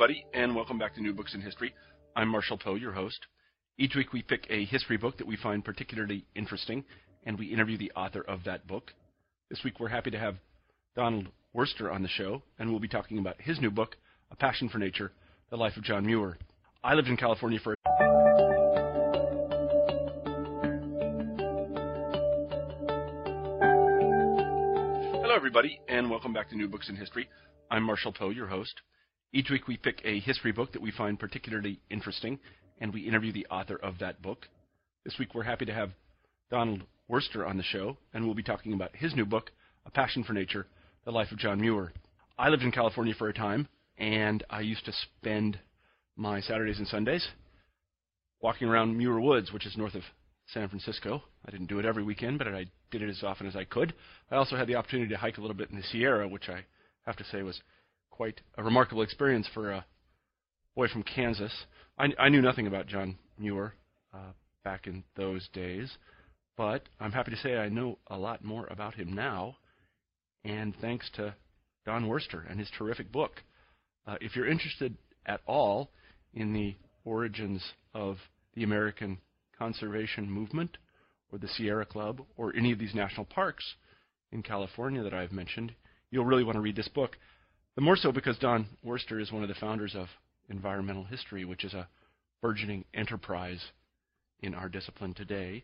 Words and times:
Everybody, 0.00 0.24
and 0.32 0.54
welcome 0.54 0.78
back 0.78 0.94
to 0.94 1.02
New 1.02 1.12
Books 1.12 1.34
in 1.34 1.40
History. 1.40 1.74
I'm 2.14 2.28
Marshall 2.28 2.56
Poe, 2.56 2.76
your 2.76 2.92
host. 2.92 3.18
Each 3.78 3.96
week 3.96 4.12
we 4.12 4.22
pick 4.22 4.46
a 4.48 4.64
history 4.64 4.96
book 4.96 5.18
that 5.18 5.26
we 5.26 5.34
find 5.34 5.64
particularly 5.64 6.24
interesting, 6.36 6.84
and 7.24 7.36
we 7.36 7.46
interview 7.46 7.76
the 7.76 7.90
author 7.96 8.22
of 8.22 8.44
that 8.44 8.64
book. 8.68 8.92
This 9.50 9.58
week 9.64 9.80
we're 9.80 9.88
happy 9.88 10.12
to 10.12 10.18
have 10.18 10.36
Donald 10.94 11.26
Worster 11.52 11.90
on 11.90 12.04
the 12.04 12.08
show, 12.08 12.42
and 12.60 12.70
we'll 12.70 12.78
be 12.78 12.86
talking 12.86 13.18
about 13.18 13.40
his 13.40 13.60
new 13.60 13.72
book, 13.72 13.96
A 14.30 14.36
Passion 14.36 14.68
for 14.68 14.78
Nature 14.78 15.10
The 15.50 15.56
Life 15.56 15.76
of 15.76 15.82
John 15.82 16.06
Muir. 16.06 16.38
I 16.84 16.94
lived 16.94 17.08
in 17.08 17.16
California 17.16 17.58
for 17.58 17.74
Hello, 25.22 25.34
everybody, 25.34 25.80
and 25.88 26.08
welcome 26.08 26.32
back 26.32 26.48
to 26.50 26.56
New 26.56 26.68
Books 26.68 26.88
in 26.88 26.94
History. 26.94 27.28
I'm 27.68 27.82
Marshall 27.82 28.12
Poe, 28.12 28.30
your 28.30 28.46
host. 28.46 28.80
Each 29.30 29.50
week 29.50 29.68
we 29.68 29.76
pick 29.76 30.00
a 30.04 30.20
history 30.20 30.52
book 30.52 30.72
that 30.72 30.80
we 30.80 30.90
find 30.90 31.20
particularly 31.20 31.80
interesting, 31.90 32.38
and 32.80 32.94
we 32.94 33.02
interview 33.02 33.30
the 33.30 33.46
author 33.50 33.76
of 33.76 33.98
that 33.98 34.22
book. 34.22 34.48
This 35.04 35.18
week 35.18 35.34
we're 35.34 35.42
happy 35.42 35.66
to 35.66 35.74
have 35.74 35.90
Donald 36.50 36.84
Worster 37.08 37.44
on 37.46 37.58
the 37.58 37.62
show, 37.62 37.98
and 38.14 38.24
we'll 38.24 38.34
be 38.34 38.42
talking 38.42 38.72
about 38.72 38.96
his 38.96 39.14
new 39.14 39.26
book, 39.26 39.50
A 39.84 39.90
Passion 39.90 40.24
for 40.24 40.32
Nature 40.32 40.66
The 41.04 41.10
Life 41.10 41.30
of 41.30 41.36
John 41.36 41.60
Muir. 41.60 41.92
I 42.38 42.48
lived 42.48 42.62
in 42.62 42.72
California 42.72 43.12
for 43.18 43.28
a 43.28 43.34
time, 43.34 43.68
and 43.98 44.42
I 44.48 44.60
used 44.60 44.86
to 44.86 44.92
spend 44.92 45.58
my 46.16 46.40
Saturdays 46.40 46.78
and 46.78 46.88
Sundays 46.88 47.28
walking 48.40 48.66
around 48.66 48.96
Muir 48.96 49.20
Woods, 49.20 49.52
which 49.52 49.66
is 49.66 49.76
north 49.76 49.94
of 49.94 50.04
San 50.54 50.70
Francisco. 50.70 51.22
I 51.44 51.50
didn't 51.50 51.66
do 51.66 51.78
it 51.78 51.84
every 51.84 52.02
weekend, 52.02 52.38
but 52.38 52.48
I 52.48 52.64
did 52.90 53.02
it 53.02 53.10
as 53.10 53.22
often 53.22 53.46
as 53.46 53.56
I 53.56 53.64
could. 53.64 53.92
I 54.30 54.36
also 54.36 54.56
had 54.56 54.68
the 54.68 54.76
opportunity 54.76 55.10
to 55.10 55.18
hike 55.18 55.36
a 55.36 55.42
little 55.42 55.56
bit 55.56 55.68
in 55.68 55.76
the 55.76 55.82
Sierra, 55.82 56.26
which 56.26 56.48
I 56.48 56.64
have 57.04 57.16
to 57.16 57.24
say 57.24 57.42
was 57.42 57.60
quite 58.18 58.40
a 58.56 58.64
remarkable 58.64 59.02
experience 59.02 59.46
for 59.54 59.70
a 59.70 59.86
boy 60.74 60.88
from 60.88 61.04
Kansas. 61.04 61.52
I, 61.96 62.08
I 62.18 62.28
knew 62.28 62.42
nothing 62.42 62.66
about 62.66 62.88
John 62.88 63.16
Muir 63.38 63.74
uh, 64.12 64.32
back 64.64 64.88
in 64.88 65.04
those 65.16 65.48
days, 65.52 65.88
but 66.56 66.82
I'm 66.98 67.12
happy 67.12 67.30
to 67.30 67.36
say 67.36 67.56
I 67.56 67.68
know 67.68 67.98
a 68.08 68.18
lot 68.18 68.42
more 68.42 68.66
about 68.70 68.96
him 68.96 69.12
now, 69.12 69.58
and 70.44 70.74
thanks 70.80 71.08
to 71.14 71.32
Don 71.86 72.08
Worster 72.08 72.44
and 72.50 72.58
his 72.58 72.68
terrific 72.76 73.12
book. 73.12 73.40
Uh, 74.04 74.16
if 74.20 74.34
you're 74.34 74.50
interested 74.50 74.96
at 75.24 75.40
all 75.46 75.88
in 76.34 76.52
the 76.52 76.74
origins 77.04 77.62
of 77.94 78.16
the 78.56 78.64
American 78.64 79.18
conservation 79.56 80.28
movement, 80.28 80.76
or 81.30 81.38
the 81.38 81.46
Sierra 81.46 81.86
Club, 81.86 82.20
or 82.36 82.52
any 82.56 82.72
of 82.72 82.80
these 82.80 82.96
national 82.96 83.26
parks 83.26 83.76
in 84.32 84.42
California 84.42 85.04
that 85.04 85.14
I've 85.14 85.30
mentioned, 85.30 85.72
you'll 86.10 86.24
really 86.24 86.42
want 86.42 86.56
to 86.56 86.62
read 86.62 86.74
this 86.74 86.88
book. 86.88 87.16
The 87.78 87.82
more 87.82 87.94
so 87.94 88.10
because 88.10 88.36
Don 88.38 88.66
Worster 88.82 89.20
is 89.20 89.30
one 89.30 89.44
of 89.44 89.48
the 89.48 89.54
founders 89.54 89.94
of 89.94 90.08
environmental 90.48 91.04
history, 91.04 91.44
which 91.44 91.62
is 91.62 91.74
a 91.74 91.86
burgeoning 92.42 92.84
enterprise 92.92 93.64
in 94.40 94.52
our 94.52 94.68
discipline 94.68 95.14
today. 95.14 95.62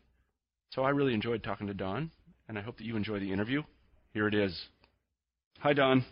So 0.70 0.82
I 0.82 0.90
really 0.90 1.12
enjoyed 1.12 1.42
talking 1.42 1.66
to 1.66 1.74
Don, 1.74 2.12
and 2.48 2.56
I 2.56 2.62
hope 2.62 2.76
that 2.76 2.84
you 2.84 2.94
enjoy 2.94 3.18
the 3.18 3.32
interview. 3.32 3.64
Here 4.12 4.28
it 4.28 4.34
is. 4.34 4.56
Hi, 5.58 5.72
Don. 5.72 6.04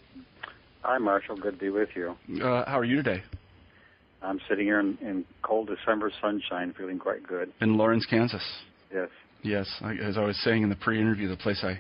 Hi, 0.81 0.99
Marshall. 0.99 1.37
Good 1.37 1.53
to 1.53 1.61
be 1.61 1.71
with 1.71 1.91
you. 1.95 2.17
Uh, 2.43 2.69
how 2.69 2.81
are 2.81 2.85
you 2.85 2.97
today? 2.97 3.23
I'm 4.23 4.41
sitting 4.49 4.67
here 4.67 4.81
in, 4.81 4.99
in 5.03 5.25
cold 5.43 5.69
December 5.69 6.11
sunshine, 6.21 6.75
feeling 6.77 6.99
quite 6.99 7.25
good. 7.25 7.53
In 7.61 7.77
Lawrence, 7.77 8.07
Kansas. 8.07 8.43
Yes. 8.93 9.09
Yes, 9.45 9.69
I, 9.81 9.95
as 9.95 10.19
I 10.19 10.25
was 10.25 10.37
saying 10.39 10.65
in 10.65 10.69
the 10.69 10.75
pre-interview, 10.75 11.29
the 11.29 11.37
place 11.37 11.63
I 11.65 11.79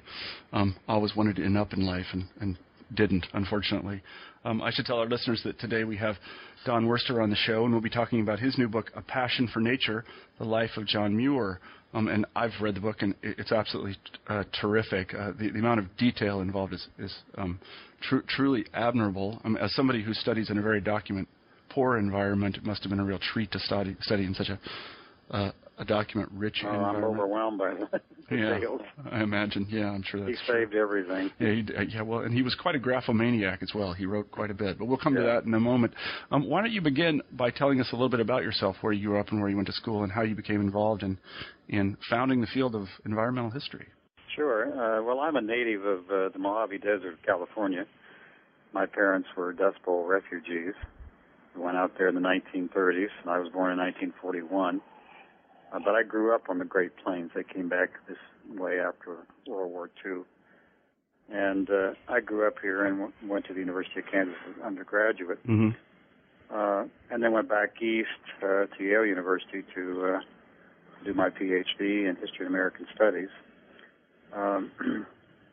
um, 0.52 0.76
always 0.86 1.16
wanted 1.16 1.34
to 1.36 1.44
end 1.44 1.58
up 1.58 1.72
in 1.72 1.84
life 1.84 2.06
and, 2.12 2.26
and 2.40 2.56
didn't, 2.94 3.26
unfortunately. 3.32 4.02
Um, 4.44 4.60
I 4.60 4.70
should 4.70 4.86
tell 4.86 4.98
our 4.98 5.08
listeners 5.08 5.40
that 5.44 5.58
today 5.58 5.84
we 5.84 5.96
have 5.98 6.16
Don 6.66 6.86
Worster 6.86 7.20
on 7.22 7.30
the 7.30 7.36
show, 7.36 7.64
and 7.64 7.72
we'll 7.72 7.82
be 7.82 7.90
talking 7.90 8.20
about 8.20 8.40
his 8.40 8.58
new 8.58 8.68
book, 8.68 8.90
A 8.96 9.02
Passion 9.02 9.48
for 9.52 9.60
Nature: 9.60 10.04
The 10.38 10.44
Life 10.44 10.70
of 10.76 10.86
John 10.86 11.16
Muir. 11.16 11.60
Um, 11.94 12.08
and 12.08 12.24
I've 12.34 12.52
read 12.60 12.74
the 12.74 12.80
book, 12.80 13.02
and 13.02 13.14
it's 13.22 13.52
absolutely 13.52 13.96
uh, 14.26 14.44
terrific. 14.60 15.14
Uh, 15.14 15.32
the, 15.38 15.50
the, 15.50 15.58
amount 15.58 15.78
of 15.78 15.94
detail 15.98 16.40
involved 16.40 16.72
is, 16.72 16.86
is 16.98 17.14
um, 17.36 17.60
tr- 18.00 18.24
truly 18.28 18.64
admirable. 18.72 19.40
Um, 19.44 19.56
as 19.58 19.74
somebody 19.74 20.02
who 20.02 20.14
studies 20.14 20.48
in 20.48 20.56
a 20.56 20.62
very 20.62 20.80
document-poor 20.80 21.98
environment, 21.98 22.56
it 22.56 22.64
must 22.64 22.82
have 22.82 22.90
been 22.90 23.00
a 23.00 23.04
real 23.04 23.18
treat 23.18 23.52
to 23.52 23.58
study, 23.58 23.94
study 24.00 24.24
in 24.24 24.32
such 24.32 24.48
a 24.48 24.58
a 25.82 25.84
document 25.84 26.30
rich 26.32 26.62
oh. 26.64 26.68
I'm 26.68 27.04
overwhelmed 27.04 27.58
by 27.58 27.74
the 27.74 28.00
yeah, 28.30 28.54
details. 28.54 28.80
I 29.10 29.22
imagine. 29.22 29.66
Yeah, 29.68 29.90
I'm 29.90 30.02
sure 30.02 30.20
that's 30.20 30.38
He 30.40 30.52
saved 30.52 30.72
true. 30.72 30.80
everything. 30.80 31.30
Yeah, 31.38 31.52
he, 31.52 31.94
yeah. 31.94 32.02
Well, 32.02 32.20
and 32.20 32.32
he 32.32 32.42
was 32.42 32.54
quite 32.54 32.74
a 32.74 32.78
graphomaniac 32.78 33.62
as 33.62 33.72
well. 33.74 33.92
He 33.92 34.06
wrote 34.06 34.30
quite 34.30 34.50
a 34.50 34.54
bit, 34.54 34.78
but 34.78 34.86
we'll 34.86 34.96
come 34.96 35.14
to 35.14 35.22
that 35.22 35.44
in 35.44 35.52
a 35.52 35.60
moment. 35.60 35.92
Um, 36.30 36.48
why 36.48 36.62
don't 36.62 36.72
you 36.72 36.80
begin 36.80 37.20
by 37.32 37.50
telling 37.50 37.80
us 37.80 37.88
a 37.92 37.96
little 37.96 38.08
bit 38.08 38.20
about 38.20 38.42
yourself, 38.42 38.76
where 38.80 38.92
you 38.92 39.08
grew 39.08 39.20
up 39.20 39.28
and 39.30 39.40
where 39.40 39.50
you 39.50 39.56
went 39.56 39.66
to 39.68 39.74
school, 39.74 40.04
and 40.04 40.12
how 40.12 40.22
you 40.22 40.34
became 40.34 40.60
involved 40.60 41.02
in 41.02 41.18
in 41.68 41.96
founding 42.08 42.40
the 42.40 42.46
field 42.48 42.74
of 42.74 42.86
environmental 43.04 43.50
history? 43.50 43.86
Sure. 44.36 44.68
Uh, 44.72 45.02
well, 45.02 45.20
I'm 45.20 45.36
a 45.36 45.42
native 45.42 45.84
of 45.84 45.98
uh, 46.10 46.28
the 46.30 46.38
Mojave 46.38 46.78
Desert, 46.78 47.18
California. 47.26 47.84
My 48.72 48.86
parents 48.86 49.28
were 49.36 49.52
Dust 49.52 49.76
Bowl 49.84 50.04
refugees. 50.06 50.74
We 51.54 51.62
went 51.62 51.76
out 51.76 51.92
there 51.98 52.08
in 52.08 52.14
the 52.14 52.20
1930s, 52.20 53.08
and 53.22 53.30
I 53.30 53.38
was 53.38 53.52
born 53.52 53.72
in 53.72 53.78
1941. 53.78 54.80
Uh, 55.72 55.78
but 55.84 55.94
I 55.94 56.02
grew 56.02 56.34
up 56.34 56.48
on 56.48 56.58
the 56.58 56.64
Great 56.64 56.92
Plains. 57.02 57.30
They 57.34 57.44
came 57.44 57.68
back 57.68 57.90
this 58.08 58.18
way 58.58 58.78
after 58.80 59.16
World 59.46 59.70
War 59.72 59.90
II. 60.04 60.22
And 61.32 61.70
uh, 61.70 61.92
I 62.08 62.20
grew 62.20 62.46
up 62.46 62.56
here 62.60 62.84
and 62.84 62.98
w- 62.98 63.12
went 63.32 63.46
to 63.46 63.54
the 63.54 63.60
University 63.60 64.00
of 64.00 64.06
Kansas 64.10 64.34
as 64.50 64.56
an 64.56 64.62
undergraduate. 64.62 65.38
Mm-hmm. 65.46 65.70
uh, 66.54 66.84
and 67.10 67.22
then 67.22 67.32
went 67.32 67.48
back 67.48 67.80
east 67.80 68.08
uh, 68.42 68.66
to 68.66 68.84
Yale 68.84 69.06
University 69.06 69.62
to 69.74 70.14
uh, 70.16 70.20
do 71.04 71.14
my 71.14 71.30
PhD 71.30 72.08
in 72.08 72.16
History 72.20 72.44
and 72.44 72.48
American 72.48 72.86
Studies. 72.94 73.30
Um, 74.34 74.70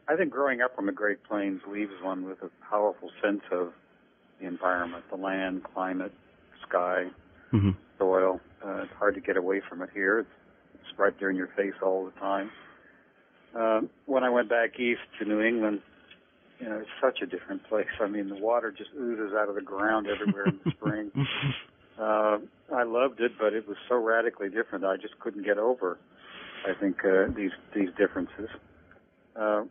I 0.09 0.15
think 0.17 0.31
growing 0.31 0.59
up 0.61 0.73
on 0.77 0.85
the 0.87 0.91
Great 0.91 1.23
Plains 1.23 1.61
leaves 1.69 1.93
one 2.01 2.25
with 2.25 2.41
a 2.41 2.49
powerful 2.69 3.11
sense 3.23 3.41
of 3.51 3.71
the 4.41 4.47
environment, 4.47 5.05
the 5.09 5.17
land, 5.17 5.63
climate, 5.73 6.13
sky, 6.67 7.05
Mm-hmm. 7.53 7.71
soil. 7.97 8.39
Uh, 8.63 8.83
it's 8.83 8.93
hard 8.97 9.15
to 9.15 9.21
get 9.21 9.37
away 9.37 9.61
from 9.67 9.81
it 9.81 9.89
here. 9.93 10.19
It's, 10.19 10.29
it's 10.75 10.99
right 10.99 11.13
there 11.19 11.29
in 11.29 11.35
your 11.35 11.49
face 11.55 11.73
all 11.81 12.05
the 12.05 12.19
time. 12.19 12.51
Um, 13.55 13.89
when 14.05 14.23
I 14.23 14.29
went 14.29 14.49
back 14.49 14.79
east 14.79 15.01
to 15.19 15.25
New 15.25 15.41
England, 15.41 15.81
you 16.59 16.67
know, 16.67 16.77
it's 16.77 16.89
such 17.01 17.21
a 17.21 17.25
different 17.25 17.63
place. 17.67 17.87
I 18.01 18.07
mean, 18.07 18.29
the 18.29 18.35
water 18.35 18.71
just 18.71 18.89
oozes 18.99 19.33
out 19.33 19.49
of 19.49 19.55
the 19.55 19.61
ground 19.61 20.07
everywhere 20.07 20.45
in 20.45 20.59
the 20.63 20.71
spring. 20.77 21.11
Uh, 21.97 22.39
I 22.75 22.83
loved 22.83 23.21
it, 23.21 23.31
but 23.39 23.53
it 23.53 23.67
was 23.67 23.77
so 23.87 23.95
radically 23.95 24.49
different. 24.49 24.85
I 24.85 24.97
just 24.97 25.17
couldn't 25.19 25.43
get 25.43 25.57
over. 25.57 25.97
I 26.67 26.73
think 26.79 26.97
uh, 27.05 27.27
these 27.35 27.51
these 27.73 27.89
differences. 27.97 28.49
Uh, 29.35 29.63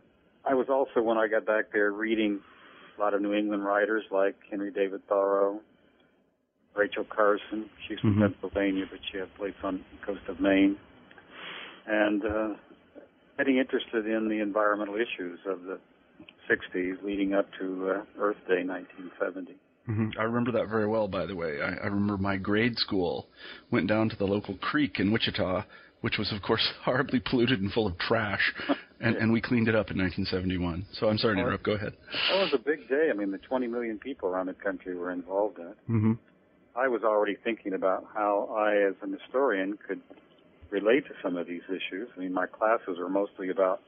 I 0.45 0.55
was 0.55 0.67
also 0.69 1.01
when 1.01 1.17
I 1.17 1.27
got 1.27 1.45
back 1.45 1.65
there 1.71 1.91
reading 1.91 2.39
a 2.97 3.01
lot 3.01 3.13
of 3.13 3.21
New 3.21 3.33
England 3.33 3.63
writers 3.63 4.03
like 4.11 4.35
Henry 4.49 4.71
David 4.71 5.01
Thoreau, 5.07 5.61
Rachel 6.79 7.03
Carson. 7.03 7.69
She's 7.87 7.99
from 7.99 8.15
Mhm. 8.15 8.21
Pennsylvania, 8.31 8.85
but 8.89 8.99
she 9.11 9.17
has 9.17 9.27
a 9.27 9.37
place 9.37 9.53
on 9.63 9.83
the 9.91 10.05
coast 10.05 10.25
of 10.29 10.39
Maine. 10.39 10.77
And 11.85 12.25
uh, 12.25 12.53
getting 13.37 13.57
interested 13.57 14.07
in 14.07 14.29
the 14.29 14.39
environmental 14.39 14.95
issues 14.95 15.39
of 15.45 15.63
the 15.63 15.79
60s 16.47 17.01
leading 17.03 17.33
up 17.33 17.47
to 17.59 17.89
uh, 17.91 18.05
Earth 18.17 18.37
Day 18.47 18.63
1970. 18.63 19.55
hmm 19.85 20.09
I 20.17 20.23
remember 20.23 20.51
that 20.53 20.67
very 20.69 20.87
well, 20.87 21.07
by 21.07 21.25
the 21.25 21.35
way. 21.35 21.61
I, 21.61 21.73
I 21.83 21.87
remember 21.87 22.17
my 22.17 22.37
grade 22.37 22.77
school 22.77 23.27
went 23.71 23.87
down 23.87 24.09
to 24.09 24.15
the 24.15 24.25
local 24.25 24.55
creek 24.55 24.99
in 24.99 25.11
Wichita, 25.11 25.63
which 26.01 26.17
was, 26.17 26.31
of 26.31 26.41
course, 26.41 26.65
horribly 26.83 27.19
polluted 27.19 27.59
and 27.59 27.71
full 27.73 27.87
of 27.87 27.97
trash, 27.97 28.53
and, 29.01 29.15
and 29.17 29.33
we 29.33 29.41
cleaned 29.41 29.67
it 29.67 29.75
up 29.75 29.91
in 29.91 29.97
1971. 29.97 30.85
So 30.93 31.09
I'm 31.09 31.17
sorry 31.17 31.35
to 31.35 31.41
interrupt. 31.41 31.63
Go 31.63 31.73
ahead. 31.73 31.93
That 32.31 32.39
was 32.39 32.53
a 32.53 32.57
big 32.57 32.87
day. 32.87 33.09
I 33.11 33.13
mean, 33.13 33.31
the 33.31 33.37
20 33.39 33.67
million 33.67 33.97
people 33.99 34.29
around 34.29 34.47
the 34.47 34.53
country 34.53 34.95
were 34.95 35.11
involved 35.11 35.59
in 35.59 35.67
it. 35.67 35.77
Mm-hmm. 35.89 36.13
I 36.75 36.87
was 36.87 37.03
already 37.03 37.35
thinking 37.43 37.73
about 37.73 38.05
how 38.13 38.49
I, 38.55 38.87
as 38.87 38.95
an 39.01 39.17
historian, 39.19 39.77
could 39.87 40.01
relate 40.69 41.05
to 41.07 41.13
some 41.21 41.35
of 41.37 41.47
these 41.47 41.63
issues. 41.67 42.07
I 42.15 42.19
mean, 42.19 42.33
my 42.33 42.45
classes 42.45 42.97
were 42.99 43.09
mostly 43.09 43.49
about 43.49 43.81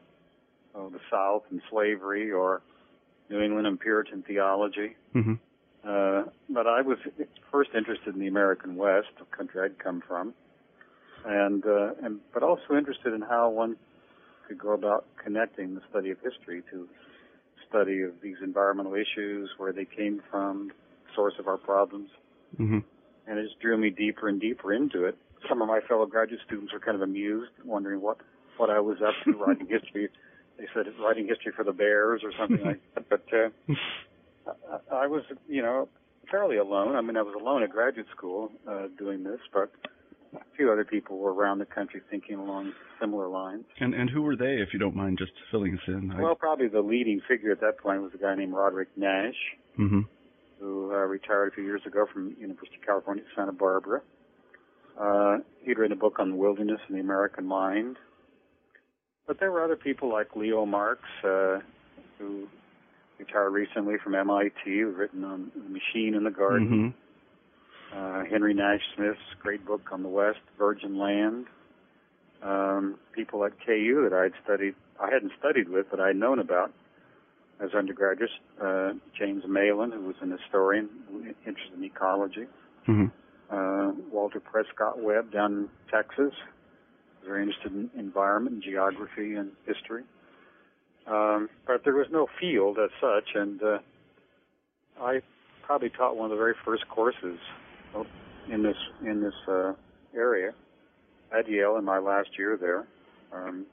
oh, 0.76 0.90
the 0.90 1.00
South 1.10 1.44
and 1.52 1.62
slavery 1.70 2.32
or 2.32 2.62
New 3.30 3.42
England 3.42 3.68
and 3.68 3.80
Puritan 3.80 4.24
theology. 4.24 4.96
Mm-hmm. 5.16 5.34
Uh, 5.84 6.24
but 6.50 6.68
I 6.68 6.82
was 6.82 6.98
first 7.52 7.72
interested 7.76 8.14
in 8.14 8.20
the 8.20 8.28
American 8.28 8.76
West, 8.76 9.08
the 9.18 9.26
country 9.36 9.62
I'd 9.64 9.80
come 9.80 10.04
from, 10.08 10.34
and 11.26 11.66
uh, 11.66 11.94
and 12.04 12.20
but 12.34 12.44
also 12.44 12.76
interested 12.78 13.14
in 13.14 13.22
how 13.22 13.50
one 13.50 13.78
could 14.48 14.60
go 14.60 14.74
about 14.74 15.06
connecting 15.24 15.74
the 15.74 15.82
study 15.90 16.12
of 16.12 16.18
history 16.22 16.62
to 16.72 16.88
study 17.68 18.02
of 18.02 18.12
these 18.22 18.36
environmental 18.44 18.94
issues, 18.94 19.50
where 19.58 19.74
they 19.74 19.86
came 19.86 20.22
from, 20.30 20.72
source 21.16 21.34
of 21.40 21.48
our 21.48 21.58
problems, 21.58 22.10
Mm-hmm. 22.60 22.80
and 23.28 23.40
it 23.40 23.44
just 23.44 23.60
drew 23.60 23.78
me 23.78 23.90
deeper 23.90 24.28
and 24.28 24.40
deeper 24.42 24.74
into 24.74 25.06
it. 25.06 25.18
Some 25.50 25.62
of 25.62 25.68
my 25.68 25.80
fellow 25.88 26.06
graduate 26.06 26.42
students 26.46 26.74
were 26.74 26.80
kind 26.80 26.96
of 26.96 27.02
amused, 27.02 27.52
wondering 27.66 28.02
what 28.02 28.18
what 28.58 28.70
I 28.70 28.80
was 28.80 28.98
up 29.02 29.14
to 29.26 29.32
writing 29.44 29.68
history. 29.68 30.10
They 30.58 30.66
said 30.74 30.86
writing 31.00 31.28
history 31.28 31.52
for 31.56 31.64
the 31.64 31.72
Bears 31.74 32.22
or 32.24 32.32
something 32.38 32.64
like 32.64 32.80
that. 32.94 33.10
But 33.10 33.24
uh, 33.34 33.50
I, 34.92 35.04
I 35.04 35.08
was, 35.08 35.24
you 35.48 35.62
know, 35.62 35.88
fairly 36.30 36.58
alone. 36.58 36.96
I 36.96 37.02
mean, 37.02 37.18
I 37.18 37.22
was 37.22 37.36
alone 37.40 37.64
at 37.64 37.70
graduate 37.72 38.08
school 38.16 38.52
uh, 38.70 38.88
doing 38.98 39.24
this, 39.24 39.40
but 39.54 39.72
a 40.36 40.40
few 40.56 40.72
other 40.72 40.86
people 40.86 41.18
were 41.18 41.34
around 41.34 41.60
the 41.60 41.66
country 41.66 42.02
thinking 42.10 42.36
along 42.36 42.74
similar 43.00 43.28
lines. 43.28 43.64
And 43.80 43.94
and 43.96 44.10
who 44.10 44.22
were 44.22 44.36
they, 44.36 44.56
if 44.62 44.70
you 44.74 44.80
don't 44.80 44.96
mind 44.96 45.18
just 45.18 45.32
filling 45.50 45.74
us 45.74 45.82
in? 45.88 46.12
I- 46.12 46.22
Well, 46.22 46.36
probably 46.36 46.68
the 46.68 46.82
leading 46.82 47.22
figure 47.28 47.52
at 47.52 47.62
that 47.62 47.78
point 47.80 48.02
was 48.02 48.12
a 48.14 48.18
guy 48.18 48.36
named 48.36 48.54
Roderick 48.54 48.90
Nash, 48.96 49.36
Mm-hmm. 49.80 50.02
Who 50.62 50.92
uh, 50.94 50.98
retired 50.98 51.52
a 51.52 51.56
few 51.56 51.64
years 51.64 51.82
ago 51.86 52.06
from 52.12 52.36
University 52.40 52.76
of 52.80 52.86
California, 52.86 53.24
Santa 53.36 53.52
Barbara. 53.52 54.02
Uh, 55.00 55.38
he'd 55.64 55.78
written 55.78 55.98
a 55.98 56.00
book 56.00 56.20
on 56.20 56.30
the 56.30 56.36
wilderness 56.36 56.80
and 56.88 56.96
the 56.96 57.02
American 57.02 57.46
mind. 57.46 57.98
But 59.26 59.40
there 59.40 59.52
were 59.52 59.64
other 59.64 59.76
people 59.76 60.12
like 60.12 60.36
Leo 60.36 60.66
Marx, 60.66 61.02
uh, 61.24 61.60
who 62.20 62.48
retired 63.18 63.50
recently 63.50 63.96
from 64.04 64.14
MIT, 64.14 64.54
who's 64.66 64.96
written 64.96 65.24
on 65.24 65.52
the 65.56 65.70
machine 65.70 66.14
in 66.14 66.24
the 66.24 66.32
garden. 66.32 66.94
Mm-hmm. 67.94 67.98
Uh, 67.98 68.26
Henry 68.30 68.54
Nash 68.54 68.82
Smith's 68.96 69.20
great 69.42 69.66
book 69.66 69.82
on 69.92 70.04
the 70.04 70.10
West, 70.10 70.40
Virgin 70.58 70.98
Land. 70.98 71.48
Um, 72.44 72.98
people 73.14 73.44
at 73.46 73.54
KU 73.66 74.08
that 74.10 74.14
I'd 74.16 74.34
studied, 74.44 74.76
I 75.00 75.10
hadn't 75.12 75.32
studied 75.40 75.70
with, 75.70 75.88
but 75.90 76.00
I'd 76.00 76.16
known 76.16 76.40
about 76.40 76.72
as 77.62 77.74
undergraduates. 77.74 78.34
Uh, 78.62 78.94
James 79.18 79.44
Malin, 79.48 79.92
who 79.92 80.02
was 80.02 80.16
an 80.22 80.32
historian 80.32 80.90
interested 81.46 81.78
in 81.78 81.84
ecology. 81.84 82.48
Mm-hmm. 82.88 83.08
Uh, 83.50 83.92
Walter 84.12 84.40
Prescott 84.40 85.02
Webb 85.02 85.32
down 85.32 85.54
in 85.54 85.70
Texas, 85.92 86.34
very 87.26 87.44
interested 87.44 87.74
in 87.74 87.90
environment, 87.98 88.56
and 88.56 88.64
geography, 88.64 89.36
and 89.36 89.52
history. 89.66 90.04
Um, 91.08 91.50
but 91.68 91.84
there 91.84 91.94
was 91.94 92.08
no 92.12 92.28
field 92.40 92.78
as 92.80 92.90
such, 93.00 93.36
and 93.36 93.62
uh, 93.62 93.78
I 95.00 95.22
probably 95.64 95.90
taught 95.90 96.16
one 96.16 96.26
of 96.26 96.32
the 96.32 96.42
very 96.42 96.56
first 96.64 96.88
courses 96.90 97.40
in 98.52 98.64
this 98.64 98.78
in 99.06 99.22
this 99.22 99.34
uh, 99.48 99.74
area 100.16 100.52
at 101.38 101.50
Yale 101.50 101.78
in 101.78 101.86
my 101.86 102.00
last 102.00 102.30
year 102.38 102.58
there. 102.60 102.86
Um, 103.34 103.66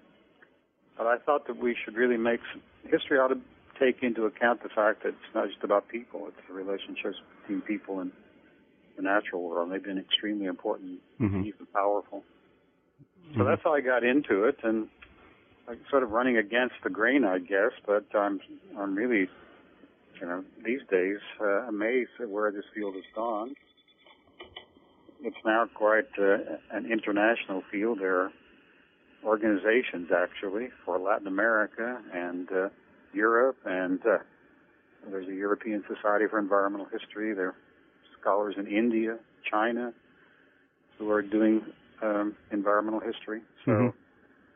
but 0.96 1.06
I 1.06 1.18
thought 1.18 1.46
that 1.46 1.56
we 1.56 1.76
should 1.84 1.94
really 1.94 2.16
make 2.16 2.40
some, 2.52 2.62
history 2.90 3.18
ought 3.18 3.28
to 3.28 3.40
take 3.78 4.02
into 4.02 4.26
account 4.26 4.62
the 4.62 4.68
fact 4.68 5.02
that 5.02 5.10
it's 5.10 5.34
not 5.34 5.48
just 5.48 5.62
about 5.62 5.88
people; 5.88 6.26
it's 6.28 6.36
the 6.48 6.54
relationships 6.54 7.18
between 7.42 7.60
people 7.62 8.00
and 8.00 8.12
the 8.96 9.02
natural 9.02 9.42
world. 9.42 9.70
They've 9.70 9.82
been 9.82 9.98
extremely 9.98 10.46
important, 10.46 11.00
Mhm. 11.20 11.44
even 11.44 11.66
powerful. 11.66 12.24
So 13.36 13.44
that's 13.44 13.62
how 13.62 13.74
I 13.74 13.80
got 13.80 14.04
into 14.04 14.44
it, 14.44 14.58
and 14.62 14.88
I'm 15.68 15.78
sort 15.90 16.02
of 16.02 16.12
running 16.12 16.38
against 16.38 16.76
the 16.82 16.90
grain, 16.90 17.24
I 17.24 17.38
guess. 17.38 17.72
But 17.86 18.04
I'm 18.14 18.40
I'm 18.76 18.94
really, 18.94 19.28
you 20.20 20.26
know, 20.26 20.44
these 20.64 20.80
days 20.90 21.18
uh, 21.40 21.68
amazed 21.68 22.10
at 22.20 22.28
where 22.28 22.50
this 22.50 22.64
field 22.74 22.94
has 22.94 23.04
gone. 23.14 23.54
It's 25.20 25.44
now 25.44 25.66
quite 25.66 26.08
uh, 26.18 26.38
an 26.70 26.90
international 26.90 27.62
field. 27.70 27.98
There 28.00 28.20
are 28.20 28.32
organizations 29.24 30.10
actually 30.12 30.70
for 30.84 30.98
Latin 30.98 31.26
America 31.26 32.00
and 32.12 32.50
uh, 32.52 32.68
Europe, 33.12 33.56
and 33.64 34.00
uh, 34.06 34.18
there's 35.10 35.28
a 35.28 35.34
European 35.34 35.82
Society 35.88 36.26
for 36.30 36.38
Environmental 36.38 36.86
History. 36.86 37.34
There 37.34 37.48
are 37.48 37.54
scholars 38.20 38.54
in 38.58 38.66
India, 38.66 39.18
China, 39.50 39.92
who 40.98 41.10
are 41.10 41.22
doing 41.22 41.62
um, 42.02 42.36
environmental 42.52 43.00
history. 43.00 43.40
So 43.64 43.70
Mhm. 43.72 43.92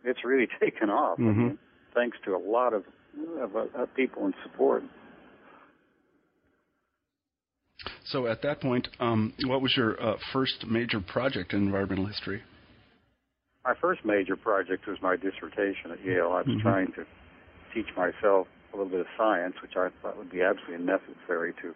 it's 0.05 0.25
really 0.25 0.49
taken 0.61 0.91
off. 0.91 1.19
I 1.19 1.23
Mhm. 1.23 1.37
mean, 1.37 1.59
thanks 1.95 2.19
to 2.25 2.35
a 2.35 2.39
lot 2.39 2.73
of, 2.75 2.85
of, 3.41 3.55
of 3.57 3.95
people 3.95 4.27
in 4.27 4.35
support. 4.43 4.83
So 8.05 8.27
at 8.27 8.43
that 8.43 8.61
point, 8.61 8.89
um, 9.01 9.33
what 9.47 9.63
was 9.63 9.77
your 9.77 10.01
uh, 10.03 10.17
first 10.33 10.67
major 10.67 11.01
project 11.01 11.53
in 11.53 11.63
environmental 11.63 12.07
history? 12.07 12.43
My 13.65 13.75
first 13.81 14.05
major 14.05 14.37
project 14.37 14.87
was 14.89 15.01
my 15.01 15.17
dissertation 15.17 15.93
at 15.93 16.05
Yale. 16.05 16.33
I 16.33 16.43
was 16.43 16.47
Mhm. 16.49 16.63
trying 16.63 16.93
to 16.93 17.07
teach 17.75 17.89
myself 17.97 18.47
a 18.73 18.77
little 18.77 18.91
bit 18.91 19.01
of 19.01 19.07
science, 19.17 19.55
which 19.61 19.77
I 19.77 19.89
thought 20.01 20.17
would 20.17 20.31
be 20.31 20.43
absolutely 20.43 20.85
necessary 20.85 21.53
to 21.63 21.75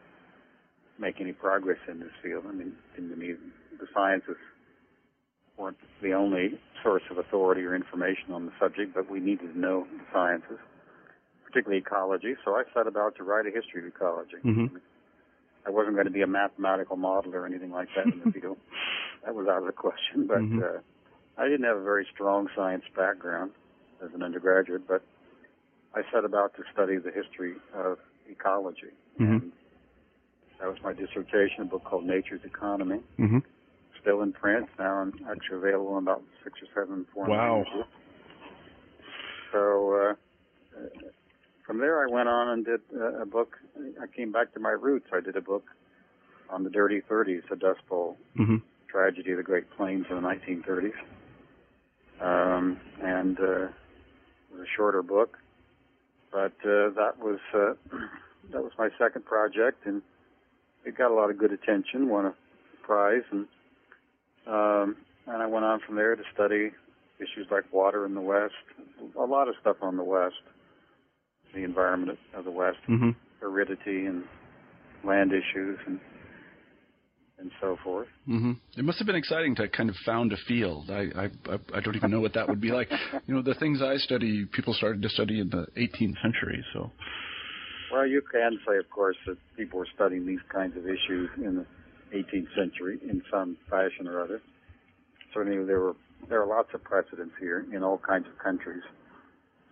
make 0.99 1.21
any 1.21 1.33
progress 1.33 1.79
in 1.89 2.01
this 2.01 2.13
field. 2.23 2.45
I 2.49 2.53
mean, 2.53 2.73
to 2.97 3.03
me, 3.03 3.35
the 3.79 3.87
sciences 3.95 4.37
weren't 5.59 5.77
the 6.03 6.13
only 6.13 6.59
source 6.83 7.03
of 7.11 7.19
authority 7.19 7.63
or 7.63 7.75
information 7.75 8.33
on 8.33 8.47
the 8.47 8.53
subject, 8.61 8.95
but 8.95 9.11
we 9.11 9.21
needed 9.21 9.53
to 9.53 9.59
know 9.59 9.87
the 9.93 10.05
sciences, 10.13 10.59
particularly 11.45 11.81
ecology. 11.81 12.35
So 12.45 12.53
I 12.53 12.65
set 12.75 12.87
about 12.87 13.17
to 13.17 13.25
write 13.25 13.47
a 13.47 13.51
history 13.51 13.83
of 13.83 13.89
ecology. 13.89 14.37
Mhm. 14.45 14.81
I 15.67 15.71
wasn't 15.71 15.97
going 15.97 16.07
to 16.07 16.13
be 16.13 16.23
a 16.23 16.27
mathematical 16.27 16.97
modeler 16.97 17.35
or 17.35 17.47
anything 17.47 17.73
like 17.73 17.89
that 17.97 18.07
in 18.07 18.21
the 18.21 18.31
field. 18.33 18.59
That 19.25 19.35
was 19.35 19.49
out 19.49 19.59
of 19.59 19.67
the 19.67 19.73
question. 19.73 20.29
But 20.29 20.43
Mhm. 20.43 20.63
uh, 20.63 20.81
I 21.37 21.49
didn't 21.49 21.65
have 21.65 21.79
a 21.79 21.83
very 21.83 22.07
strong 22.13 22.49
science 22.55 22.85
background 22.95 23.51
as 24.01 24.15
an 24.15 24.23
undergraduate, 24.23 24.87
but 24.87 25.03
I 25.95 26.03
set 26.13 26.25
about 26.25 26.55
to 26.57 26.63
study 26.73 26.97
the 26.99 27.11
history 27.11 27.55
of 27.75 27.99
ecology. 28.29 28.91
Mhm. 29.19 29.43
And 29.43 29.53
that 30.61 30.69
was 30.69 30.79
my 30.83 30.93
dissertation, 30.93 31.63
a 31.63 31.65
book 31.65 31.85
called 31.85 32.05
Nature's 32.05 32.45
Economy, 32.45 33.03
Mm-hmm. 33.19 33.39
still 34.01 34.23
in 34.23 34.33
print 34.33 34.69
now 34.79 35.03
and 35.03 35.15
actually 35.29 35.57
available 35.59 35.97
in 35.99 36.05
about 36.05 36.23
six 36.45 36.61
or 36.63 36.67
seven 36.75 37.05
forms. 37.07 37.31
Wow. 37.31 37.65
So 39.53 39.93
uh, 39.95 40.15
uh, 40.77 40.89
from 41.65 41.79
there, 41.79 42.03
I 42.03 42.07
went 42.11 42.29
on 42.29 42.49
and 42.51 42.65
did 42.65 42.81
uh, 42.95 43.23
a 43.23 43.27
book. 43.27 43.57
I 44.01 44.07
came 44.07 44.33
back 44.33 44.53
to 44.55 44.61
my 44.61 44.71
roots. 44.71 45.07
I 45.13 45.21
did 45.21 45.37
a 45.37 45.41
book 45.41 45.65
on 46.51 46.63
the 46.63 46.71
Dirty 46.71 47.01
30s, 47.01 47.49
the 47.49 47.57
Dust 47.57 47.81
Bowl 47.89 48.19
Mm-hmm. 48.39 48.57
tragedy 48.89 49.31
of 49.33 49.39
the 49.39 49.43
Great 49.43 49.69
Plains 49.71 50.07
in 50.11 50.17
the 50.17 50.23
1930s, 50.23 50.93
um, 52.21 52.79
and 53.03 53.39
uh, 53.41 53.65
it 53.65 53.73
was 54.53 54.61
a 54.63 54.67
shorter 54.77 55.03
book. 55.03 55.39
But 56.33 56.53
uh, 56.65 56.91
that 56.97 57.15
was 57.21 57.39
uh, 57.55 57.75
that 58.53 58.63
was 58.63 58.73
my 58.79 58.89
second 58.99 59.25
project, 59.25 59.87
and 59.87 60.03
it 60.85 60.97
got 60.97 61.11
a 61.11 61.15
lot 61.15 61.31
of 61.31 61.39
good 61.39 61.53
attention. 61.53 62.09
Won 62.09 62.27
a 62.27 62.35
prize, 62.85 63.23
and 63.31 63.47
um, 64.47 64.97
and 65.27 65.43
I 65.43 65.47
went 65.47 65.65
on 65.65 65.81
from 65.85 65.97
there 65.97 66.15
to 66.15 66.23
study 66.33 66.71
issues 67.19 67.47
like 67.51 67.65
water 67.73 68.05
in 68.05 68.15
the 68.15 68.21
West, 68.21 68.55
a 69.19 69.25
lot 69.25 69.49
of 69.49 69.55
stuff 69.61 69.77
on 69.83 69.97
the 69.97 70.05
West, 70.05 70.37
the 71.55 71.65
environment 71.65 72.19
of 72.35 72.45
the 72.45 72.51
West, 72.51 72.79
Mm-hmm. 72.89 73.11
aridity 73.43 74.07
and 74.07 74.25
land 75.05 75.33
issues, 75.33 75.79
and 75.87 75.99
and 77.39 77.51
so 77.61 77.77
forth. 77.85 78.09
Mm-hmm. 78.29 78.53
It 78.77 78.85
must 78.85 78.99
have 78.99 79.07
been 79.07 79.17
exciting 79.17 79.55
to 79.57 79.69
kind 79.69 79.91
of 79.91 79.97
found 80.05 80.33
a 80.33 80.37
field. 80.49 80.91
I, 80.91 81.09
I 81.17 81.31
I 81.75 81.81
don't 81.81 81.97
even 81.97 82.11
know 82.11 82.21
what 82.21 82.35
that 82.35 82.49
would 82.49 82.61
be 82.61 82.71
like. 82.71 82.91
You 83.27 83.35
know, 83.35 83.43
the 83.43 83.55
things 83.55 83.83
I 83.83 83.97
study, 83.97 84.47
people 84.47 84.73
started 84.75 85.03
to 85.03 85.09
study 85.09 85.41
in 85.41 85.51
the 85.51 85.67
18th 85.77 86.21
century. 86.23 86.65
So. 86.73 86.91
Well, 87.93 88.07
you 88.07 88.23
can 88.23 88.59
say, 88.67 88.79
of 88.79 88.91
course, 88.91 89.17
that 89.27 89.37
people 89.57 89.79
were 89.79 89.89
studying 89.95 90.27
these 90.27 90.41
kinds 90.53 90.77
of 90.77 90.85
issues 90.85 91.31
in 91.37 91.57
the 91.57 91.67
18th 92.17 92.55
century 92.57 92.99
in 93.03 93.23
some 93.31 93.57
fashion 93.71 94.09
or 94.09 94.21
other. 94.21 94.41
Certainly, 95.35 95.67
there 95.67 95.81
were 95.81 95.97
there 96.29 96.43
are 96.43 96.47
lots 96.47 96.69
of 96.75 96.83
precedents 96.83 97.35
here 97.39 97.67
in 97.73 97.83
all 97.83 97.99
kinds 97.99 98.27
of 98.27 98.39
countries. 98.43 98.83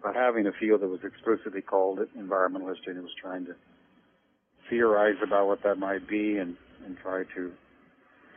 But 0.03 0.15
having 0.15 0.47
a 0.47 0.53
field 0.53 0.83
that 0.83 0.89
was 0.89 1.01
explicitly 1.03 1.63
called 1.63 2.01
environmental 2.15 2.69
history 2.69 2.93
and 2.95 3.03
was 3.03 3.15
trying 3.21 3.47
to 3.47 3.55
theorize 4.69 5.17
about 5.23 5.47
what 5.47 5.63
that 5.63 5.79
might 5.79 6.07
be 6.09 6.39
and, 6.39 6.57
and 6.85 6.97
try 6.99 7.25
to 7.35 7.53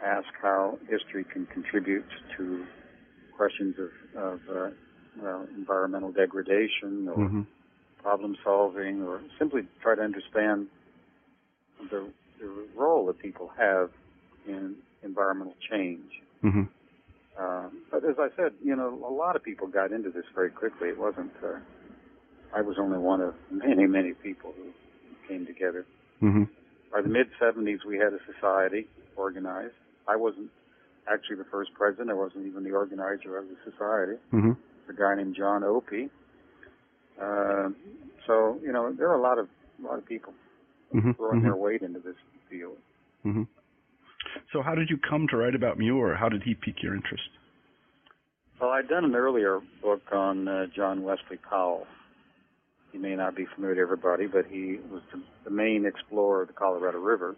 ask 0.03 0.27
how 0.41 0.77
history 0.89 1.23
can 1.23 1.45
contribute 1.47 2.05
to 2.37 2.65
questions 3.35 3.75
of, 3.79 4.21
of 4.21 4.39
uh, 4.49 4.69
well, 5.21 5.47
environmental 5.55 6.11
degradation 6.11 7.07
or 7.07 7.17
Mm-hmm. 7.17 7.41
problem 8.03 8.37
solving 8.43 9.03
or 9.03 9.21
simply 9.37 9.61
try 9.81 9.95
to 9.95 10.01
understand 10.01 10.67
the, 11.89 12.07
the 12.39 12.67
role 12.75 13.05
that 13.07 13.19
people 13.19 13.51
have 13.57 13.89
in 14.47 14.75
environmental 15.03 15.55
change. 15.69 16.11
Mm-hmm. 16.43 16.63
Uh, 17.39 17.69
but 17.91 18.03
as 18.05 18.15
I 18.17 18.29
said, 18.35 18.53
you 18.63 18.75
know, 18.75 18.89
a 19.05 19.13
lot 19.13 19.35
of 19.35 19.43
people 19.43 19.67
got 19.67 19.91
into 19.91 20.09
this 20.09 20.25
very 20.33 20.49
quickly. 20.49 20.89
It 20.89 20.97
wasn't. 20.97 21.31
Uh, 21.43 21.59
I 22.55 22.61
was 22.61 22.77
only 22.79 22.97
one 22.97 23.21
of 23.21 23.35
many, 23.51 23.85
many 23.87 24.13
people 24.13 24.53
who 24.55 24.71
came 25.27 25.45
together. 25.45 25.85
Mm-hmm. 26.21 26.43
By 26.91 27.01
the 27.01 27.09
mid 27.09 27.27
70s, 27.41 27.85
we 27.85 27.97
had 27.97 28.13
a 28.13 28.19
society 28.33 28.87
organized. 29.15 29.73
I 30.07 30.15
wasn't 30.15 30.49
actually 31.11 31.37
the 31.37 31.45
first 31.51 31.73
president. 31.73 32.09
I 32.09 32.13
wasn't 32.13 32.47
even 32.47 32.63
the 32.63 32.71
organizer 32.71 33.37
of 33.37 33.45
the 33.47 33.55
society. 33.69 34.17
Mm-hmm. 34.33 34.51
A 34.89 34.93
guy 34.93 35.15
named 35.15 35.35
John 35.37 35.63
Opie. 35.63 36.09
Uh, 37.21 37.69
so 38.25 38.59
you 38.63 38.71
know, 38.71 38.93
there 38.93 39.09
are 39.09 39.17
a 39.17 39.21
lot 39.21 39.37
of 39.37 39.47
a 39.81 39.85
lot 39.87 39.97
of 39.97 40.05
people 40.05 40.33
Mm-hmm. 40.95 41.11
throwing 41.17 41.41
their 41.43 41.55
weight 41.55 41.81
into 41.81 41.99
this 41.99 42.15
field. 42.49 42.77
Mm-hmm. 43.25 43.43
So, 44.53 44.61
how 44.61 44.73
did 44.73 44.89
you 44.89 44.97
come 44.97 45.27
to 45.31 45.35
write 45.35 45.53
about 45.53 45.77
Muir? 45.77 46.15
How 46.15 46.29
did 46.29 46.43
he 46.43 46.53
pique 46.53 46.81
your 46.81 46.95
interest? 46.95 47.27
Well, 48.61 48.69
I'd 48.69 48.87
done 48.87 49.03
an 49.03 49.13
earlier 49.13 49.59
book 49.81 50.01
on 50.13 50.47
uh, 50.47 50.67
John 50.73 51.03
Wesley 51.03 51.37
Powell. 51.49 51.85
He 52.97 53.03
may 53.03 53.15
not 53.15 53.35
be 53.35 53.45
familiar 53.53 53.75
to 53.75 53.81
everybody, 53.81 54.25
but 54.25 54.47
he 54.47 54.79
was 54.91 55.03
the, 55.13 55.21
the 55.43 55.51
main 55.51 55.85
explorer 55.85 56.41
of 56.41 56.47
the 56.47 56.53
Colorado 56.55 56.97
River 56.97 57.35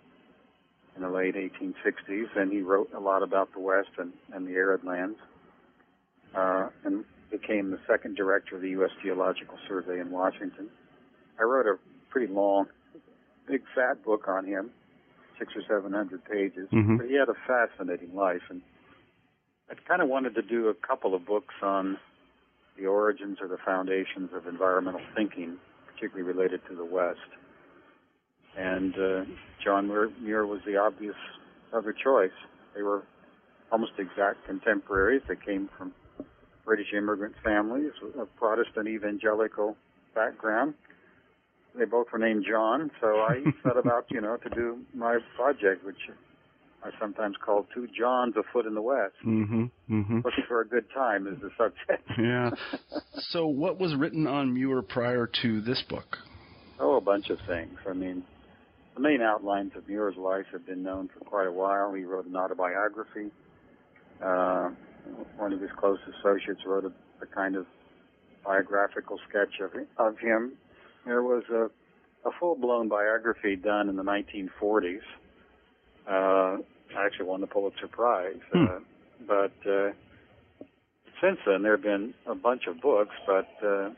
in 0.95 1.01
the 1.01 1.09
late 1.09 1.35
1860s, 1.35 2.27
and 2.37 2.49
he 2.49 2.61
wrote 2.61 2.89
a 2.95 2.99
lot 2.99 3.23
about 3.23 3.51
the 3.53 3.59
West 3.59 3.89
and, 3.97 4.13
and 4.31 4.47
the 4.47 4.53
arid 4.53 4.85
lands, 4.85 5.17
uh, 6.33 6.69
and 6.85 7.03
became 7.29 7.71
the 7.71 7.79
second 7.89 8.15
director 8.15 8.55
of 8.55 8.61
the 8.61 8.69
U.S. 8.69 8.91
Geological 9.03 9.57
Survey 9.67 9.99
in 9.99 10.11
Washington. 10.11 10.69
I 11.37 11.43
wrote 11.43 11.65
a 11.65 11.75
pretty 12.09 12.31
long, 12.31 12.67
big 13.45 13.61
fat 13.75 14.01
book 14.05 14.29
on 14.29 14.45
him, 14.45 14.69
six 15.37 15.51
or 15.57 15.61
seven 15.67 15.91
hundred 15.91 16.23
pages, 16.23 16.69
Mhm. 16.71 16.99
but 16.99 17.07
he 17.07 17.15
had 17.15 17.27
a 17.27 17.35
fascinating 17.45 18.15
life, 18.15 18.43
and 18.49 18.61
I 19.69 19.73
kind 19.85 20.01
of 20.01 20.07
wanted 20.07 20.35
to 20.35 20.41
do 20.41 20.69
a 20.69 20.73
couple 20.73 21.13
of 21.13 21.25
books 21.25 21.53
on 21.61 21.97
the 22.79 22.87
origins 22.87 23.37
or 23.41 23.47
the 23.47 23.57
foundations 23.65 24.29
of 24.33 24.47
environmental 24.47 25.01
thinking, 25.15 25.57
particularly 25.93 26.23
related 26.23 26.61
to 26.69 26.75
the 26.75 26.85
West. 26.85 27.19
And 28.57 28.93
uh, 28.95 29.25
John 29.63 29.87
Muir, 29.87 30.45
was 30.45 30.61
the 30.65 30.77
obvious 30.77 31.15
other 31.73 31.93
choice. 31.93 32.31
They 32.75 32.81
were 32.81 33.03
almost 33.71 33.91
exact 33.97 34.45
contemporaries. 34.45 35.21
They 35.27 35.35
came 35.35 35.69
from 35.77 35.93
British 36.65 36.93
immigrant 36.95 37.35
families 37.43 37.91
a 38.19 38.25
Protestant 38.25 38.87
evangelical 38.87 39.75
background. 40.15 40.73
They 41.77 41.85
both 41.85 42.07
were 42.11 42.19
named 42.19 42.45
John, 42.49 42.91
so 42.99 43.07
I 43.07 43.43
set 43.63 43.77
about, 43.77 44.05
you 44.09 44.21
know, 44.21 44.37
to 44.37 44.49
do 44.49 44.79
my 44.93 45.19
project, 45.35 45.85
which 45.85 45.97
I 46.83 46.91
sometimes 46.99 47.35
called 47.43 47.67
Two 47.73 47.87
Johns 47.97 48.35
Afoot 48.37 48.65
in 48.65 48.73
the 48.73 48.81
West. 48.81 49.15
Mm-hmm. 49.25 49.63
Mm-hmm. 49.91 50.15
Looking 50.17 50.43
for 50.47 50.61
a 50.61 50.67
good 50.67 50.85
time 50.93 51.27
is 51.27 51.35
the 51.41 51.49
subject. 51.57 52.07
Yeah. 52.17 52.51
So, 53.31 53.47
what 53.47 53.79
was 53.79 53.93
written 53.95 54.27
on 54.27 54.53
Muir 54.53 54.81
prior 54.81 55.29
to 55.41 55.61
this 55.61 55.83
book? 55.89 56.17
Oh, 56.79 56.95
a 56.95 57.01
bunch 57.01 57.29
of 57.29 57.37
things. 57.45 57.77
I 57.87 57.91
mean, 57.91 58.23
the 58.95 59.01
main 59.01 59.21
outlines 59.21 59.73
of 59.75 59.87
Muir's 59.87 60.15
life 60.15 60.45
have 60.53 60.65
been 60.65 60.81
known 60.81 61.09
for 61.13 61.25
quite 61.25 61.47
a 61.47 61.51
while. 61.51 61.93
He 61.93 62.03
wrote 62.03 62.25
an 62.25 62.35
autobiography. 62.37 63.29
Uh, 64.23 64.69
one 65.37 65.51
of 65.51 65.59
his 65.59 65.69
close 65.77 65.99
associates 66.19 66.61
wrote 66.65 66.85
a, 66.85 66.91
a 67.21 67.25
kind 67.27 67.55
of 67.55 67.65
biographical 68.45 69.19
sketch 69.29 69.59
of, 69.61 69.71
of 69.97 70.17
him. 70.17 70.53
There 71.05 71.23
was 71.23 71.43
a, 71.51 71.65
a 72.27 72.31
full-blown 72.39 72.87
biography 72.87 73.55
done 73.57 73.89
in 73.89 73.95
the 73.95 74.03
1940s. 74.03 74.99
Uh, 76.09 76.11
I 76.11 76.57
actually 77.09 77.25
won 77.25 77.41
the 77.41 77.47
Pulitzer 77.47 77.87
Prize. 77.87 78.35
Hmm. 78.53 78.65
Uh, 78.65 78.79
but 79.27 79.69
uh, 79.69 79.91
since 81.21 81.39
then, 81.45 81.63
there 81.63 81.73
have 81.73 81.83
been 81.83 82.13
a 82.27 82.35
bunch 82.35 82.67
of 82.67 82.79
books, 82.81 83.15
but 83.25 83.49
uh, 83.63 83.89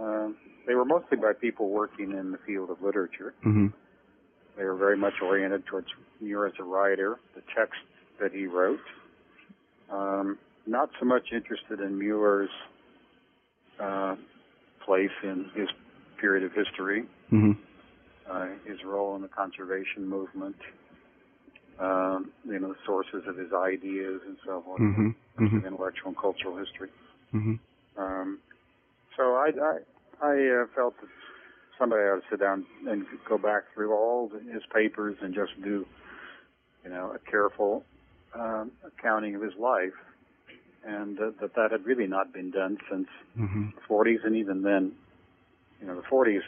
uh, 0.00 0.28
they 0.66 0.74
were 0.74 0.84
mostly 0.84 1.16
by 1.16 1.32
people 1.32 1.70
working 1.70 2.12
in 2.12 2.32
the 2.32 2.38
field 2.46 2.70
of 2.70 2.82
literature. 2.82 3.34
Mm-hmm. 3.44 3.68
They 4.56 4.64
were 4.64 4.76
very 4.76 4.96
much 4.96 5.14
oriented 5.22 5.66
towards 5.66 5.88
Muir 6.20 6.46
as 6.46 6.52
a 6.60 6.62
writer, 6.64 7.18
the 7.34 7.42
text 7.56 7.80
that 8.20 8.32
he 8.32 8.46
wrote. 8.46 8.78
Um, 9.90 10.38
not 10.66 10.90
so 11.00 11.06
much 11.06 11.28
interested 11.32 11.80
in 11.80 11.98
Muir's 11.98 12.50
uh, 13.80 14.14
place 14.84 15.10
in 15.22 15.50
his 15.54 15.68
period 16.20 16.44
of 16.44 16.52
history, 16.52 17.04
Mm-hmm. 17.32 17.52
uh, 18.30 18.46
his 18.66 18.78
role 18.84 19.14
in 19.16 19.22
the 19.22 19.28
conservation 19.28 20.06
movement, 20.08 20.56
um, 21.80 22.30
you 22.46 22.58
know, 22.58 22.68
the 22.68 22.78
sources 22.86 23.22
of 23.26 23.36
his 23.36 23.52
ideas 23.52 24.20
and 24.26 24.36
so 24.44 24.62
forth, 24.64 24.80
Mm-hmm. 24.80 25.08
Mm-hmm. 25.42 25.66
intellectual 25.66 26.08
and 26.08 26.16
cultural 26.18 26.56
history. 26.56 26.90
Mm-hmm. 27.34 27.54
Um, 28.00 28.38
so 29.16 29.22
I, 29.34 29.50
I, 29.62 29.78
I 30.26 30.62
uh, 30.62 30.66
felt 30.74 30.94
that 31.00 31.08
somebody 31.78 32.02
ought 32.02 32.16
to 32.16 32.22
sit 32.30 32.40
down 32.40 32.66
and 32.86 33.06
go 33.28 33.38
back 33.38 33.64
through 33.74 33.92
all 33.94 34.28
the, 34.28 34.40
his 34.52 34.62
papers 34.72 35.16
and 35.22 35.34
just 35.34 35.52
do, 35.62 35.86
you 36.84 36.90
know, 36.90 37.14
a 37.14 37.30
careful 37.30 37.84
um, 38.34 38.70
accounting 38.86 39.34
of 39.34 39.42
his 39.42 39.54
life, 39.58 39.94
and 40.86 41.18
uh, 41.18 41.30
that 41.40 41.54
that 41.54 41.72
had 41.72 41.84
really 41.86 42.06
not 42.06 42.32
been 42.32 42.50
done 42.50 42.78
since 42.90 43.08
Mm-hmm. 43.38 43.70
the 43.76 43.82
40s, 43.88 44.24
and 44.24 44.36
even 44.36 44.62
then, 44.62 44.92
you 45.80 45.86
know, 45.86 45.94
the 45.94 46.02
40s 46.02 46.40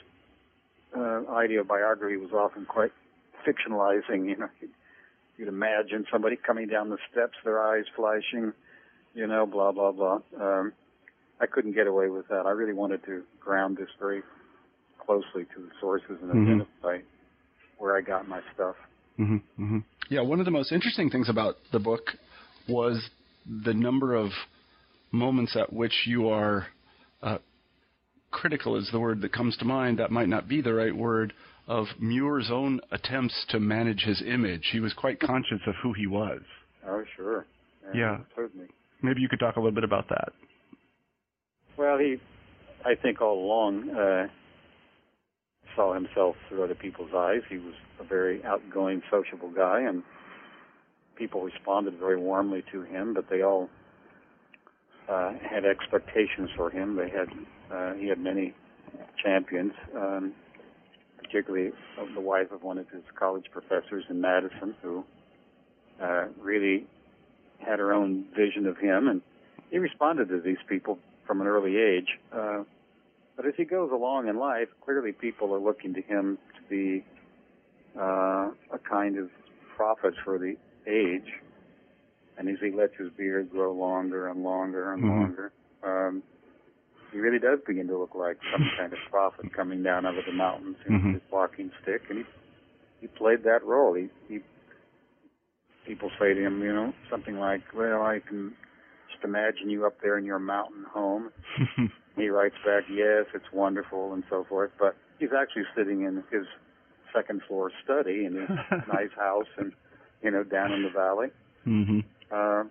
uh, 0.96 1.30
idea 1.32 1.60
of 1.60 1.68
biography 1.68 2.16
was 2.18 2.32
often 2.32 2.66
quite 2.66 2.92
fictionalizing. 3.46 4.28
You 4.28 4.36
know, 4.36 4.48
you'd, 5.42 5.48
imagine 5.48 6.06
somebody 6.10 6.36
coming 6.36 6.68
down 6.68 6.90
the 6.90 6.98
steps, 7.10 7.34
their 7.44 7.60
eyes 7.62 7.84
flashing, 7.96 8.52
you 9.14 9.26
know, 9.26 9.46
blah 9.46 9.72
blah 9.72 9.92
blah. 9.92 10.20
Um, 10.40 10.72
I 11.40 11.46
couldn't 11.46 11.72
get 11.72 11.86
away 11.86 12.08
with 12.08 12.28
that. 12.28 12.46
I 12.46 12.50
really 12.50 12.72
wanted 12.72 13.04
to 13.06 13.22
ground 13.40 13.76
this 13.76 13.88
very 13.98 14.22
closely 15.04 15.44
to 15.54 15.60
the 15.60 15.70
sources 15.80 16.18
and 16.22 16.30
Mhm. 16.30 16.52
identify 16.52 16.98
where 17.78 17.96
I 17.96 18.00
got 18.00 18.28
my 18.28 18.40
stuff. 18.54 18.76
Mm-hmm. 19.18 19.36
Mm-hmm. 19.64 19.78
Yeah, 20.08 20.20
one 20.20 20.38
of 20.38 20.44
the 20.44 20.52
most 20.52 20.72
interesting 20.72 21.10
things 21.10 21.28
about 21.28 21.56
the 21.72 21.80
book 21.80 22.14
was 22.68 23.10
the 23.64 23.74
number 23.74 24.14
of 24.14 24.30
moments 25.10 25.56
at 25.56 25.72
which 25.72 26.06
you 26.06 26.28
are 26.28 26.68
uh, 27.22 27.38
critical 28.30 28.76
is 28.76 28.88
the 28.90 29.00
word 29.00 29.20
that 29.20 29.32
comes 29.32 29.56
to 29.58 29.64
mind. 29.64 29.98
That 29.98 30.10
might 30.10 30.28
not 30.28 30.48
be 30.48 30.60
the 30.60 30.72
right 30.72 30.94
word. 30.94 31.34
Of 31.72 31.86
Muir's 31.98 32.50
own 32.50 32.80
attempts 32.90 33.46
to 33.48 33.58
manage 33.58 34.02
his 34.02 34.22
image, 34.26 34.68
he 34.72 34.80
was 34.80 34.92
quite 34.92 35.18
conscious 35.18 35.60
of 35.66 35.74
who 35.82 35.94
he 35.94 36.06
was. 36.06 36.42
Oh, 36.86 37.02
sure. 37.16 37.46
Yeah. 37.94 38.18
Certainly. 38.36 38.66
Maybe 39.00 39.22
you 39.22 39.28
could 39.30 39.40
talk 39.40 39.56
a 39.56 39.58
little 39.58 39.74
bit 39.74 39.82
about 39.82 40.06
that. 40.10 40.34
Well, 41.78 41.96
he, 41.96 42.16
I 42.84 42.94
think 42.94 43.22
all 43.22 43.42
along, 43.42 43.88
uh, 43.88 44.26
saw 45.74 45.94
himself 45.94 46.36
through 46.46 46.62
other 46.62 46.74
people's 46.74 47.14
eyes. 47.16 47.40
He 47.48 47.56
was 47.56 47.72
a 47.98 48.04
very 48.04 48.44
outgoing, 48.44 49.00
sociable 49.10 49.50
guy, 49.50 49.80
and 49.80 50.02
people 51.16 51.40
responded 51.40 51.98
very 51.98 52.18
warmly 52.18 52.62
to 52.70 52.82
him, 52.82 53.14
but 53.14 53.30
they 53.30 53.40
all 53.40 53.70
uh, 55.08 55.32
had 55.40 55.64
expectations 55.64 56.50
for 56.54 56.68
him. 56.68 56.96
They 56.96 57.08
had, 57.08 57.28
uh, 57.74 57.94
he 57.94 58.08
had 58.08 58.18
many 58.18 58.52
champions, 59.24 59.72
um, 59.96 60.34
particularly 61.32 61.72
of 61.98 62.12
the 62.14 62.20
wife 62.20 62.50
of 62.52 62.62
one 62.62 62.76
of 62.78 62.88
his 62.90 63.02
college 63.18 63.46
professors 63.50 64.04
in 64.10 64.20
Madison, 64.20 64.74
who 64.82 65.02
uh, 66.02 66.26
really 66.38 66.86
had 67.58 67.78
her 67.78 67.92
own 67.92 68.24
vision 68.36 68.66
of 68.66 68.76
him, 68.76 69.08
and 69.08 69.22
he 69.70 69.78
responded 69.78 70.28
to 70.28 70.40
these 70.40 70.58
people 70.68 70.98
from 71.26 71.40
an 71.40 71.46
early 71.46 71.78
age. 71.78 72.18
Uh, 72.32 72.64
but 73.36 73.46
as 73.46 73.54
he 73.56 73.64
goes 73.64 73.90
along 73.92 74.28
in 74.28 74.38
life, 74.38 74.68
clearly 74.84 75.12
people 75.12 75.54
are 75.54 75.58
looking 75.58 75.94
to 75.94 76.02
him 76.02 76.36
to 76.54 76.62
be 76.68 77.04
uh, 77.98 78.50
a 78.70 78.78
kind 78.88 79.16
of 79.16 79.30
prophet 79.74 80.12
for 80.24 80.38
the 80.38 80.56
age. 80.86 81.32
And 82.36 82.48
as 82.48 82.56
he 82.60 82.70
lets 82.70 82.94
his 82.98 83.08
beard 83.16 83.50
grow 83.50 83.72
longer 83.72 84.28
and 84.28 84.42
longer 84.42 84.92
and 84.92 85.02
Mhm. 85.02 85.08
longer, 85.08 85.52
um, 85.82 86.22
he 87.12 87.18
really 87.20 87.38
does 87.38 87.58
begin 87.66 87.86
to 87.88 87.98
look 87.98 88.14
like 88.14 88.38
some 88.52 88.68
kind 88.78 88.92
of 88.92 88.98
prophet 89.10 89.52
coming 89.54 89.82
down 89.82 90.06
out 90.06 90.16
of 90.18 90.24
the 90.24 90.32
mountains 90.32 90.76
in 90.86 91.00
Mhm. 91.00 91.12
his 91.14 91.22
walking 91.30 91.70
stick. 91.82 92.02
And 92.08 92.18
he 92.20 92.24
he 93.00 93.06
played 93.08 93.42
that 93.44 93.64
role. 93.64 93.94
He, 93.94 94.08
he 94.28 94.40
people 95.86 96.10
say 96.18 96.34
to 96.34 96.40
him, 96.40 96.62
you 96.62 96.72
know, 96.72 96.92
something 97.10 97.38
like, 97.38 97.62
"Well, 97.74 98.02
I 98.02 98.20
can 98.20 98.54
just 99.10 99.24
imagine 99.24 99.68
you 99.70 99.86
up 99.86 100.00
there 100.00 100.16
in 100.18 100.24
your 100.24 100.38
mountain 100.38 100.84
home." 100.84 101.30
He 102.14 102.28
writes 102.28 102.56
back, 102.64 102.84
"Yes, 102.90 103.24
it's 103.34 103.50
wonderful," 103.54 104.12
and 104.12 104.22
so 104.28 104.44
forth. 104.44 104.70
But 104.78 104.96
he's 105.18 105.32
actually 105.32 105.64
sitting 105.74 106.02
in 106.02 106.22
his 106.30 106.44
second 107.10 107.40
floor 107.48 107.72
study 107.82 108.26
in 108.26 108.34
his 108.34 108.50
nice 108.86 109.12
house, 109.16 109.46
and 109.56 109.72
you 110.22 110.30
know, 110.30 110.44
down 110.44 110.72
in 110.72 110.82
the 110.82 110.90
valley. 110.90 111.28
mm-hmm. 111.66 112.00
Uh, 112.30 112.64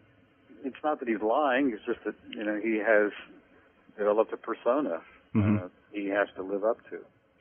it's 0.63 0.77
not 0.83 0.99
that 0.99 1.07
he's 1.09 1.21
lying; 1.23 1.71
it's 1.73 1.83
just 1.85 2.03
that 2.05 2.13
you 2.29 2.43
know 2.43 2.59
he 2.63 2.77
has 2.77 3.11
developed 4.01 4.33
a 4.33 4.37
persona 4.37 4.97
Mhm. 5.35 5.63
uh, 5.65 5.67
he 5.93 6.07
has 6.17 6.27
to 6.37 6.41
live 6.43 6.63
up 6.71 6.77
to. 6.89 6.97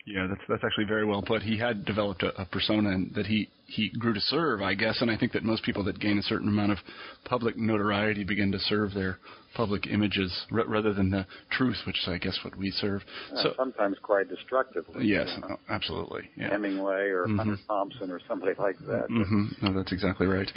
Yeah, 0.07 0.27
that's 0.31 0.41
that's 0.49 0.65
actually 0.65 0.87
very 0.87 1.05
well 1.05 1.23
put. 1.23 1.43
He 1.43 1.57
had 1.59 1.85
developed 1.85 2.23
a, 2.23 2.31
a 2.41 2.45
persona 2.47 2.91
that 3.15 3.27
he 3.27 3.49
he 3.67 3.91
grew 4.03 4.15
to 4.15 4.21
serve, 4.21 4.61
I 4.63 4.75
guess, 4.75 5.01
and 5.03 5.11
I 5.11 5.17
think 5.17 5.33
that 5.33 5.45
most 5.45 5.63
people 5.63 5.85
that 5.85 5.99
gain 6.01 6.19
a 6.19 6.23
certain 6.23 6.49
amount 6.49 6.73
of 6.73 6.79
public 7.25 7.57
notoriety 7.57 8.25
begin 8.25 8.51
to 8.53 8.59
serve 8.59 8.93
their 8.95 9.19
public 9.55 9.87
images 9.87 10.31
r- 10.53 10.65
rather 10.67 10.93
than 10.95 11.11
the 11.11 11.27
truth, 11.51 11.77
which 11.87 11.99
is, 12.03 12.09
I 12.09 12.19
guess, 12.19 12.37
what 12.45 12.57
we 12.57 12.71
serve. 12.71 13.03
Uh, 13.37 13.43
so 13.43 13.53
sometimes 13.57 13.97
quite 14.03 14.29
destructively. 14.29 15.07
yes, 15.07 15.29
you 15.37 15.43
know, 15.49 15.57
absolutely. 15.69 16.23
Yeah. 16.37 16.49
Hemingway 16.51 17.11
or 17.11 17.27
Mhm. 17.27 17.37
Hunter 17.37 17.59
Thompson 17.69 18.11
or 18.11 18.21
somebody 18.27 18.55
like 18.59 18.79
that. 18.93 19.07
hmm 19.09 19.45
No, 19.63 19.73
that's 19.75 19.93
exactly 19.93 20.27
right. 20.27 20.51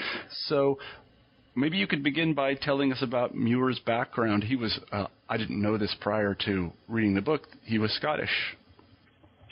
So 0.48 0.80
maybe 1.56 1.78
you 1.78 1.88
could 1.88 2.04
begin 2.04 2.34
by 2.34 2.56
telling 2.56 2.92
us 2.92 3.02
about 3.02 3.36
Muir's 3.36 3.80
background. 3.80 4.44
He 4.44 4.56
was, 4.56 4.80
uh, 4.92 5.08
I 5.30 5.38
didn't 5.38 5.62
know 5.62 5.78
this 5.78 5.96
prior 6.02 6.36
to 6.46 6.72
reading 6.88 7.14
the 7.14 7.22
book, 7.22 7.48
he 7.64 7.78
was 7.78 7.92
Scottish. 7.94 8.56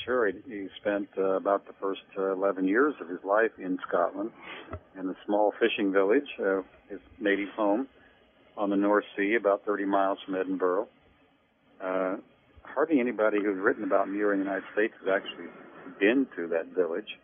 Sure, 0.06 0.28
he, 0.28 0.68
spent 0.80 1.08
uh, 1.18 1.36
about 1.36 1.68
the 1.68 1.74
first 1.80 2.02
uh, 2.18 2.34
11 2.34 2.68
years 2.68 2.96
of 3.00 3.08
his 3.08 3.20
life 3.24 3.52
in 3.60 3.78
Scotland 3.88 4.32
in 5.00 5.08
a 5.08 5.16
small 5.26 5.54
fishing 5.60 5.92
village, 5.92 6.26
uh, 6.44 6.62
his 6.90 7.00
native 7.20 7.50
home 7.50 7.88
on 8.58 8.72
the 8.72 8.76
North 8.76 9.06
Sea, 9.16 9.36
about 9.40 9.64
30 9.66 9.86
miles 9.86 10.18
from 10.26 10.36
Edinburgh. 10.36 10.88
Uh, 11.84 12.16
hardly 12.64 13.00
anybody 13.00 13.38
who's 13.44 13.60
written 13.60 13.84
about 13.84 14.10
Muir 14.10 14.34
in 14.34 14.40
the 14.40 14.46
United 14.46 14.66
States 14.74 14.94
has 15.06 15.14
actually 15.14 15.48
been 16.00 16.26
to 16.36 16.48
that 16.48 16.74
village. 16.76 17.20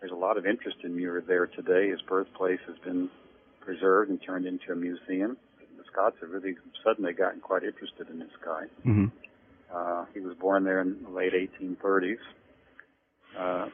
There's 0.00 0.12
a 0.12 0.16
lot 0.16 0.36
of 0.36 0.46
interest 0.46 0.78
in 0.84 0.94
Muir 0.96 1.22
there 1.26 1.46
today. 1.46 1.90
His 1.90 2.00
birthplace 2.02 2.60
has 2.68 2.76
been 2.84 3.10
preserved 3.66 4.08
and 4.10 4.20
turned 4.24 4.46
into 4.46 4.72
a 4.72 4.76
museum. 4.76 5.36
The 5.76 5.84
Scots 5.92 6.16
have 6.22 6.30
really 6.30 6.54
suddenly 6.84 7.12
gotten 7.12 7.40
quite 7.40 7.64
interested 7.64 8.08
in 8.08 8.20
this 8.20 8.36
guy. 8.42 8.64
Mm-hmm. 8.86 9.06
Uh, 9.74 10.04
he 10.14 10.20
was 10.20 10.36
born 10.40 10.64
there 10.64 10.80
in 10.80 11.02
the 11.02 11.10
late 11.10 11.32
1830s. 11.34 12.22
Uh, 13.36 13.66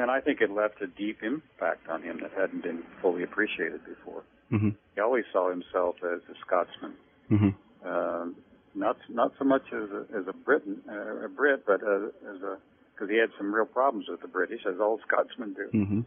and 0.00 0.10
I 0.10 0.20
think 0.20 0.40
it 0.40 0.50
left 0.50 0.80
a 0.82 0.88
deep 0.88 1.18
impact 1.22 1.88
on 1.88 2.02
him 2.02 2.18
that 2.22 2.32
hadn't 2.32 2.62
been 2.62 2.82
fully 3.00 3.22
appreciated 3.22 3.80
before. 3.84 4.24
Mm-hmm. 4.50 4.70
He 4.94 5.00
always 5.00 5.24
saw 5.32 5.50
himself 5.50 5.96
as 6.02 6.20
a 6.30 6.34
Scotsman, 6.46 6.94
Mm-hmm. 7.30 7.88
um, 7.88 8.36
not 8.74 8.98
not 9.08 9.32
so 9.38 9.46
much 9.46 9.62
as 9.72 9.88
a, 9.90 10.18
as 10.18 10.24
a 10.28 10.34
Briton, 10.34 10.82
uh, 10.86 11.24
a 11.24 11.28
Brit, 11.28 11.64
but 11.66 11.80
uh, 11.82 12.08
as 12.34 12.42
a 12.42 12.58
because 12.92 13.08
he 13.08 13.16
had 13.16 13.30
some 13.38 13.54
real 13.54 13.64
problems 13.64 14.06
with 14.10 14.20
the 14.20 14.28
British, 14.28 14.60
as 14.68 14.78
all 14.78 15.00
Scotsmen 15.08 15.54
do. 15.54 15.78
Mm-hmm. 15.78 16.00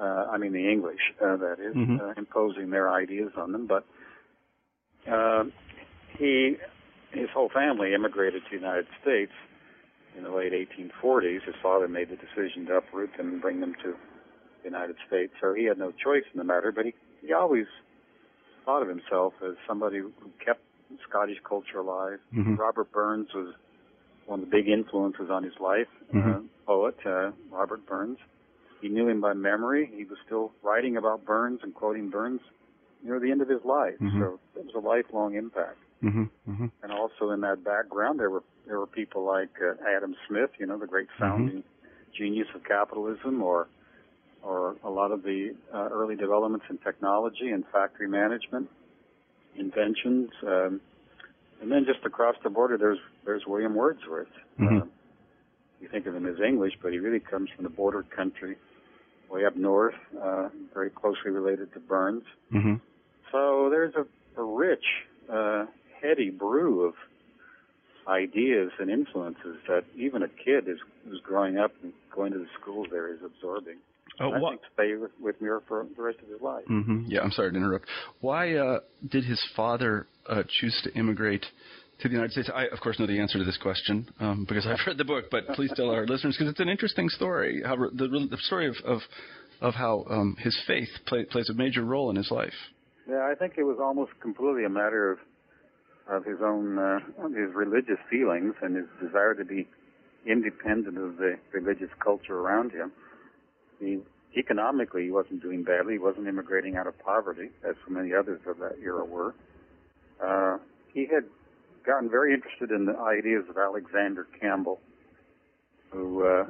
Uh, 0.00 0.26
I 0.30 0.38
mean 0.38 0.52
the 0.52 0.70
English, 0.70 1.00
uh, 1.20 1.36
that 1.36 1.58
is, 1.58 1.74
Mhm. 1.74 2.00
uh, 2.00 2.14
imposing 2.16 2.70
their 2.70 2.88
ideas 2.92 3.32
on 3.36 3.52
them. 3.52 3.66
But 3.66 3.84
uh, 5.06 5.44
he, 6.18 6.56
his 7.12 7.30
whole 7.30 7.48
family 7.48 7.94
immigrated 7.94 8.42
to 8.44 8.50
the 8.50 8.56
United 8.56 8.86
States 9.00 9.32
in 10.16 10.22
the 10.24 10.30
late 10.30 10.52
1840s. 10.52 11.42
His 11.42 11.54
father 11.62 11.88
made 11.88 12.08
the 12.10 12.16
decision 12.16 12.66
to 12.66 12.76
uproot 12.76 13.16
them 13.16 13.28
and 13.34 13.40
bring 13.40 13.60
them 13.60 13.74
to 13.82 13.92
the 14.62 14.64
United 14.64 14.96
States. 15.06 15.32
So 15.40 15.54
he 15.54 15.64
had 15.64 15.78
no 15.78 15.92
choice 15.92 16.24
in 16.32 16.38
the 16.38 16.44
matter. 16.44 16.70
But 16.72 16.86
he, 16.86 16.94
he 17.22 17.32
always 17.32 17.66
thought 18.64 18.82
of 18.82 18.88
himself 18.88 19.34
as 19.42 19.54
somebody 19.66 19.98
who 19.98 20.12
kept 20.44 20.60
Scottish 21.08 21.38
culture 21.44 21.78
alive. 21.80 22.20
Mhm. 22.34 22.58
Robert 22.58 22.90
Burns 22.92 23.32
was 23.34 23.54
one 24.26 24.40
of 24.42 24.46
the 24.46 24.50
big 24.50 24.68
influences 24.68 25.30
on 25.30 25.42
his 25.42 25.58
life. 25.60 25.88
Uh, 26.12 26.16
Mhm. 26.18 26.48
poet 26.66 26.96
uh, 27.06 27.30
Robert 27.50 27.84
Burns. 27.86 28.18
He 28.80 28.88
knew 28.88 29.08
him 29.08 29.20
by 29.20 29.32
memory. 29.34 29.90
He 29.94 30.04
was 30.04 30.18
still 30.24 30.52
writing 30.62 30.96
about 30.96 31.24
Burns 31.24 31.60
and 31.62 31.74
quoting 31.74 32.10
Burns 32.10 32.40
near 33.02 33.18
the 33.18 33.30
end 33.30 33.42
of 33.42 33.48
his 33.48 33.64
life. 33.64 33.98
Mhm. 34.00 34.20
So 34.20 34.40
it 34.56 34.66
was 34.66 34.74
a 34.74 34.80
lifelong 34.80 35.34
impact. 35.34 35.78
Mm-hmm. 36.02 36.24
Mm-hmm. 36.48 36.66
And 36.82 36.92
also 36.92 37.30
in 37.30 37.40
that 37.40 37.64
background, 37.64 38.20
there 38.20 38.30
were 38.30 38.44
there 38.66 38.78
were 38.78 38.86
people 38.86 39.24
like 39.24 39.50
uh, 39.60 39.74
Adam 39.96 40.14
Smith, 40.28 40.50
you 40.58 40.66
know, 40.66 40.78
the 40.78 40.86
great 40.86 41.08
founding 41.18 41.64
genius 42.16 42.46
of 42.54 42.62
capitalism, 42.64 43.42
or 43.42 43.66
or 44.42 44.76
a 44.84 44.90
lot 44.90 45.10
of 45.10 45.22
the 45.24 45.54
uh, 45.74 45.88
early 45.92 46.14
developments 46.14 46.66
in 46.70 46.78
technology 46.78 47.50
and 47.50 47.64
factory 47.72 48.06
management, 48.08 48.68
inventions. 49.56 50.30
Um, 50.46 50.80
and 51.60 51.72
then 51.72 51.84
just 51.84 52.04
across 52.06 52.36
the 52.44 52.50
border, 52.50 52.78
there's 52.78 52.98
there's 53.24 53.42
William 53.46 53.74
Wordsworth. 53.74 54.28
Uh, 54.60 54.86
you 55.80 55.88
think 55.88 56.06
of 56.06 56.14
him 56.14 56.26
as 56.26 56.36
English, 56.40 56.74
but 56.82 56.92
he 56.92 56.98
really 56.98 57.20
comes 57.20 57.50
from 57.54 57.64
the 57.64 57.70
border 57.70 58.02
country, 58.02 58.56
way 59.30 59.44
up 59.44 59.56
north, 59.56 59.94
uh, 60.22 60.48
very 60.74 60.90
closely 60.90 61.30
related 61.30 61.72
to 61.74 61.80
Burns. 61.80 62.24
Mm-hmm. 62.52 62.74
So 63.32 63.68
there's 63.70 63.94
a, 63.94 64.40
a 64.40 64.44
rich, 64.44 64.84
uh, 65.32 65.66
heady 66.00 66.30
brew 66.30 66.86
of 66.86 66.94
ideas 68.08 68.70
and 68.78 68.90
influences 68.90 69.56
that 69.68 69.84
even 69.94 70.22
a 70.22 70.28
kid 70.28 70.68
is 70.68 70.78
who's 71.04 71.20
growing 71.20 71.58
up 71.58 71.72
and 71.82 71.92
going 72.14 72.32
to 72.32 72.38
the 72.38 72.46
schools 72.60 72.88
there 72.90 73.12
is 73.12 73.18
absorbing. 73.24 73.76
Oh, 74.20 74.32
I 74.32 74.50
think 74.50 74.62
stay 74.74 74.94
with, 74.94 75.12
with 75.20 75.40
Muir 75.40 75.62
for 75.68 75.86
the 75.96 76.02
rest 76.02 76.18
of 76.22 76.28
his 76.28 76.40
life. 76.40 76.64
Mm-hmm. 76.68 77.04
Yeah, 77.06 77.20
I'm 77.20 77.30
sorry 77.30 77.52
to 77.52 77.56
interrupt. 77.56 77.86
Why 78.20 78.56
uh, 78.56 78.80
did 79.08 79.24
his 79.24 79.40
father 79.54 80.06
uh, 80.28 80.42
choose 80.48 80.80
to 80.84 80.98
immigrate 80.98 81.44
to 82.00 82.08
the 82.08 82.14
United 82.14 82.32
States? 82.32 82.50
I, 82.54 82.66
of 82.66 82.80
course, 82.80 82.98
know 82.98 83.06
the 83.06 83.18
answer 83.18 83.38
to 83.38 83.44
this 83.44 83.58
question 83.58 84.08
um, 84.20 84.46
because 84.48 84.66
I've 84.66 84.78
read 84.86 84.98
the 84.98 85.04
book. 85.04 85.26
But 85.30 85.48
please 85.48 85.72
tell 85.74 85.90
our 85.90 86.06
listeners 86.06 86.36
because 86.38 86.50
it's 86.50 86.60
an 86.60 86.68
interesting 86.68 87.08
story. 87.08 87.62
How 87.64 87.76
the, 87.76 88.26
the 88.30 88.38
story 88.42 88.68
of 88.68 88.76
of, 88.84 89.00
of 89.60 89.74
how 89.74 90.04
um, 90.10 90.36
his 90.38 90.58
faith 90.66 90.88
play, 91.06 91.24
plays 91.24 91.48
a 91.50 91.54
major 91.54 91.84
role 91.84 92.10
in 92.10 92.16
his 92.16 92.30
life. 92.30 92.52
Yeah, 93.08 93.28
I 93.30 93.34
think 93.34 93.54
it 93.56 93.64
was 93.64 93.78
almost 93.80 94.12
completely 94.20 94.64
a 94.64 94.68
matter 94.68 95.12
of 95.12 95.18
of 96.10 96.24
his 96.24 96.38
own 96.42 96.78
uh, 96.78 96.98
his 97.28 97.54
religious 97.54 97.98
feelings 98.10 98.54
and 98.62 98.76
his 98.76 98.86
desire 99.02 99.34
to 99.34 99.44
be 99.44 99.66
independent 100.26 100.98
of 100.98 101.16
the 101.16 101.36
religious 101.52 101.90
culture 102.02 102.38
around 102.38 102.72
him. 102.72 102.92
He 103.80 103.98
economically 104.36 105.04
he 105.04 105.10
wasn't 105.10 105.42
doing 105.42 105.62
badly. 105.64 105.94
He 105.94 105.98
wasn't 105.98 106.28
immigrating 106.28 106.76
out 106.76 106.86
of 106.86 106.98
poverty, 106.98 107.50
as 107.68 107.74
so 107.86 107.92
many 107.92 108.12
others 108.14 108.40
of 108.46 108.58
that 108.58 108.76
era 108.82 109.04
were. 109.04 109.34
Uh, 110.24 110.58
he 110.92 111.06
had 111.06 111.24
gotten 111.88 112.10
very 112.10 112.34
interested 112.34 112.70
in 112.70 112.84
the 112.84 112.96
ideas 112.98 113.44
of 113.48 113.56
Alexander 113.56 114.26
Campbell, 114.38 114.78
who 115.90 116.22
uh, 116.22 116.44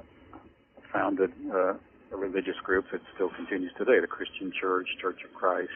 founded 0.93 1.31
uh, 1.55 1.75
a 2.13 2.17
religious 2.17 2.57
group 2.65 2.87
that 2.91 3.01
still 3.15 3.31
continues 3.37 3.71
today, 3.79 4.01
the 4.01 4.09
Christian 4.09 4.53
Church, 4.61 4.89
Church 5.01 5.21
of 5.25 5.33
Christ. 5.33 5.71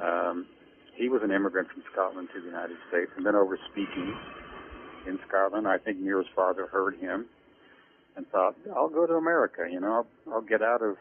Um, 0.00 0.46
he 0.94 1.08
was 1.08 1.22
an 1.24 1.32
immigrant 1.32 1.68
from 1.72 1.82
Scotland 1.92 2.28
to 2.34 2.40
the 2.40 2.46
United 2.46 2.76
States 2.88 3.10
and 3.16 3.26
then 3.26 3.34
over 3.34 3.58
speaking 3.72 4.14
in 5.08 5.18
Scotland. 5.26 5.66
I 5.66 5.78
think 5.78 5.98
Muir's 5.98 6.26
father 6.34 6.68
heard 6.68 6.96
him 6.98 7.26
and 8.16 8.28
thought, 8.28 8.54
I'll 8.76 8.88
go 8.88 9.06
to 9.06 9.14
America, 9.14 9.66
you 9.68 9.80
know, 9.80 10.06
I'll, 10.28 10.34
I'll 10.34 10.40
get 10.40 10.62
out 10.62 10.82
of 10.82 10.96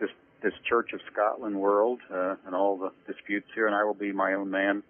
this, 0.00 0.10
this 0.40 0.54
Church 0.68 0.92
of 0.92 1.00
Scotland 1.12 1.58
world, 1.58 1.98
uh, 2.14 2.36
and 2.46 2.54
all 2.54 2.78
the 2.78 2.92
disputes 3.12 3.48
here 3.56 3.66
and 3.66 3.74
I 3.74 3.82
will 3.82 3.94
be 3.94 4.12
my 4.12 4.34
own 4.34 4.50
man, 4.50 4.84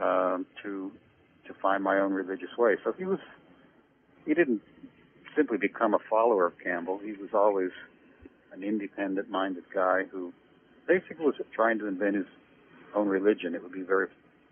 um, 0.00 0.46
to, 0.62 0.90
to 1.46 1.54
find 1.62 1.82
my 1.82 1.98
own 1.98 2.12
religious 2.12 2.56
way. 2.58 2.76
So 2.84 2.92
he 2.92 3.04
was, 3.04 3.20
he 4.24 4.34
didn't 4.34 4.62
simply 5.36 5.58
become 5.58 5.94
a 5.94 5.98
follower 6.10 6.46
of 6.46 6.54
Campbell. 6.62 7.00
He 7.02 7.12
was 7.12 7.30
always 7.34 7.70
an 8.52 8.62
independent 8.62 9.30
minded 9.30 9.64
guy 9.72 10.02
who 10.10 10.32
basically 10.86 11.26
was 11.26 11.34
trying 11.54 11.78
to 11.78 11.86
invent 11.86 12.16
his 12.16 12.26
own 12.94 13.08
religion. 13.08 13.54
It 13.54 13.62
would 13.62 13.72
be 13.72 13.82
very, 13.82 14.08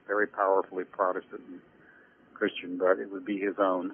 very 0.07 0.26
powerfully 0.26 0.85
Protestant 0.85 1.42
and 1.48 1.61
Christian, 2.35 2.78
but 2.78 2.98
it 2.98 3.11
would 3.11 3.24
be 3.24 3.38
his 3.38 3.55
own. 3.59 3.92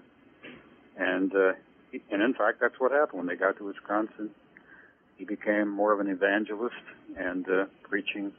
And, 0.96 1.34
uh, 1.34 1.52
he- 1.90 2.02
and 2.10 2.22
in 2.22 2.34
fact, 2.34 2.60
that's 2.60 2.78
what 2.80 2.92
happened 2.92 3.18
when 3.18 3.26
they 3.26 3.36
got 3.36 3.56
to 3.58 3.64
Wisconsin. 3.64 4.30
He 5.16 5.24
became 5.24 5.68
more 5.68 5.92
of 5.92 6.00
an 6.00 6.08
evangelist 6.08 6.76
and, 7.16 7.48
uh, 7.48 7.66
preaching 7.82 8.32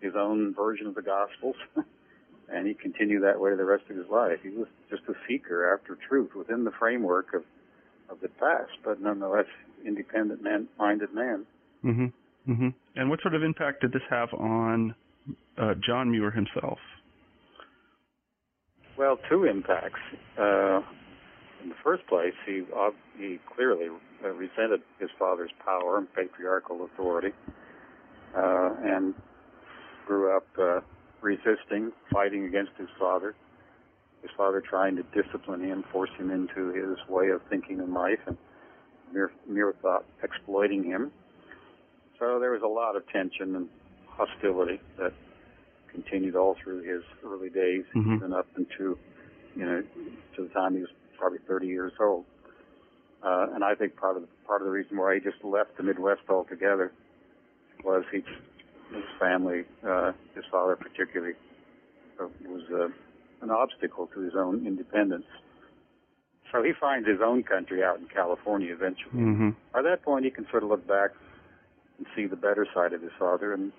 his 0.00 0.14
own 0.16 0.54
version 0.54 0.86
of 0.86 0.94
the 0.94 1.02
Gospels. 1.02 1.56
and 2.52 2.66
he 2.66 2.74
continued 2.74 3.22
that 3.22 3.40
way 3.40 3.54
the 3.56 3.64
rest 3.64 3.84
of 3.90 3.96
his 3.96 4.06
life. 4.10 4.38
He 4.42 4.50
was 4.50 4.68
just 4.90 5.02
a 5.08 5.14
seeker 5.28 5.74
after 5.74 5.98
truth 6.08 6.30
within 6.36 6.64
the 6.64 6.72
framework 6.78 7.34
of, 7.34 7.42
of 8.08 8.20
the 8.20 8.28
past, 8.28 8.72
but 8.84 9.00
nonetheless 9.00 9.46
independent 9.84 10.42
man, 10.42 10.68
minded 10.78 11.12
man. 11.14 11.46
Mm-hmm. 11.84 12.52
Mm-hmm. 12.52 12.68
And 12.94 13.10
what 13.10 13.20
sort 13.22 13.34
of 13.34 13.42
impact 13.42 13.80
did 13.80 13.92
this 13.92 14.02
have 14.08 14.32
on 14.32 14.94
uh, 15.58 15.74
John 15.84 16.10
Muir 16.10 16.30
himself? 16.30 16.78
Well, 18.96 19.18
two 19.28 19.44
impacts. 19.44 20.00
Uh, 20.38 20.80
in 21.62 21.70
the 21.70 21.74
first 21.82 22.06
place, 22.06 22.32
he 22.46 22.62
uh, 22.74 22.90
he 23.18 23.38
clearly 23.54 23.88
uh, 24.24 24.28
resented 24.28 24.80
his 25.00 25.10
father's 25.18 25.50
power 25.64 25.98
and 25.98 26.06
patriarchal 26.14 26.84
authority, 26.84 27.32
uh, 28.36 28.70
and 28.84 29.14
grew 30.06 30.34
up 30.34 30.46
uh, 30.58 30.80
resisting, 31.20 31.92
fighting 32.12 32.44
against 32.44 32.72
his 32.78 32.88
father. 32.98 33.34
His 34.22 34.30
father 34.36 34.60
trying 34.60 34.96
to 34.96 35.02
discipline 35.14 35.62
him, 35.62 35.84
force 35.92 36.10
him 36.18 36.30
into 36.30 36.72
his 36.72 36.98
way 37.08 37.28
of 37.28 37.42
thinking 37.48 37.78
in 37.78 37.92
life, 37.92 38.18
and 38.26 38.36
Muir, 39.12 39.30
Muir 39.46 39.74
thought 39.82 40.04
exploiting 40.22 40.82
him. 40.84 41.12
So 42.18 42.38
there 42.40 42.50
was 42.50 42.62
a 42.62 42.66
lot 42.68 42.96
of 42.96 43.06
tension 43.08 43.54
and 43.54 43.68
hostility 44.08 44.80
that 44.98 45.12
continued 45.92 46.34
all 46.34 46.56
through 46.62 46.82
his 46.82 47.02
early 47.24 47.50
days, 47.50 47.84
Mhm. 47.94 48.16
even 48.16 48.32
up 48.32 48.46
into, 48.56 48.98
you 49.54 49.64
know, 49.64 49.82
to 50.34 50.42
the 50.42 50.48
time 50.48 50.74
he 50.74 50.80
was 50.80 50.90
probably 51.18 51.38
30 51.38 51.66
years 51.68 51.92
old. 52.00 52.24
Uh, 53.22 53.48
and 53.54 53.64
I 53.64 53.74
think 53.74 53.96
part 53.96 54.16
of 54.16 54.22
the, 54.22 54.28
part 54.46 54.60
of 54.60 54.66
the 54.66 54.72
reason 54.72 54.96
why 54.96 55.14
he 55.14 55.20
just 55.20 55.42
left 55.44 55.76
the 55.76 55.82
Midwest 55.82 56.22
altogether 56.28 56.92
was 57.84 58.04
he, 58.12 58.24
his 58.92 59.04
family, 59.18 59.64
uh, 59.86 60.12
his 60.34 60.44
father 60.50 60.76
particularly, 60.76 61.34
uh, 62.20 62.26
was 62.46 62.62
uh, 62.72 62.88
an 63.42 63.50
obstacle 63.50 64.08
to 64.14 64.20
his 64.20 64.34
own 64.34 64.66
independence. 64.66 65.26
So 66.52 66.62
he 66.62 66.72
finds 66.80 67.08
his 67.08 67.20
own 67.24 67.42
country 67.42 67.82
out 67.82 67.98
in 67.98 68.06
California 68.06 68.72
eventually. 68.72 69.12
Mm-hmm. 69.14 69.50
By 69.72 69.82
that 69.82 70.02
point, 70.02 70.24
he 70.24 70.30
can 70.30 70.46
sort 70.50 70.62
of 70.62 70.68
look 70.68 70.86
back 70.86 71.10
and 71.98 72.06
see 72.14 72.26
the 72.26 72.36
better 72.36 72.66
side 72.72 72.92
of 72.92 73.02
his 73.02 73.10
father. 73.18 73.52
And, 73.52 73.72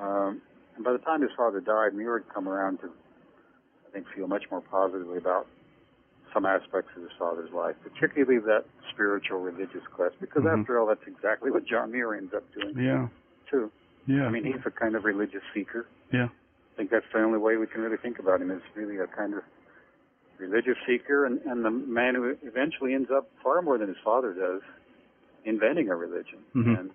um, 0.00 0.42
and 0.74 0.84
by 0.84 0.92
the 0.92 0.98
time 0.98 1.22
his 1.22 1.30
father 1.36 1.60
died, 1.60 1.94
Muir 1.94 2.18
had 2.18 2.34
come 2.34 2.48
around 2.48 2.78
to, 2.78 2.90
I 3.88 3.92
think, 3.92 4.06
feel 4.14 4.26
much 4.26 4.44
more 4.50 4.60
positively 4.60 5.18
about 5.18 5.46
some 6.34 6.44
aspects 6.44 6.90
of 6.96 7.02
his 7.02 7.12
father's 7.18 7.50
life, 7.52 7.76
particularly 7.82 8.40
that 8.44 8.64
spiritual 8.92 9.38
religious 9.40 9.86
quest, 9.94 10.16
because 10.20 10.42
Mhm. 10.42 10.60
after 10.60 10.78
all, 10.78 10.86
that's 10.86 11.06
exactly 11.06 11.50
what 11.50 11.64
John 11.64 11.92
Muir 11.92 12.14
ends 12.14 12.34
up 12.34 12.42
doing 12.52 12.76
Yeah. 12.78 13.08
too. 13.48 13.70
Yeah. 14.06 14.24
I 14.26 14.30
mean, 14.30 14.44
he's 14.44 14.54
a 14.64 14.70
kind 14.70 14.94
of 14.94 15.04
religious 15.04 15.42
seeker. 15.54 15.86
yeah. 16.12 16.26
I 16.26 16.76
think 16.76 16.90
that's 16.90 17.06
the 17.12 17.20
only 17.20 17.38
way 17.38 17.56
we 17.56 17.66
can 17.66 17.80
really 17.80 17.96
think 17.96 18.18
about 18.18 18.42
him 18.42 18.50
is 18.50 18.60
really 18.74 18.98
a 18.98 19.06
kind 19.06 19.32
of 19.32 19.40
religious 20.38 20.76
seeker 20.86 21.24
and, 21.24 21.40
and 21.46 21.64
the 21.64 21.70
man 21.70 22.14
who 22.14 22.36
eventually 22.42 22.92
ends 22.92 23.08
up 23.10 23.30
far 23.42 23.62
more 23.62 23.78
than 23.78 23.88
his 23.88 23.96
father 24.04 24.34
does 24.34 24.60
inventing 25.46 25.88
a 25.88 25.96
religion 25.96 26.38
Mhm. 26.54 26.78
and 26.78 26.90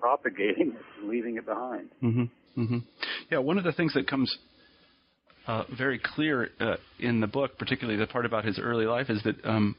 propagating 0.00 0.68
it 0.72 0.82
and 1.00 1.10
leaving 1.10 1.36
it 1.36 1.44
behind. 1.44 1.90
Mm-hmm. 2.02 2.60
Mm-hmm. 2.62 2.78
Yeah, 3.30 3.38
one 3.38 3.58
of 3.58 3.64
the 3.64 3.72
things 3.72 3.92
that 3.92 4.06
comes 4.08 4.34
uh, 5.46 5.64
very 5.76 5.98
clear 6.02 6.48
uh, 6.60 6.76
in 6.98 7.20
the 7.20 7.26
book, 7.26 7.58
particularly 7.58 7.98
the 7.98 8.06
part 8.06 8.24
about 8.24 8.44
his 8.46 8.58
early 8.58 8.86
life, 8.86 9.10
is 9.10 9.22
that 9.24 9.36
um, 9.44 9.76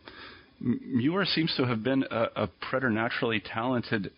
Muir 0.61 1.25
seems 1.25 1.53
to 1.57 1.65
have 1.65 1.83
been 1.83 2.03
a, 2.11 2.43
a 2.43 2.47
preternaturally 2.69 3.39
talented 3.39 4.11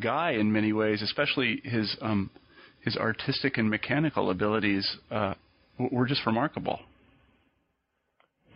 guy 0.00 0.32
in 0.32 0.52
many 0.52 0.72
ways, 0.72 1.02
especially 1.02 1.60
his 1.64 1.96
um, 2.00 2.30
his 2.84 2.96
artistic 2.96 3.58
and 3.58 3.68
mechanical 3.68 4.30
abilities 4.30 4.96
uh, 5.10 5.34
were 5.78 6.06
just 6.06 6.24
remarkable. 6.26 6.80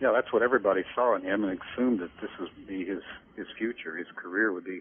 Yeah, 0.00 0.12
that's 0.14 0.32
what 0.32 0.42
everybody 0.42 0.82
saw 0.94 1.14
in 1.16 1.22
him 1.22 1.44
and 1.44 1.58
assumed 1.58 2.00
that 2.00 2.10
this 2.20 2.30
would 2.40 2.66
be 2.66 2.84
his 2.84 3.02
his 3.36 3.46
future. 3.58 3.96
His 3.96 4.08
career 4.16 4.52
would 4.52 4.64
be 4.64 4.80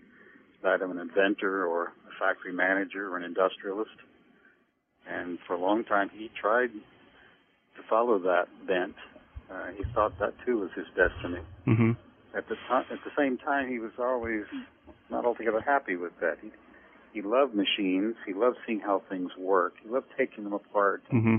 that 0.63 0.82
of 0.82 0.91
an 0.91 1.00
inventor 1.00 1.65
or 1.65 1.86
a 1.86 2.19
factory 2.19 2.54
manager 2.54 3.12
or 3.12 3.17
an 3.17 3.24
industrialist. 3.24 3.91
And 5.10 5.39
for 5.47 5.54
a 5.56 5.60
long 5.60 5.84
time, 5.84 6.10
he 6.13 6.30
tried 6.39 6.67
to 6.67 7.82
follow 7.89 8.19
that 8.19 8.45
bent. 8.67 8.95
Uh, 9.52 9.71
he 9.76 9.84
thought 9.93 10.17
that 10.19 10.34
too 10.45 10.60
was 10.60 10.69
his 10.76 10.86
destiny. 10.95 11.41
Mm-hmm. 11.67 11.91
At 12.38 12.47
the 12.47 12.56
time, 12.67 12.86
at 12.91 13.00
the 13.04 13.12
same 13.17 13.38
time, 13.38 13.69
he 13.69 13.80
was 13.80 13.91
always 14.00 14.43
not 15.12 15.26
altogether 15.26 15.62
happy 15.62 15.95
with 15.95 16.13
that. 16.21 16.38
He 16.41 16.50
he 17.13 17.21
loved 17.21 17.54
machines. 17.54 18.15
He 18.26 18.34
loved 18.34 18.56
seeing 18.65 18.80
how 18.80 19.04
things 19.10 19.30
work. 19.38 19.74
He 19.84 19.89
loved 19.89 20.08
taking 20.17 20.43
them 20.45 20.54
apart, 20.54 21.04
Mm-hmm. 21.13 21.38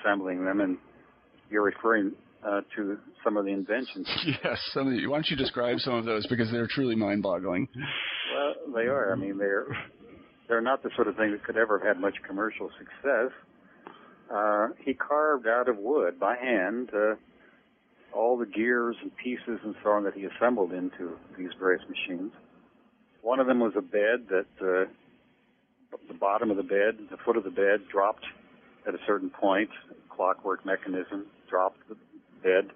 assembling 0.00 0.44
them, 0.44 0.60
and 0.60 0.78
you're 1.50 1.64
referring 1.64 2.12
uh, 2.46 2.60
to 2.76 2.96
some 3.24 3.36
of 3.36 3.44
the 3.44 3.50
inventions 3.52 4.06
Yes. 4.44 4.58
Some 4.72 4.86
of 4.88 4.94
the, 4.94 5.06
why 5.06 5.16
don't 5.16 5.28
you 5.28 5.36
describe 5.36 5.78
some 5.80 5.94
of 5.94 6.04
those 6.04 6.26
because 6.28 6.50
they're 6.50 6.66
truly 6.68 6.94
mind-boggling. 6.96 7.68
Well, 8.34 8.74
they 8.74 8.86
are. 8.88 9.12
I 9.12 9.16
mean, 9.16 9.38
they're 9.38 9.66
they're 10.48 10.60
not 10.60 10.82
the 10.82 10.90
sort 10.94 11.08
of 11.08 11.16
thing 11.16 11.32
that 11.32 11.44
could 11.44 11.56
ever 11.56 11.78
have 11.78 11.86
had 11.96 12.00
much 12.00 12.14
commercial 12.26 12.70
success. 12.78 13.30
Uh, 14.32 14.68
he 14.84 14.94
carved 14.94 15.46
out 15.46 15.68
of 15.68 15.76
wood 15.78 16.18
by 16.18 16.36
hand 16.36 16.90
uh, 16.94 17.14
all 18.16 18.36
the 18.38 18.46
gears 18.46 18.96
and 19.02 19.10
pieces 19.16 19.58
and 19.64 19.74
so 19.82 19.90
on 19.90 20.04
that 20.04 20.14
he 20.14 20.24
assembled 20.24 20.72
into 20.72 21.16
these 21.36 21.50
various 21.58 21.82
machines. 21.88 22.32
One 23.22 23.40
of 23.40 23.46
them 23.46 23.60
was 23.60 23.72
a 23.76 23.80
bed 23.80 24.28
that 24.28 24.46
uh, 24.60 24.90
the 26.08 26.14
bottom 26.14 26.50
of 26.50 26.56
the 26.56 26.62
bed, 26.62 26.98
the 27.10 27.16
foot 27.24 27.36
of 27.36 27.44
the 27.44 27.50
bed, 27.50 27.88
dropped 27.90 28.24
at 28.86 28.94
a 28.94 28.98
certain 29.06 29.30
point. 29.30 29.70
Clockwork 30.10 30.66
mechanism 30.66 31.26
dropped 31.48 31.78
the 31.88 31.96
bed 32.42 32.70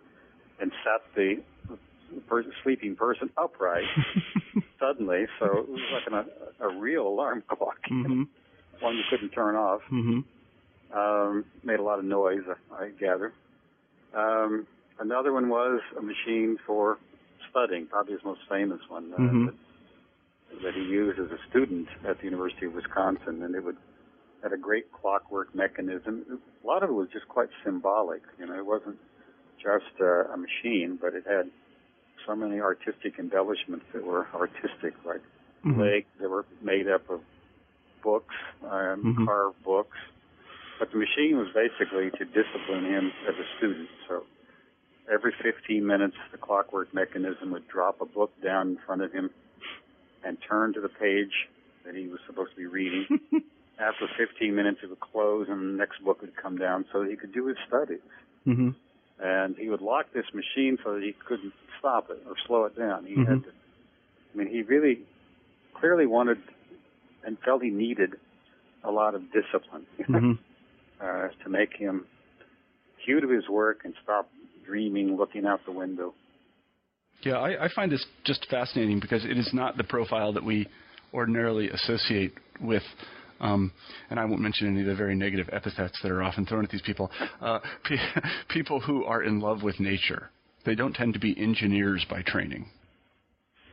and 0.61 0.73
sat 0.85 1.03
the, 1.15 1.43
the 1.69 2.21
person, 2.23 2.53
sleeping 2.63 2.97
person 2.97 3.29
upright 3.37 3.85
suddenly, 4.81 5.27
so 5.39 5.47
it 5.47 5.69
was 5.69 5.81
like 5.93 6.07
an, 6.07 6.31
a, 6.61 6.69
a 6.69 6.79
real 6.79 7.07
alarm 7.07 7.43
clock, 7.49 7.77
mm-hmm. 7.91 8.23
one 8.81 8.97
you 8.97 9.03
couldn't 9.11 9.31
turn 9.31 9.55
off. 9.57 9.81
Mm-hmm. 9.93 10.21
Um, 10.97 11.45
made 11.65 11.81
a 11.81 11.83
lot 11.83 11.99
of 11.99 12.05
noise, 12.05 12.43
I, 12.73 12.85
I 12.85 12.89
gather. 12.91 13.33
Um, 14.15 14.67
another 15.01 15.33
one 15.33 15.49
was 15.49 15.81
a 15.99 16.01
machine 16.03 16.57
for 16.67 16.99
studying, 17.51 17.87
probably 17.87 18.13
his 18.15 18.25
most 18.25 18.41
famous 18.49 18.81
one, 18.89 19.13
uh, 19.13 19.19
Mhm. 19.19 19.55
That, 20.63 20.75
he 20.75 20.83
used 20.83 21.19
as 21.19 21.27
a 21.31 21.39
student 21.51 21.89
at 22.09 22.19
the 22.19 22.25
University 22.25 22.67
of 22.67 22.75
Wisconsin, 22.75 23.43
and 23.43 23.55
it 23.55 23.65
would 23.65 23.77
had 24.43 24.53
a 24.53 24.57
great 24.57 24.93
clockwork 24.93 25.55
mechanism. 25.55 26.25
A 26.63 26.67
lot 26.67 26.83
of 26.83 26.91
it 26.91 26.93
was 26.93 27.09
just 27.13 27.27
quite 27.29 27.49
symbolic, 27.65 28.23
you 28.39 28.47
know, 28.47 28.55
it 28.55 28.67
wasn't 28.67 28.99
just 29.61 29.91
uh, 30.01 30.25
a 30.33 30.37
machine, 30.37 30.99
but 31.01 31.15
it 31.15 31.25
had 31.27 31.51
so 32.27 32.37
many 32.37 32.61
artistic 32.61 33.19
embellishments 33.19 33.87
that 33.93 34.05
were 34.05 34.27
artistic, 34.35 34.95
like 35.05 35.23
Mm-hmm. 35.65 35.81
legs 35.81 36.07
that 36.21 36.29
were 36.29 36.45
made 36.63 36.87
up 36.87 37.11
of 37.11 37.21
books, 38.05 38.35
um, 38.63 39.17
Mhm. 39.19 39.27
carved 39.27 39.61
books. 39.65 39.99
But 40.79 40.93
the 40.93 40.99
machine 40.99 41.39
was 41.39 41.49
basically 41.53 42.11
to 42.13 42.25
discipline 42.25 42.85
him 42.85 43.13
as 43.27 43.35
a 43.35 43.47
student. 43.57 43.89
So 44.07 44.27
every 45.11 45.33
15 45.43 45.85
minutes, 45.85 46.17
the 46.31 46.39
clockwork 46.39 46.95
mechanism 46.95 47.51
would 47.51 47.67
drop 47.67 48.01
a 48.01 48.05
book 48.05 48.31
down 48.43 48.69
in 48.69 48.77
front 48.77 49.03
of 49.03 49.13
him 49.13 49.31
and 50.27 50.37
turn 50.49 50.73
to 50.75 50.81
the 50.81 50.89
page 50.89 51.33
that 51.85 51.95
he 51.95 52.09
was 52.09 52.19
supposed 52.27 52.51
to 52.51 52.57
be 52.57 52.67
reading. 52.67 53.07
After 53.79 54.07
15 54.19 54.55
minutes, 54.55 54.79
it 54.83 54.89
would 54.89 55.01
close 55.01 55.47
and 55.49 55.61
the 55.75 55.79
next 55.79 56.03
book 56.05 56.21
would 56.23 56.35
come 56.37 56.57
down 56.57 56.85
so 56.93 57.03
that 57.03 57.11
he 57.11 57.17
could 57.17 57.33
do 57.33 57.47
his 57.47 57.57
studies. 57.69 58.01
Mm-hmm. 58.47 58.71
And 59.23 59.57
he 59.57 59.69
would 59.69 59.83
lock 59.83 60.07
this 60.13 60.27
machine 60.35 60.79
so 60.83 60.95
that 60.95 61.03
he 61.03 61.13
couldn't 61.27 61.53
stop 61.79 62.11
it 62.11 62.23
or 62.27 62.35
slow 62.47 62.65
it 62.65 62.77
down. 62.77 63.05
He 63.07 63.15
Mhm. 63.15 63.29
had 63.29 63.45
to, 63.45 63.51
I 63.51 64.37
mean, 64.37 64.49
he 64.49 64.63
really 64.63 65.01
clearly 65.75 66.07
wanted 66.07 66.39
and 67.25 67.39
felt 67.41 67.63
he 67.63 67.71
needed 67.71 68.15
a 68.85 68.91
lot 68.91 69.15
of 69.15 69.23
discipline 69.33 69.87
Mm-hmm. 70.01 70.33
uh, 71.01 71.29
to 71.45 71.49
make 71.51 71.75
him 71.77 72.07
hew 73.05 73.21
to 73.21 73.29
his 73.29 73.49
work 73.49 73.81
and 73.85 73.95
stop 74.03 74.29
dreaming, 74.65 75.17
looking 75.17 75.47
out 75.47 75.65
the 75.65 75.73
window. 75.73 76.15
Yeah, 77.23 77.39
I, 77.39 77.65
I 77.65 77.69
find 77.75 77.91
this 77.91 78.05
just 78.25 78.47
fascinating 78.51 79.01
because 79.01 79.25
it 79.25 79.37
is 79.37 79.51
not 79.53 79.77
the 79.77 79.85
profile 79.85 80.33
that 80.33 80.45
we 80.45 80.69
ordinarily 81.13 81.71
associate 81.71 82.35
with, 82.61 82.83
um, 83.41 83.73
and 84.11 84.21
I 84.21 84.25
won't 84.25 84.41
mention 84.41 84.69
any 84.69 84.81
of 84.83 84.87
the 84.87 84.95
very 84.95 85.17
negative 85.17 85.49
epithets 85.53 85.99
that 86.03 86.11
are 86.11 86.23
often 86.23 86.47
thrown 86.47 86.65
at 86.65 86.71
these 86.71 86.83
people, 86.83 87.11
uh, 87.41 87.61
pe- 87.85 87.97
people 88.49 88.81
who 88.81 89.05
are 89.05 89.23
in 89.23 89.41
love 89.41 89.63
with 89.63 89.81
nature. 89.81 90.31
They 90.65 90.75
don't 90.75 90.95
tend 90.95 91.15
to 91.15 91.21
be 91.21 91.35
engineers 91.39 92.05
by 92.09 92.23
training. 92.23 92.69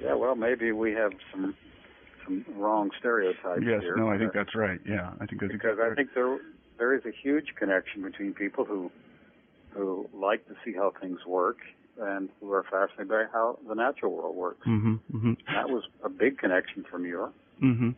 Yeah, 0.02 0.16
well, 0.16 0.36
maybe 0.36 0.72
we 0.72 0.92
have 0.94 1.12
some 1.32 1.56
some 2.26 2.46
wrong 2.56 2.90
stereotypes 3.00 3.64
Yes, 3.66 3.82
here. 3.82 3.96
no, 3.98 4.08
I 4.08 4.18
think 4.18 4.32
that's 4.34 4.56
right. 4.56 4.80
Yeah, 4.88 5.12
I 5.20 5.26
think 5.26 5.42
that's 5.42 5.52
because 5.52 5.72
exactly 5.74 5.92
I 5.92 5.96
think 5.96 6.10
there 6.16 6.38
there 6.78 6.96
is 6.96 7.02
a 7.06 7.12
huge 7.22 7.54
connection 7.58 8.02
between 8.02 8.34
people 8.34 8.66
who 8.66 8.92
who 9.72 10.08
like 10.14 10.48
to 10.48 10.54
see 10.64 10.74
how 10.74 10.94
things 11.02 11.20
work 11.28 11.58
and 12.00 12.30
who 12.40 12.52
are 12.52 12.64
fascinated 12.64 13.10
by 13.10 13.24
how 13.32 13.60
the 13.68 13.76
natural 13.76 14.12
world 14.12 14.36
works. 14.36 14.66
Mm-hmm, 14.68 14.94
mm-hmm. 15.16 15.34
That 15.54 15.70
was 15.70 15.84
a 16.04 16.10
big 16.10 16.38
connection 16.38 16.86
for 16.90 16.98
Muir. 16.98 17.30
Mm-hmm. 17.64 17.92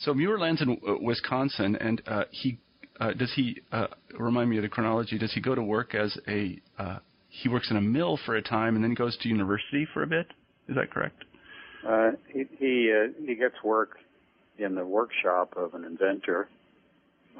So 0.00 0.14
Muir 0.14 0.38
lands 0.38 0.60
in 0.60 0.78
Wisconsin, 1.00 1.76
and 1.76 2.02
uh, 2.06 2.24
he 2.30 2.58
uh, 3.00 3.12
does 3.14 3.32
he 3.34 3.60
uh, 3.72 3.86
remind 4.18 4.50
me 4.50 4.58
of 4.58 4.62
the 4.62 4.68
chronology? 4.68 5.18
Does 5.18 5.32
he 5.32 5.40
go 5.40 5.54
to 5.54 5.62
work 5.62 5.94
as 5.94 6.16
a 6.28 6.60
uh, 6.78 6.98
he 7.28 7.48
works 7.48 7.70
in 7.70 7.76
a 7.76 7.80
mill 7.80 8.18
for 8.26 8.36
a 8.36 8.42
time, 8.42 8.74
and 8.74 8.84
then 8.84 8.94
goes 8.94 9.16
to 9.18 9.28
university 9.28 9.86
for 9.92 10.02
a 10.02 10.06
bit? 10.06 10.26
Is 10.68 10.76
that 10.76 10.90
correct? 10.90 11.24
Uh, 11.86 12.12
he 12.28 12.44
he, 12.58 12.92
uh, 12.92 13.08
he 13.26 13.34
gets 13.34 13.56
work 13.64 13.98
in 14.58 14.74
the 14.74 14.84
workshop 14.84 15.54
of 15.56 15.74
an 15.74 15.84
inventor 15.84 16.48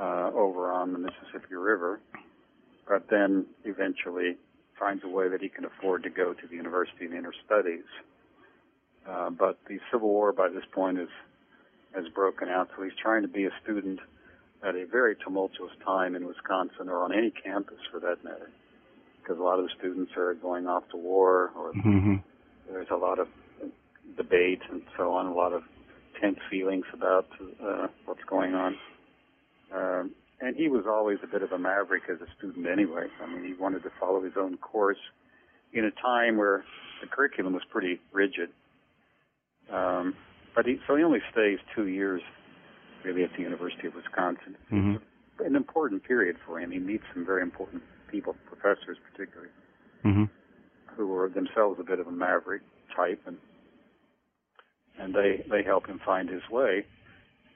uh, 0.00 0.30
over 0.34 0.72
on 0.72 0.92
the 0.92 0.98
Mississippi 0.98 1.54
River, 1.54 2.00
but 2.88 3.08
then 3.10 3.46
eventually 3.64 4.36
finds 4.78 5.02
a 5.04 5.08
way 5.08 5.28
that 5.28 5.40
he 5.40 5.48
can 5.48 5.64
afford 5.64 6.02
to 6.02 6.10
go 6.10 6.32
to 6.32 6.46
the 6.48 6.56
university 6.56 7.04
and 7.06 7.14
enter 7.14 7.32
studies. 7.44 7.84
Uh, 9.08 9.30
but 9.30 9.58
the 9.68 9.78
Civil 9.90 10.08
War 10.08 10.32
by 10.32 10.48
this 10.48 10.64
point 10.72 10.98
is 10.98 11.08
has 11.94 12.04
broken 12.14 12.48
out, 12.48 12.70
so 12.74 12.82
he's 12.82 12.92
trying 13.02 13.20
to 13.22 13.28
be 13.28 13.44
a 13.44 13.50
student 13.62 14.00
at 14.66 14.74
a 14.74 14.86
very 14.86 15.14
tumultuous 15.16 15.72
time 15.84 16.14
in 16.16 16.26
Wisconsin 16.26 16.88
or 16.88 17.04
on 17.04 17.12
any 17.12 17.30
campus 17.30 17.76
for 17.90 18.00
that 18.00 18.24
matter, 18.24 18.48
because 19.20 19.38
a 19.38 19.42
lot 19.42 19.58
of 19.58 19.66
the 19.66 19.70
students 19.78 20.12
are 20.16 20.32
going 20.34 20.66
off 20.66 20.84
to 20.90 20.96
war 20.96 21.50
or 21.56 21.72
Mm-hmm. 21.74 22.14
there's 22.70 22.88
a 22.90 22.96
lot 22.96 23.18
of 23.18 23.28
debate 24.16 24.60
and 24.70 24.82
so 24.96 25.12
on, 25.12 25.26
a 25.26 25.34
lot 25.34 25.52
of 25.52 25.62
tense 26.20 26.38
feelings 26.50 26.84
about 26.94 27.26
uh, 27.62 27.88
what's 28.06 28.24
going 28.24 28.54
on. 28.54 28.76
Um, 29.74 30.10
and 30.42 30.56
he 30.56 30.68
was 30.68 30.84
always 30.86 31.18
a 31.22 31.26
bit 31.26 31.42
of 31.42 31.52
a 31.52 31.58
maverick 31.58 32.02
as 32.10 32.18
a 32.20 32.26
student 32.36 32.66
anyway. 32.66 33.06
I 33.22 33.26
mean, 33.32 33.44
he 33.44 33.54
wanted 33.54 33.82
to 33.84 33.90
follow 34.00 34.22
his 34.22 34.32
own 34.36 34.56
course 34.58 34.98
in 35.72 35.84
a 35.84 35.90
time 36.02 36.36
where 36.36 36.64
the 37.00 37.06
curriculum 37.06 37.52
was 37.54 37.62
pretty 37.70 38.00
rigid. 38.12 38.50
but 39.70 40.66
he 40.66 40.78
so 40.86 40.96
he 40.96 41.02
only 41.02 41.20
stays 41.32 41.58
two 41.74 41.86
years 41.86 42.20
really 43.04 43.24
at 43.24 43.30
the 43.36 43.42
University 43.42 43.86
of 43.86 43.94
Wisconsin. 43.94 44.56
Mm-hmm. 44.70 45.44
An 45.46 45.56
important 45.56 46.04
period 46.04 46.36
for 46.46 46.60
him. 46.60 46.70
He 46.70 46.78
meets 46.78 47.04
some 47.14 47.24
very 47.24 47.42
important 47.42 47.82
people, 48.10 48.36
professors 48.46 48.98
particularly, 49.10 49.50
Mm-hmm. 50.04 50.24
who 50.96 51.06
were 51.06 51.28
themselves 51.28 51.78
a 51.78 51.84
bit 51.84 52.00
of 52.00 52.08
a 52.08 52.10
maverick 52.10 52.62
type, 52.96 53.20
and 53.26 53.36
and 54.98 55.14
they 55.14 55.44
they 55.48 55.62
help 55.62 55.86
him 55.86 56.00
find 56.04 56.28
his 56.28 56.42
way. 56.50 56.84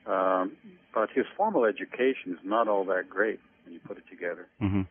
Um, 0.07 0.53
but 0.95 1.11
his 1.15 1.27
formal 1.37 1.65
education 1.65 2.33
is 2.33 2.39
not 2.45 2.69
all 2.69 2.85
that 2.87 3.09
great 3.11 3.41
when 3.65 3.75
you 3.75 3.81
put 3.81 3.99
it 3.99 4.05
together. 4.11 4.47
Mm-hmm. 4.63 4.83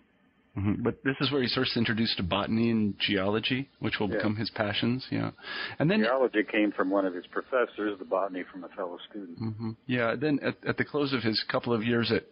Mm-hmm. 0.60 0.84
But 0.84 1.04
this 1.04 1.16
is 1.20 1.32
where 1.32 1.42
he's 1.42 1.54
first 1.54 1.76
introduced 1.76 2.16
to 2.18 2.24
botany 2.24 2.70
and 2.72 2.94
geology, 3.00 3.68
which 3.80 4.00
will 4.00 4.10
Yeah. 4.10 4.18
become 4.18 4.36
his 4.38 4.50
passions. 4.52 5.06
Yeah, 5.12 5.32
and 5.80 5.92
then 5.92 6.00
Geology 6.02 6.44
came 6.44 6.72
from 6.72 6.90
one 6.90 7.06
of 7.06 7.14
his 7.14 7.28
professors, 7.28 8.00
the 8.00 8.06
botany 8.06 8.44
from 8.44 8.64
a 8.64 8.70
fellow 8.70 8.98
student. 9.10 9.38
hmm 9.38 9.72
Yeah, 9.86 10.16
then 10.16 10.40
at, 10.42 10.56
at 10.66 10.78
the 10.78 10.86
close 10.86 11.12
of 11.12 11.24
his 11.24 11.44
couple 11.50 11.74
of 11.74 11.84
years 11.84 12.10
at 12.12 12.24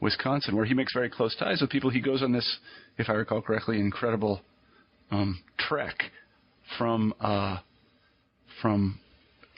Wisconsin, 0.00 0.56
where 0.56 0.66
he 0.66 0.74
makes 0.74 0.92
very 0.92 1.08
close 1.08 1.34
ties 1.36 1.62
with 1.62 1.70
people, 1.70 1.88
he 1.88 2.00
goes 2.00 2.22
on 2.22 2.32
this, 2.32 2.58
if 2.98 3.08
I 3.08 3.14
recall 3.14 3.40
correctly, 3.40 3.80
incredible 3.80 4.42
um, 5.10 5.40
trek 5.58 6.10
from 6.76 7.14
uh, 7.20 7.58
from 8.60 8.98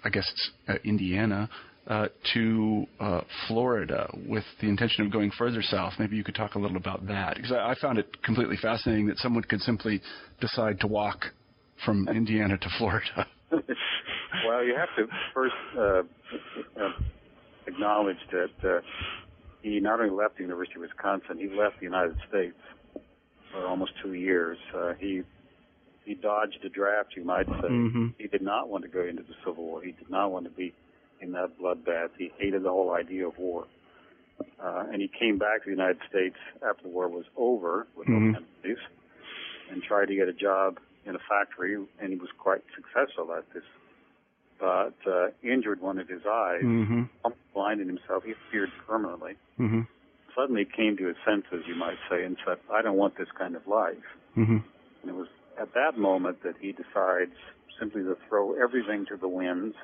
I 0.04 0.10
guess 0.10 0.30
it's 0.32 0.50
uh, 0.68 0.74
Indiana 0.84 1.48
uh, 1.86 2.08
to 2.34 2.86
uh, 2.98 3.20
Florida 3.46 4.10
with 4.26 4.44
the 4.60 4.68
intention 4.68 5.06
of 5.06 5.12
going 5.12 5.30
further 5.38 5.62
south. 5.62 5.94
Maybe 5.98 6.16
you 6.16 6.24
could 6.24 6.34
talk 6.34 6.54
a 6.54 6.58
little 6.58 6.76
about 6.76 7.06
that 7.06 7.36
because 7.36 7.52
I, 7.52 7.70
I 7.70 7.74
found 7.80 7.98
it 7.98 8.22
completely 8.22 8.56
fascinating 8.56 9.06
that 9.06 9.18
someone 9.18 9.44
could 9.44 9.60
simply 9.60 10.02
decide 10.40 10.80
to 10.80 10.86
walk 10.86 11.26
from 11.84 12.08
Indiana 12.08 12.58
to 12.58 12.68
Florida. 12.78 13.26
well, 13.50 14.64
you 14.64 14.74
have 14.76 14.88
to 14.96 15.06
first 15.32 15.54
uh, 15.78 16.02
uh, 16.82 16.92
acknowledge 17.66 18.16
that 18.32 18.68
uh, 18.68 18.80
he 19.62 19.78
not 19.80 20.00
only 20.00 20.10
left 20.10 20.36
the 20.36 20.42
University 20.42 20.76
of 20.76 20.82
Wisconsin, 20.82 21.38
he 21.38 21.48
left 21.56 21.78
the 21.78 21.84
United 21.84 22.16
States 22.28 22.56
for 23.52 23.66
almost 23.66 23.92
two 24.02 24.14
years. 24.14 24.58
Uh, 24.74 24.94
he 24.98 25.22
he 26.04 26.14
dodged 26.14 26.58
a 26.64 26.68
draft, 26.68 27.14
you 27.16 27.24
might 27.24 27.46
say. 27.46 27.68
Mhm. 27.68 28.14
He 28.16 28.28
did 28.28 28.42
not 28.42 28.68
want 28.68 28.84
to 28.84 28.88
go 28.88 29.04
into 29.04 29.22
the 29.22 29.34
Civil 29.44 29.64
War. 29.64 29.82
He 29.82 29.90
did 29.90 30.08
not 30.08 30.30
want 30.30 30.44
to 30.44 30.50
be 30.50 30.72
in 31.20 31.32
that 31.32 31.58
bloodbath. 31.60 32.10
He 32.18 32.32
hated 32.38 32.62
the 32.62 32.70
whole 32.70 32.92
idea 32.92 33.26
of 33.28 33.38
war. 33.38 33.66
Uh, 34.62 34.84
and 34.92 35.00
he 35.00 35.08
came 35.08 35.38
back 35.38 35.62
to 35.62 35.66
the 35.66 35.70
United 35.70 35.98
States 36.08 36.36
after 36.68 36.82
the 36.84 36.88
war 36.88 37.08
was 37.08 37.24
over 37.36 37.86
with 37.96 38.06
Mhm. 38.06 38.32
no 38.32 38.40
penalties 38.40 38.84
and 39.70 39.82
tried 39.82 40.06
to 40.08 40.14
get 40.14 40.28
a 40.28 40.32
job 40.32 40.78
in 41.06 41.14
a 41.14 41.18
factory, 41.20 41.74
and 41.98 42.12
he 42.12 42.16
was 42.16 42.30
quite 42.32 42.62
successful 42.74 43.32
at 43.32 43.50
this. 43.52 43.64
But 44.58 44.94
uh, 45.06 45.28
injured 45.42 45.80
one 45.80 45.98
of 45.98 46.08
his 46.08 46.24
eyes, 46.26 46.62
mm-hmm. 46.62 47.02
blinded 47.52 47.86
himself. 47.86 48.24
He 48.24 48.34
feared 48.50 48.70
permanently. 48.86 49.36
Mm-hmm. 49.58 49.82
Suddenly 50.34 50.64
came 50.64 50.96
to 50.96 51.06
his 51.06 51.16
senses, 51.24 51.66
you 51.66 51.74
might 51.74 51.98
say, 52.08 52.24
and 52.24 52.36
said, 52.44 52.58
"I 52.72 52.82
don't 52.82 52.96
want 52.96 53.16
this 53.16 53.30
kind 53.38 53.54
of 53.54 53.66
life." 53.66 53.96
Mm-hmm. 54.36 54.58
And 55.02 55.10
it 55.10 55.14
was 55.14 55.28
at 55.60 55.74
that 55.74 55.98
moment 55.98 56.42
that 56.42 56.56
he 56.58 56.72
decides 56.72 57.34
simply 57.78 58.02
to 58.02 58.16
throw 58.28 58.54
everything 58.54 59.06
to 59.06 59.16
the 59.16 59.28
winds 59.28 59.76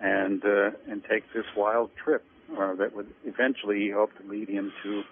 and 0.00 0.42
uh, 0.44 0.70
and 0.90 1.02
take 1.10 1.24
this 1.34 1.44
wild 1.56 1.90
trip 2.02 2.24
uh, 2.58 2.74
that 2.76 2.94
would 2.94 3.08
eventually 3.24 3.78
he 3.80 3.90
hoped 3.90 4.14
to 4.22 4.28
lead 4.28 4.48
him 4.48 4.72
to 4.82 5.02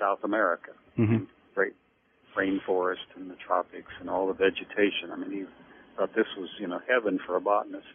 South 0.00 0.20
America, 0.24 0.70
Mm-hmm. 0.98 1.24
great 1.54 1.72
rainforest 2.36 3.06
and 3.16 3.30
the 3.30 3.36
tropics 3.46 3.90
and 4.00 4.08
all 4.10 4.26
the 4.26 4.32
vegetation. 4.32 5.10
I 5.12 5.16
mean, 5.16 5.30
he 5.30 5.44
thought 5.96 6.14
this 6.14 6.26
was 6.38 6.48
you 6.58 6.66
know 6.68 6.80
heaven 6.88 7.18
for 7.26 7.36
a 7.36 7.40
botanist. 7.40 7.86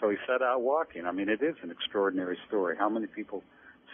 So 0.00 0.10
he 0.10 0.16
set 0.26 0.42
out 0.42 0.60
walking. 0.62 1.06
I 1.06 1.12
mean, 1.12 1.28
it 1.28 1.42
is 1.42 1.54
an 1.62 1.70
extraordinary 1.70 2.36
story. 2.48 2.76
How 2.78 2.88
many 2.88 3.06
people 3.06 3.42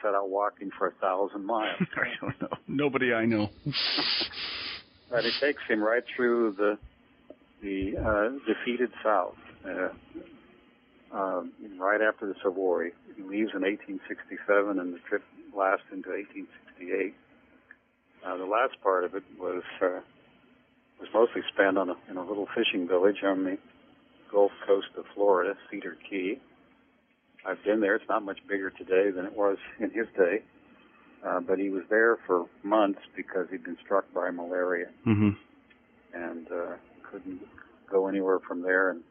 set 0.02 0.14
out 0.14 0.28
walking 0.30 0.70
for 0.76 0.88
a 0.88 0.92
thousand 1.00 1.44
miles? 1.46 1.76
I 1.96 2.08
don't 2.20 2.40
know. 2.42 2.56
Nobody 2.66 3.12
I 3.14 3.24
know. 3.26 3.50
But 5.10 5.26
it 5.26 5.34
takes 5.42 5.62
him 5.68 5.82
right 5.82 6.02
through 6.16 6.54
the 6.56 6.78
the 7.62 7.98
uh, 7.98 8.30
defeated 8.50 8.90
South. 9.04 9.34
Uh, 9.62 9.88
um, 11.12 11.52
right 11.78 12.00
after 12.00 12.26
the 12.26 12.34
Civil 12.36 12.54
War, 12.54 12.84
he, 12.84 12.90
he 13.16 13.22
leaves 13.22 13.50
in 13.54 13.62
1867, 13.62 14.78
and 14.78 14.94
the 14.94 14.98
trip 15.08 15.22
lasts 15.56 15.84
into 15.92 16.08
1868. 16.10 17.14
Uh, 18.24 18.36
the 18.36 18.44
last 18.44 18.74
part 18.82 19.04
of 19.04 19.14
it 19.14 19.24
was 19.38 19.62
uh, 19.82 20.00
was 21.00 21.08
mostly 21.12 21.42
spent 21.52 21.76
on 21.76 21.90
a, 21.90 21.96
in 22.08 22.16
a 22.16 22.24
little 22.24 22.46
fishing 22.54 22.86
village 22.86 23.22
on 23.24 23.44
the 23.44 23.58
Gulf 24.30 24.52
Coast 24.66 24.86
of 24.96 25.04
Florida, 25.14 25.54
Cedar 25.70 25.96
Key. 26.08 26.38
I've 27.44 27.62
been 27.64 27.80
there. 27.80 27.96
It's 27.96 28.08
not 28.08 28.22
much 28.24 28.38
bigger 28.48 28.70
today 28.70 29.10
than 29.10 29.24
it 29.26 29.36
was 29.36 29.58
in 29.80 29.90
his 29.90 30.06
day. 30.16 30.42
Uh, 31.26 31.40
but 31.40 31.58
he 31.58 31.68
was 31.70 31.82
there 31.90 32.18
for 32.26 32.46
months 32.64 32.98
because 33.16 33.46
he'd 33.50 33.62
been 33.64 33.76
struck 33.84 34.04
by 34.12 34.30
malaria 34.30 34.86
Mm-hmm. 35.06 35.30
and 36.14 36.46
uh, 36.50 36.74
couldn't 37.10 37.40
go 37.90 38.08
anywhere 38.08 38.38
from 38.40 38.62
there. 38.62 38.90
And 38.90 39.02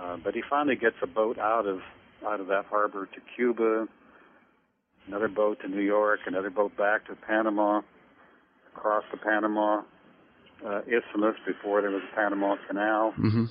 uh, 0.00 0.16
but 0.22 0.34
he 0.34 0.42
finally 0.48 0.76
gets 0.76 0.96
a 1.02 1.06
boat 1.06 1.38
out 1.38 1.66
of 1.66 1.80
out 2.26 2.40
of 2.40 2.46
that 2.48 2.64
harbor 2.66 3.06
to 3.06 3.20
Cuba, 3.36 3.86
another 5.06 5.28
boat 5.28 5.58
to 5.62 5.68
New 5.68 5.80
York, 5.82 6.20
another 6.26 6.50
boat 6.50 6.76
back 6.76 7.06
to 7.06 7.14
Panama, 7.14 7.80
across 8.74 9.04
the 9.12 9.16
Panama 9.18 9.82
uh, 10.66 10.80
Isthmus 10.80 11.36
before 11.46 11.80
there 11.80 11.90
was 11.90 12.02
a 12.12 12.14
Panama 12.16 12.56
Canal, 12.66 13.14
Mm-hmm. 13.18 13.44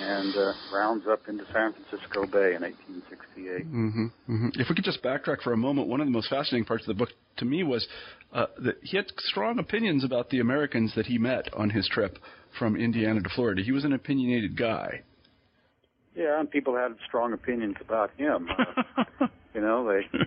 and 0.00 0.36
uh, 0.36 0.52
rounds 0.72 1.04
up 1.10 1.22
into 1.28 1.44
San 1.52 1.72
Francisco 1.72 2.26
Bay 2.26 2.54
in 2.54 2.62
1868. 2.62 3.66
Mm-hmm. 3.66 4.04
Mm-hmm. 4.32 4.48
If 4.60 4.68
we 4.68 4.76
could 4.76 4.84
just 4.84 5.02
backtrack 5.02 5.42
for 5.42 5.52
a 5.52 5.56
moment, 5.56 5.88
one 5.88 6.00
of 6.00 6.06
the 6.06 6.12
most 6.12 6.28
fascinating 6.30 6.64
parts 6.64 6.84
of 6.84 6.88
the 6.88 6.94
book 6.94 7.10
to 7.38 7.44
me 7.44 7.64
was 7.64 7.86
uh, 8.32 8.46
that 8.64 8.76
he 8.82 8.96
had 8.96 9.06
strong 9.18 9.58
opinions 9.58 10.04
about 10.04 10.30
the 10.30 10.38
Americans 10.38 10.92
that 10.94 11.06
he 11.06 11.18
met 11.18 11.52
on 11.54 11.70
his 11.70 11.88
trip 11.88 12.18
from 12.58 12.76
Indiana 12.76 13.20
to 13.20 13.28
Florida. 13.30 13.62
He 13.64 13.72
was 13.72 13.84
an 13.84 13.92
opinionated 13.92 14.56
guy. 14.56 15.02
Yeah, 16.18 16.40
and 16.40 16.50
people 16.50 16.74
had 16.74 16.96
strong 17.06 17.32
opinions 17.32 17.76
about 17.80 18.10
him. 18.16 18.48
Uh, 18.50 19.28
you 19.54 19.60
know, 19.60 19.86
they 19.86 20.18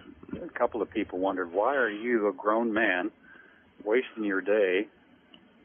a 0.41 0.47
couple 0.57 0.81
of 0.81 0.89
people 0.89 1.19
wondered 1.19 1.51
why 1.51 1.75
are 1.75 1.89
you, 1.89 2.29
a 2.29 2.31
grown 2.33 2.71
man, 2.71 3.11
wasting 3.83 4.23
your 4.23 4.39
day 4.39 4.87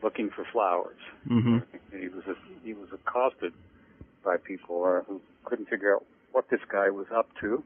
looking 0.02 0.30
for 0.30 0.44
flowers? 0.52 0.98
mm-hmm. 1.28 1.58
He 1.96 2.08
was 2.08 2.24
a, 2.26 2.34
he 2.64 2.74
was 2.74 2.88
accosted 2.92 3.52
by 4.24 4.36
people 4.36 4.84
uh, 4.84 5.04
who 5.04 5.20
couldn't 5.44 5.68
figure 5.68 5.94
out 5.94 6.04
what 6.32 6.50
this 6.50 6.60
guy 6.72 6.90
was 6.90 7.06
up 7.14 7.28
to. 7.40 7.62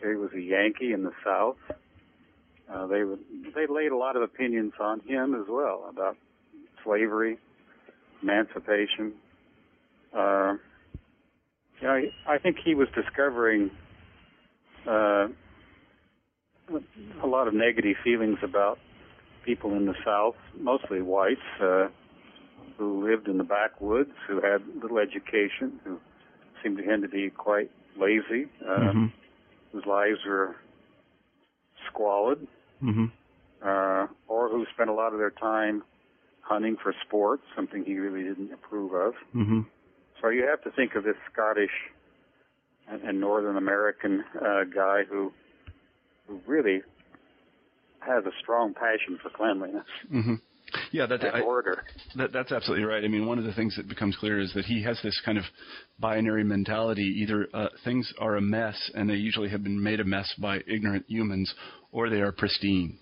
He 0.00 0.14
was 0.14 0.30
a 0.36 0.40
Yankee 0.40 0.92
in 0.92 1.02
the 1.02 1.12
South. 1.24 1.56
Uh, 2.72 2.86
they 2.86 3.02
would 3.02 3.18
they 3.56 3.66
laid 3.66 3.90
a 3.90 3.96
lot 3.96 4.14
of 4.14 4.22
opinions 4.22 4.74
on 4.78 5.00
him 5.00 5.34
as 5.34 5.48
well 5.48 5.86
about 5.90 6.16
slavery, 6.84 7.38
emancipation. 8.22 9.14
Uh, 10.16 10.54
you 11.80 11.86
know, 11.88 12.00
I 12.26 12.38
think 12.38 12.56
he 12.64 12.74
was 12.74 12.88
discovering 12.94 13.70
uh, 14.86 15.28
a 17.22 17.26
lot 17.26 17.48
of 17.48 17.54
negative 17.54 17.96
feelings 18.02 18.38
about 18.42 18.78
people 19.44 19.74
in 19.74 19.86
the 19.86 19.94
South, 20.04 20.34
mostly 20.58 21.00
whites, 21.02 21.40
uh, 21.62 21.88
who 22.76 23.08
lived 23.08 23.28
in 23.28 23.38
the 23.38 23.44
backwoods, 23.44 24.10
who 24.28 24.40
had 24.40 24.62
little 24.82 24.98
education, 24.98 25.80
who 25.84 25.98
seemed 26.62 26.76
to 26.76 26.82
him 26.82 27.02
to 27.02 27.08
be 27.08 27.30
quite 27.30 27.70
lazy, 27.98 28.46
uh, 28.64 28.68
Mm-hmm. 28.80 29.06
whose 29.72 29.86
lives 29.86 30.18
were 30.26 30.56
squalid, 31.90 32.46
Mm-hmm. 32.82 33.06
uh, 33.62 34.06
or 34.28 34.48
who 34.48 34.64
spent 34.72 34.88
a 34.88 34.92
lot 34.92 35.12
of 35.12 35.18
their 35.18 35.30
time 35.32 35.82
hunting 36.42 36.76
for 36.80 36.94
sport, 37.06 37.40
something 37.56 37.84
he 37.84 37.98
really 37.98 38.22
didn't 38.22 38.52
approve 38.52 38.94
of. 38.94 39.14
Mm-hmm. 39.34 39.60
So 40.20 40.28
you 40.28 40.46
have 40.46 40.62
to 40.62 40.70
think 40.70 40.94
of 40.94 41.04
this 41.04 41.16
Scottish 41.32 41.70
and, 42.88 43.02
and 43.02 43.20
Northern 43.20 43.56
American 43.56 44.24
uh, 44.40 44.64
guy 44.64 45.02
who 45.08 45.32
who 46.26 46.40
really 46.46 46.82
has 48.00 48.24
a 48.24 48.32
strong 48.40 48.74
passion 48.74 49.18
for 49.22 49.30
cleanliness 49.30 49.84
Mm-hmm. 50.12 50.34
Yeah, 50.92 51.06
that, 51.06 51.24
I, 51.24 51.40
order. 51.40 51.82
that 52.16 52.30
that's 52.30 52.52
absolutely 52.52 52.84
right. 52.84 53.02
I 53.02 53.08
mean, 53.08 53.26
one 53.26 53.38
of 53.38 53.44
the 53.44 53.54
things 53.54 53.74
that 53.76 53.88
becomes 53.88 54.16
clear 54.16 54.38
is 54.38 54.52
that 54.52 54.66
he 54.66 54.82
has 54.82 55.00
this 55.02 55.18
kind 55.24 55.38
of 55.38 55.44
binary 55.98 56.44
mentality. 56.44 57.04
Either 57.22 57.48
uh, 57.54 57.68
things 57.84 58.12
are 58.18 58.36
a 58.36 58.40
mess, 58.42 58.90
and 58.94 59.08
they 59.08 59.14
usually 59.14 59.48
have 59.48 59.62
been 59.62 59.82
made 59.82 59.98
a 59.98 60.04
mess 60.04 60.30
by 60.38 60.58
ignorant 60.66 61.06
humans, 61.08 61.54
or 61.90 62.10
they 62.10 62.20
are 62.20 62.32
pristine. 62.32 62.98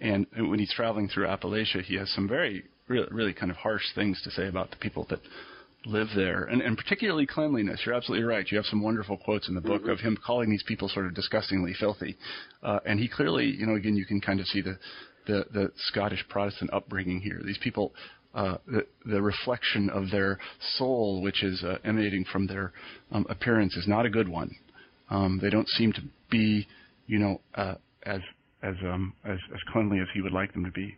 And 0.00 0.26
when 0.34 0.58
he's 0.58 0.72
traveling 0.72 1.08
through 1.08 1.26
Appalachia, 1.26 1.82
he 1.82 1.96
has 1.96 2.08
some 2.14 2.26
very, 2.26 2.64
really, 2.86 3.08
really 3.10 3.34
kind 3.34 3.50
of 3.50 3.58
harsh 3.58 3.84
things 3.94 4.20
to 4.24 4.30
say 4.30 4.46
about 4.48 4.70
the 4.70 4.76
people 4.76 5.06
that 5.10 5.20
live 5.86 6.08
there, 6.14 6.44
and, 6.44 6.60
and 6.60 6.76
particularly 6.76 7.26
cleanliness. 7.26 7.80
You're 7.84 7.94
absolutely 7.94 8.26
right. 8.26 8.46
You 8.50 8.56
have 8.56 8.66
some 8.66 8.82
wonderful 8.82 9.16
quotes 9.16 9.48
in 9.48 9.54
the 9.54 9.60
book 9.60 9.86
of 9.86 10.00
him 10.00 10.18
calling 10.24 10.50
these 10.50 10.64
people 10.66 10.88
sort 10.88 11.06
of 11.06 11.14
disgustingly 11.14 11.74
filthy, 11.78 12.16
uh, 12.62 12.80
and 12.84 12.98
he 12.98 13.08
clearly, 13.08 13.46
you 13.46 13.66
know, 13.66 13.74
again, 13.74 13.96
you 13.96 14.04
can 14.04 14.20
kind 14.20 14.40
of 14.40 14.46
see 14.46 14.60
the 14.60 14.78
the, 15.28 15.44
the 15.52 15.70
Scottish 15.76 16.24
Protestant 16.28 16.72
upbringing 16.72 17.20
here. 17.20 17.40
These 17.44 17.58
people, 17.58 17.92
uh, 18.34 18.56
the, 18.66 18.86
the, 19.04 19.20
reflection 19.20 19.90
of 19.90 20.10
their 20.10 20.38
soul, 20.78 21.20
which 21.20 21.44
is 21.44 21.62
uh, 21.62 21.76
emanating 21.84 22.24
from 22.24 22.46
their 22.46 22.72
um, 23.12 23.26
appearance, 23.28 23.76
is 23.76 23.86
not 23.86 24.06
a 24.06 24.10
good 24.10 24.28
one. 24.28 24.50
Um, 25.10 25.38
they 25.40 25.50
don't 25.50 25.68
seem 25.68 25.92
to 25.92 26.00
be, 26.30 26.66
you 27.06 27.18
know, 27.18 27.40
uh, 27.54 27.74
as 28.04 28.20
as 28.62 28.74
um, 28.82 29.12
as 29.24 29.38
as 29.54 29.60
cleanly 29.72 30.00
as 30.00 30.08
he 30.14 30.20
would 30.20 30.32
like 30.32 30.52
them 30.52 30.64
to 30.64 30.72
be. 30.72 30.96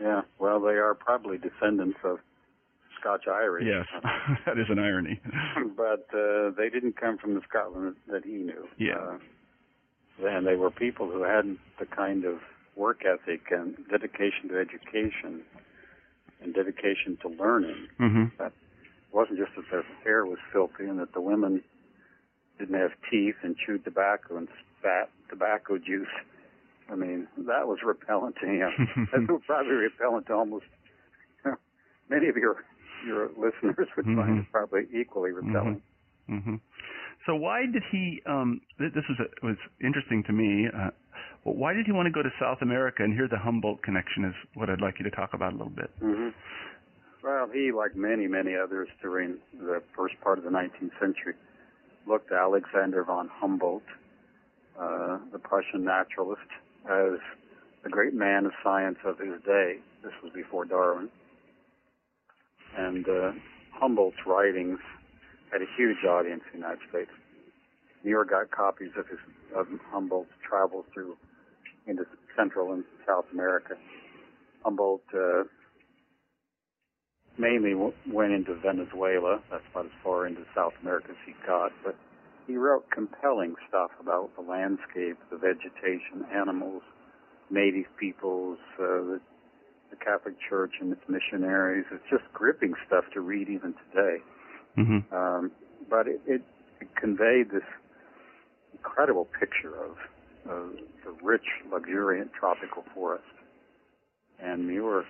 Yeah, 0.00 0.22
well, 0.38 0.60
they 0.60 0.74
are 0.74 0.94
probably 0.94 1.38
descendants 1.38 1.98
of 2.04 2.18
Scotch 3.00 3.26
Irish. 3.28 3.66
Yes, 3.66 3.86
that 4.46 4.58
is 4.58 4.66
an 4.68 4.78
irony. 4.78 5.20
but 5.76 6.06
uh, 6.14 6.50
they 6.56 6.68
didn't 6.72 7.00
come 7.00 7.18
from 7.18 7.34
the 7.34 7.40
Scotland 7.48 7.96
that 8.08 8.24
he 8.24 8.32
knew. 8.32 8.66
Yeah. 8.78 8.96
Uh, 8.98 10.26
and 10.26 10.46
they 10.46 10.56
were 10.56 10.70
people 10.70 11.08
who 11.08 11.22
hadn't 11.22 11.58
the 11.78 11.86
kind 11.86 12.24
of 12.24 12.38
work 12.76 13.02
ethic 13.04 13.50
and 13.50 13.76
dedication 13.90 14.48
to 14.48 14.58
education 14.58 15.42
and 16.42 16.54
dedication 16.54 17.18
to 17.22 17.28
learning. 17.28 17.88
Mm-hmm. 18.00 18.24
That 18.38 18.52
wasn't 19.12 19.38
just 19.38 19.52
that 19.56 19.64
their 19.70 19.84
hair 20.04 20.26
was 20.26 20.38
filthy 20.52 20.84
and 20.84 20.98
that 20.98 21.12
the 21.12 21.20
women 21.20 21.62
didn't 22.58 22.78
have 22.78 22.90
teeth 23.10 23.36
and 23.42 23.56
chewed 23.56 23.84
tobacco 23.84 24.36
and 24.36 24.48
spat 24.78 25.10
tobacco 25.30 25.78
juice. 25.78 26.08
I 26.90 26.94
mean, 26.94 27.28
that 27.46 27.68
was 27.68 27.78
repellent 27.84 28.36
to 28.40 28.46
him. 28.46 29.08
that 29.12 29.30
was 29.30 29.42
probably 29.46 29.72
repellent 29.72 30.26
to 30.26 30.34
almost 30.34 30.64
many 32.08 32.28
of 32.28 32.36
your 32.36 32.64
your 33.06 33.28
listeners 33.28 33.88
would 33.96 34.06
mm-hmm. 34.06 34.20
find 34.20 34.38
it 34.38 34.46
probably 34.52 34.82
equally 34.94 35.32
repelling. 35.32 35.82
Mm-hmm. 36.28 36.34
mm-hmm. 36.34 36.54
So 37.26 37.34
why 37.34 37.66
did 37.70 37.82
he? 37.90 38.22
Um, 38.26 38.60
th- 38.78 38.92
this 38.94 39.04
was 39.08 39.18
a, 39.20 39.46
was 39.46 39.56
interesting 39.84 40.22
to 40.26 40.32
me. 40.32 40.66
Uh, 40.68 40.90
well, 41.44 41.56
why 41.56 41.74
did 41.74 41.86
he 41.86 41.92
want 41.92 42.06
to 42.06 42.12
go 42.12 42.22
to 42.22 42.30
South 42.40 42.58
America? 42.62 43.02
And 43.02 43.12
here, 43.12 43.28
the 43.28 43.38
Humboldt 43.38 43.82
connection 43.82 44.24
is 44.24 44.34
what 44.54 44.70
I'd 44.70 44.80
like 44.80 44.94
you 44.98 45.04
to 45.04 45.10
talk 45.10 45.34
about 45.34 45.52
a 45.52 45.56
little 45.56 45.72
bit. 45.72 45.90
Mm-hmm. 46.02 46.28
Well, 47.22 47.48
he, 47.52 47.72
like 47.72 47.96
many, 47.96 48.26
many 48.26 48.54
others 48.54 48.88
during 49.02 49.38
the 49.58 49.82
first 49.96 50.14
part 50.22 50.38
of 50.38 50.44
the 50.44 50.50
19th 50.50 50.98
century, 51.00 51.34
looked 52.06 52.28
to 52.28 52.34
Alexander 52.34 53.04
von 53.04 53.28
Humboldt, 53.28 53.82
uh, 54.80 55.18
the 55.32 55.38
Prussian 55.38 55.84
naturalist, 55.84 56.48
as 56.86 57.18
the 57.82 57.90
great 57.90 58.14
man 58.14 58.46
of 58.46 58.52
science 58.62 58.98
of 59.04 59.18
his 59.18 59.42
day. 59.44 59.78
This 60.02 60.12
was 60.22 60.32
before 60.32 60.64
Darwin. 60.64 61.08
And 62.76 63.08
uh, 63.08 63.32
Humboldt's 63.72 64.18
writings 64.26 64.78
had 65.52 65.62
a 65.62 65.66
huge 65.76 66.04
audience 66.08 66.42
in 66.52 66.60
the 66.60 66.66
United 66.66 66.88
States. 66.90 67.10
York 68.04 68.30
got 68.30 68.50
copies 68.50 68.90
of 68.96 69.06
his 69.08 69.18
of 69.56 69.66
Humboldt's 69.90 70.30
travels 70.46 70.84
through 70.92 71.16
into 71.86 72.04
Central 72.36 72.72
and 72.72 72.84
South 73.06 73.24
America. 73.32 73.74
Humboldt 74.62 75.02
uh, 75.14 75.44
mainly 77.38 77.72
w- 77.72 77.94
went 78.12 78.32
into 78.32 78.54
Venezuela. 78.56 79.40
That's 79.50 79.64
about 79.70 79.86
as 79.86 79.92
far 80.04 80.26
into 80.26 80.42
South 80.54 80.74
America 80.82 81.08
as 81.10 81.16
he 81.26 81.34
got. 81.46 81.72
But 81.84 81.96
he 82.46 82.56
wrote 82.56 82.90
compelling 82.90 83.54
stuff 83.68 83.90
about 84.00 84.30
the 84.36 84.42
landscape, 84.42 85.16
the 85.30 85.38
vegetation, 85.38 86.26
animals, 86.34 86.82
native 87.50 87.86
peoples, 87.98 88.58
uh, 88.78 88.84
the, 88.84 89.20
the 89.90 89.96
Catholic 89.96 90.34
Church 90.48 90.74
and 90.80 90.92
its 90.92 91.02
missionaries. 91.08 91.84
It's 91.90 92.04
just 92.10 92.24
gripping 92.32 92.74
stuff 92.86 93.04
to 93.14 93.20
read 93.20 93.48
even 93.48 93.74
today. 93.90 94.18
Mm-hmm. 94.76 95.14
Um, 95.14 95.50
but 95.88 96.06
it, 96.06 96.20
it, 96.26 96.42
it 96.80 96.88
conveyed 96.94 97.50
this 97.50 97.62
incredible 98.72 99.26
picture 99.38 99.74
of 99.74 99.96
uh, 100.48 100.76
the 101.04 101.12
rich, 101.22 101.46
luxuriant 101.70 102.32
tropical 102.38 102.84
forest. 102.94 103.24
And 104.40 104.66
Muir 104.68 105.04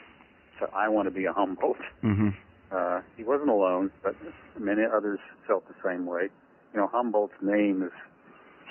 said, 0.59 0.69
I 0.75 0.89
want 0.89 1.07
to 1.07 1.11
be 1.11 1.27
a 1.27 1.33
Humboldt. 1.33 1.77
Mm-hmm. 2.03 2.29
Uh, 2.71 3.01
he 3.17 3.25
wasn't 3.25 3.51
alone, 3.51 3.91
but 4.03 4.15
many 4.59 4.83
others 4.85 5.19
felt 5.47 5.67
the 5.69 5.75
same 5.85 6.07
way. 6.07 6.29
You 6.73 6.81
know, 6.81 6.89
Humboldt's 6.93 7.35
name 7.43 7.83
is 7.83 7.93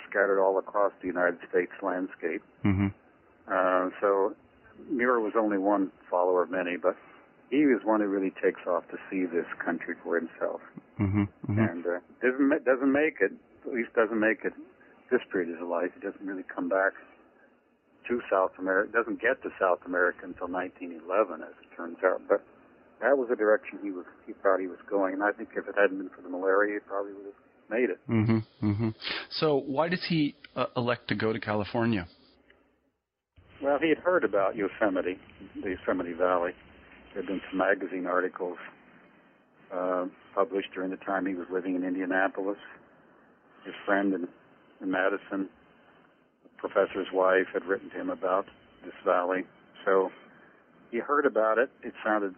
scattered 0.10 0.42
all 0.42 0.58
across 0.58 0.92
the 1.02 1.08
United 1.08 1.40
States 1.50 1.72
landscape. 1.82 2.42
Mm-hmm. 2.64 2.88
Uh, 3.52 3.90
so 4.02 4.36
Muir 4.90 5.20
was 5.20 5.34
only 5.38 5.58
one 5.58 5.92
follower 6.10 6.44
of 6.44 6.52
many, 6.52 6.78
but 6.78 6.96
he 7.50 7.66
was 7.66 7.82
one 7.84 8.02
who 8.02 8.08
really 8.08 8.34
takes 8.44 8.62
off 8.68 8.88
to 8.90 8.98
see 9.10 9.26
this 9.26 9.46
country 9.64 9.96
for 10.04 10.16
himself. 10.20 10.62
Mm-hmm. 11.00 11.24
Mm-hmm. 11.24 11.60
And 11.60 11.86
uh, 11.86 12.00
doesn't 12.22 12.66
doesn't 12.66 12.92
make 12.92 13.18
it, 13.22 13.32
at 13.66 13.74
least 13.74 13.94
doesn't 13.94 14.20
make 14.20 14.44
it 14.44 14.54
this 15.12 15.22
period 15.32 15.50
of 15.54 15.60
his 15.60 15.68
life. 15.68 15.92
He 15.94 16.02
doesn't 16.02 16.26
really 16.26 16.44
come 16.44 16.68
back 16.70 16.94
to 18.08 18.22
South 18.30 18.52
America. 18.60 18.92
Doesn't 18.92 19.22
get 19.22 19.42
to 19.44 19.50
South 19.60 19.80
America 19.86 20.20
until 20.24 20.48
1911, 20.48 21.42
as 21.42 21.56
it 21.62 21.76
turns 21.76 21.98
out. 22.04 22.22
But 22.28 22.44
that 23.02 23.18
was 23.18 23.30
the 23.30 23.36
direction 23.36 23.80
he 23.82 23.92
was. 23.92 24.06
He 24.26 24.34
thought 24.44 24.60
he 24.60 24.68
was 24.68 24.80
going. 24.90 25.14
And 25.14 25.24
I 25.24 25.32
think 25.32 25.50
if 25.56 25.68
it 25.68 25.76
hadn't 25.78 25.98
been 25.98 26.10
for 26.10 26.22
the 26.22 26.30
malaria, 26.30 26.76
he 26.76 26.80
probably 26.80 27.14
would 27.14 27.26
have 27.26 27.42
made 27.70 27.90
it. 27.90 28.00
Mm-hmm. 28.10 28.72
Mm-hmm. 28.72 28.90
So 29.32 29.64
why 29.66 29.90
does 29.90 30.04
he 30.08 30.36
uh, 30.56 30.66
elect 30.76 31.08
to 31.10 31.16
go 31.16 31.32
to 31.34 31.40
California? 31.40 32.08
Well, 33.62 33.80
he 33.80 33.90
had 33.90 33.98
heard 33.98 34.24
about 34.24 34.56
Yosemite, 34.56 35.18
the 35.62 35.70
Yosemite 35.72 36.14
Valley. 36.14 36.52
There 37.14 37.24
had 37.24 37.28
been 37.28 37.42
some 37.50 37.58
magazine 37.58 38.06
articles 38.06 38.58
uh, 39.74 40.06
published 40.36 40.70
during 40.76 40.92
the 40.92 40.98
time 40.98 41.26
he 41.26 41.34
was 41.34 41.48
living 41.52 41.76
in 41.76 41.84
Indianapolis. 41.84 42.60
His 43.66 43.74
friend 43.84 44.14
in, 44.14 44.28
in 44.82 44.92
Madison, 44.92 45.50
professor's 46.58 47.08
wife, 47.12 47.48
had 47.52 47.66
written 47.66 47.90
to 47.90 47.96
him 47.96 48.12
about 48.12 48.46
this 48.86 48.94
valley. 49.04 49.44
So 49.86 50.12
he 50.92 51.00
heard 51.00 51.26
about 51.26 51.58
it. 51.58 51.72
It 51.84 51.94
sounded 52.04 52.36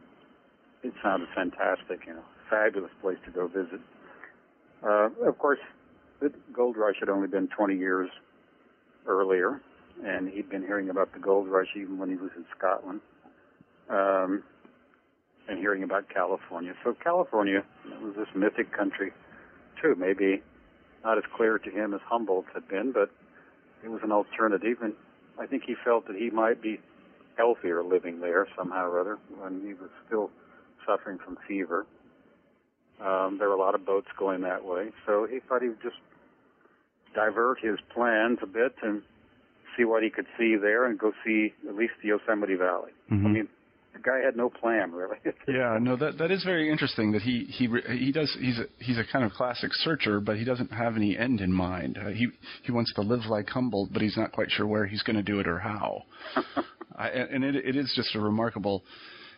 it 0.82 0.94
sounded 1.04 1.28
fantastic, 1.36 2.08
you 2.08 2.14
know, 2.14 2.24
fabulous 2.50 2.92
place 3.02 3.18
to 3.26 3.32
go 3.32 3.48
visit. 3.48 3.82
Uh, 4.82 5.10
of 5.28 5.38
course, 5.38 5.60
the 6.22 6.32
gold 6.54 6.78
rush 6.78 6.96
had 7.02 7.10
only 7.10 7.28
been 7.28 7.50
20 7.50 7.76
years 7.76 8.10
earlier, 9.06 9.62
and 10.06 10.30
he'd 10.30 10.50
been 10.50 10.62
hearing 10.62 10.90
about 10.90 11.14
the 11.14 11.20
gold 11.20 11.48
rush 11.48 11.70
even 11.76 11.98
when 11.98 12.10
he 12.10 12.16
was 12.16 12.32
in 12.36 12.46
Scotland, 12.58 13.02
um, 13.90 14.44
and 15.48 15.60
hearing 15.60 15.84
about 15.84 16.10
California. 16.10 16.74
So 16.84 16.96
California 17.04 17.64
was 18.02 18.16
this 18.16 18.28
mythic 18.36 18.72
country, 18.72 19.12
too. 19.82 19.96
Maybe 19.98 20.42
not 21.04 21.18
as 21.18 21.24
clear 21.36 21.58
to 21.58 21.70
him 21.70 21.94
as 21.94 22.02
Humboldt 22.06 22.46
had 22.54 22.68
been, 22.68 22.92
but 22.92 23.10
it 23.84 23.90
was 23.90 24.02
an 24.04 24.12
alternative, 24.12 24.78
and 24.82 24.94
I 25.40 25.46
think 25.46 25.64
he 25.66 25.76
felt 25.84 26.08
that 26.08 26.16
he 26.16 26.30
might 26.30 26.62
be 26.62 26.80
healthier 27.38 27.82
living 27.84 28.20
there 28.20 28.48
somehow 28.58 28.90
or 28.90 29.00
other 29.00 29.18
when 29.40 29.62
he 29.62 29.74
was 29.74 29.90
still 30.06 30.30
suffering 30.86 31.18
from 31.24 31.38
fever. 31.48 31.86
Um, 33.00 33.38
there 33.40 33.48
were 33.48 33.56
a 33.56 33.60
lot 33.60 33.76
of 33.76 33.86
boats 33.86 34.08
going 34.18 34.42
that 34.42 34.66
way, 34.66 34.90
so 35.06 35.26
he 35.26 35.40
thought 35.40 35.62
he 35.62 35.70
would 35.70 35.82
just 35.82 35.96
divert 37.16 37.60
his 37.62 37.80
plans 37.94 38.40
a 38.42 38.46
bit 38.46 38.76
and 38.84 39.02
see 39.80 39.86
what 39.86 40.04
he 40.04 40.10
could 40.10 40.28
see 40.38 40.56
there 40.56 40.86
and 40.86 41.00
go 41.00 41.14
see 41.26 41.54
at 41.68 41.76
least 41.76 41.94
the 42.02 42.10
Yosemite 42.10 42.56
Valley. 42.56 42.92
Mm-hmm. 43.12 43.26
I 43.26 43.30
mean, 43.30 43.48
the 43.94 44.00
guy 44.00 44.20
had 44.24 44.36
no 44.36 44.50
plan 44.50 44.92
really. 44.92 45.18
yeah, 45.48 45.78
no, 45.80 45.96
that 45.96 46.18
that 46.18 46.32
is 46.32 46.44
very 46.44 46.70
interesting. 46.70 47.12
That 47.12 47.22
he 47.22 47.46
he 47.46 47.68
he 47.88 48.12
does 48.12 48.36
he's 48.40 48.60
a 48.60 48.66
he's 48.84 48.98
a 48.98 49.04
kind 49.12 49.26
of 49.26 49.32
classic 49.32 49.72
searcher, 49.74 50.20
but 50.20 50.38
he 50.38 50.44
doesn't 50.44 50.72
have 50.72 50.96
any 50.96 51.18
end 51.18 51.42
in 51.42 51.52
mind. 51.52 51.98
Uh, 51.98 52.10
he 52.10 52.28
he 52.64 52.72
wants 52.72 52.94
to 52.96 53.02
live 53.02 53.26
like 53.28 53.50
Humboldt, 53.50 53.92
but 53.92 54.02
he's 54.02 54.18
not 54.18 54.32
quite 54.32 54.52
sure 54.52 54.68
where 54.68 54.86
he's 54.86 55.04
going 55.04 55.16
to 55.16 55.24
do 55.24 55.40
it 55.40 55.48
or 55.48 55.60
how. 55.60 56.04
I, 56.96 57.08
and 57.10 57.44
it 57.44 57.56
it 57.56 57.76
is 57.76 57.92
just 57.96 58.16
a 58.16 58.20
remarkable. 58.20 58.84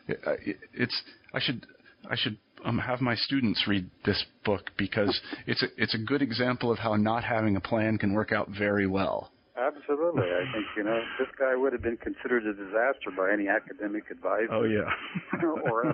It, 0.08 0.58
it's 0.74 1.02
I 1.34 1.40
should 1.40 1.66
I 2.10 2.16
should 2.16 2.38
um, 2.66 2.80
have 2.80 3.02
my 3.02 3.16
students 3.16 3.66
read 3.68 3.90
this 4.06 4.24
book 4.44 4.72
because 4.78 5.20
it's 5.48 5.64
a 5.64 5.68
it's 5.78 5.96
a 5.96 6.00
good 6.00 6.22
example 6.22 6.72
of 6.72 6.80
how 6.80 6.96
not 6.96 7.24
having 7.24 7.56
a 7.56 7.62
plan 7.62 7.98
can 7.98 8.14
work 8.14 8.32
out 8.32 8.50
very 8.50 8.88
well. 8.88 9.32
Absolutely. 9.58 10.24
I 10.24 10.46
think, 10.54 10.66
you 10.78 10.84
know, 10.84 11.04
this 11.20 11.28
guy 11.38 11.56
would 11.56 11.74
have 11.74 11.82
been 11.82 11.98
considered 11.98 12.46
a 12.46 12.54
disaster 12.54 13.12
by 13.16 13.32
any 13.32 13.50
academic 13.50 14.10
advisor. 14.10 14.54
Oh, 14.54 14.64
yeah. 14.64 14.90
or 15.44 15.84
a, 15.84 15.94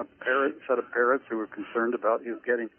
a 0.00 0.04
parent, 0.24 0.56
set 0.66 0.78
of 0.78 0.90
parents 0.92 1.26
who 1.28 1.36
were 1.36 1.46
concerned 1.46 1.94
about 1.94 2.24
his 2.24 2.36
getting 2.46 2.70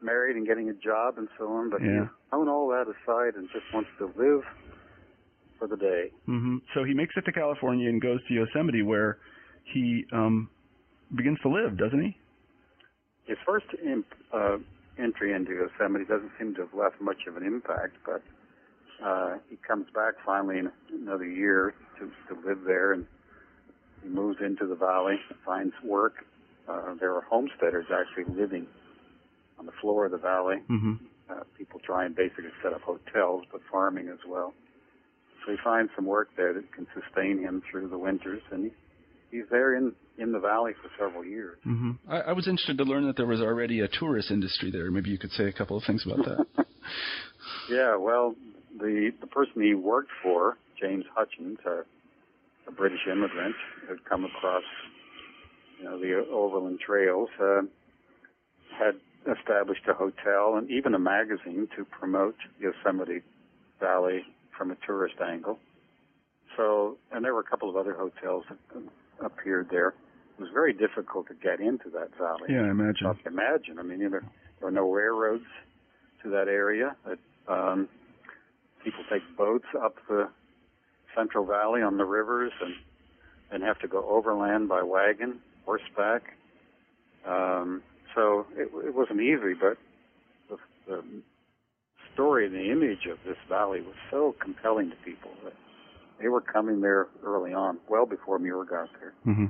married 0.00 0.36
and 0.36 0.46
getting 0.46 0.70
a 0.70 0.74
job 0.74 1.18
and 1.18 1.28
so 1.36 1.48
on. 1.48 1.70
But 1.70 1.82
yeah. 1.82 2.00
he's 2.00 2.08
thrown 2.30 2.48
all 2.48 2.68
that 2.68 2.86
aside 2.88 3.34
and 3.36 3.48
just 3.52 3.66
wants 3.74 3.90
to 3.98 4.06
live 4.16 4.42
for 5.58 5.68
the 5.68 5.76
day. 5.76 6.12
Mm-hmm. 6.26 6.58
So 6.74 6.84
he 6.84 6.94
makes 6.94 7.14
it 7.16 7.24
to 7.26 7.32
California 7.32 7.88
and 7.88 8.00
goes 8.00 8.20
to 8.28 8.34
Yosemite 8.34 8.82
where 8.82 9.18
he 9.64 10.06
um, 10.12 10.48
begins 11.14 11.38
to 11.42 11.48
live, 11.48 11.76
doesn't 11.76 12.00
he? 12.00 12.16
His 13.26 13.36
first 13.44 13.66
imp, 13.84 14.06
uh, 14.32 14.56
entry 14.98 15.34
into 15.34 15.52
Yosemite 15.52 16.04
doesn't 16.06 16.30
seem 16.38 16.54
to 16.54 16.62
have 16.62 16.74
left 16.74 17.00
much 17.00 17.26
of 17.28 17.36
an 17.36 17.44
impact, 17.44 17.96
but 18.06 18.22
uh, 19.04 19.36
he 19.48 19.56
comes 19.56 19.86
back 19.94 20.14
finally 20.24 20.58
in 20.58 20.70
another 20.90 21.24
year 21.24 21.74
to, 21.98 22.10
to 22.34 22.48
live 22.48 22.60
there, 22.66 22.92
and 22.92 23.06
he 24.02 24.08
moves 24.08 24.38
into 24.44 24.66
the 24.66 24.74
valley, 24.74 25.16
finds 25.44 25.74
work. 25.84 26.24
Uh, 26.68 26.94
there 27.00 27.14
are 27.14 27.22
homesteaders 27.22 27.86
actually 27.92 28.32
living 28.34 28.66
on 29.58 29.66
the 29.66 29.72
floor 29.80 30.06
of 30.06 30.12
the 30.12 30.18
valley. 30.18 30.56
Mm-hmm. 30.68 30.94
Uh, 31.30 31.40
people 31.56 31.80
try 31.80 32.04
and 32.06 32.14
basically 32.14 32.50
set 32.62 32.72
up 32.72 32.82
hotels, 32.82 33.44
but 33.52 33.60
farming 33.70 34.08
as 34.08 34.18
well. 34.26 34.54
So 35.44 35.52
he 35.52 35.58
finds 35.62 35.90
some 35.94 36.06
work 36.06 36.30
there 36.36 36.52
that 36.52 36.72
can 36.72 36.86
sustain 36.94 37.38
him 37.38 37.62
through 37.70 37.88
the 37.88 37.98
winters, 37.98 38.42
and 38.50 38.64
he, 38.64 38.70
he's 39.36 39.46
there 39.50 39.74
in 39.74 39.94
in 40.18 40.32
the 40.32 40.40
valley 40.40 40.72
for 40.82 40.90
several 40.98 41.24
years. 41.24 41.58
Mm-hmm. 41.64 41.92
I, 42.08 42.20
I, 42.20 42.32
was 42.32 42.48
interested 42.48 42.76
to 42.78 42.84
learn 42.84 43.06
that 43.06 43.16
there 43.16 43.26
was 43.26 43.40
already 43.40 43.80
a 43.80 43.88
tourist 43.88 44.32
industry 44.32 44.70
there. 44.72 44.90
Maybe 44.90 45.10
you 45.10 45.18
could 45.18 45.30
say 45.30 45.44
a 45.44 45.52
couple 45.52 45.76
of 45.76 45.84
things 45.84 46.04
about 46.04 46.24
that. 46.26 46.66
yeah, 47.70 47.94
well, 47.94 48.34
the 48.78 49.12
the 49.20 49.26
person 49.26 49.62
he 49.62 49.74
worked 49.74 50.10
for, 50.22 50.56
James 50.80 51.04
Hutchings, 51.14 51.58
a, 51.66 51.84
a 52.68 52.72
British 52.72 53.06
immigrant, 53.10 53.56
had 53.88 54.04
come 54.04 54.24
across 54.24 54.64
you 55.78 55.84
know 55.84 55.98
the 55.98 56.26
overland 56.30 56.80
trails, 56.84 57.28
uh, 57.40 57.62
had 58.78 58.94
established 59.38 59.82
a 59.88 59.94
hotel 59.94 60.56
and 60.56 60.70
even 60.70 60.94
a 60.94 60.98
magazine 60.98 61.68
to 61.76 61.84
promote 61.84 62.36
Yosemite 62.60 63.22
Valley 63.80 64.22
from 64.56 64.70
a 64.70 64.76
tourist 64.86 65.16
angle. 65.24 65.58
So, 66.56 66.96
and 67.12 67.24
there 67.24 67.34
were 67.34 67.40
a 67.40 67.44
couple 67.44 67.68
of 67.70 67.76
other 67.76 67.94
hotels 67.94 68.44
that 68.48 68.82
appeared 69.24 69.68
there. 69.70 69.88
It 69.88 70.42
was 70.42 70.50
very 70.52 70.72
difficult 70.72 71.28
to 71.28 71.34
get 71.34 71.60
into 71.60 71.90
that 71.90 72.16
valley. 72.18 72.48
Yeah, 72.48 72.62
I 72.62 72.70
imagine. 72.70 73.06
I 73.06 73.28
imagine. 73.28 73.78
I 73.78 73.82
mean, 73.82 74.00
you 74.00 74.08
know, 74.08 74.20
there 74.20 74.22
were 74.60 74.70
no 74.70 74.90
railroads 74.90 75.44
to 76.22 76.30
that 76.30 76.48
area. 76.48 76.96
It, 77.06 77.18
um, 77.48 77.88
people 78.88 79.04
take 79.10 79.22
boats 79.36 79.66
up 79.82 79.96
the 80.08 80.30
Central 81.14 81.44
Valley 81.44 81.82
on 81.82 81.98
the 81.98 82.04
rivers 82.04 82.52
and 82.62 82.74
and 83.50 83.62
have 83.62 83.78
to 83.78 83.88
go 83.88 84.06
overland 84.08 84.68
by 84.68 84.82
wagon, 84.82 85.40
horseback. 85.64 86.22
Um, 87.26 87.82
so 88.14 88.46
it, 88.54 88.70
it 88.86 88.94
wasn't 88.94 89.20
easy, 89.20 89.54
but 89.58 89.78
the, 90.50 90.56
the 90.86 91.02
story 92.12 92.44
and 92.44 92.54
the 92.54 92.70
image 92.70 93.06
of 93.10 93.18
this 93.26 93.38
valley 93.48 93.80
was 93.80 93.94
so 94.10 94.34
compelling 94.38 94.90
to 94.90 94.96
people 94.96 95.30
that 95.44 95.54
they 96.20 96.28
were 96.28 96.42
coming 96.42 96.82
there 96.82 97.06
early 97.24 97.54
on, 97.54 97.78
well 97.88 98.04
before 98.04 98.38
Muir 98.38 98.64
got 98.64 98.90
there. 99.00 99.14
Mm-hmm. 99.26 99.46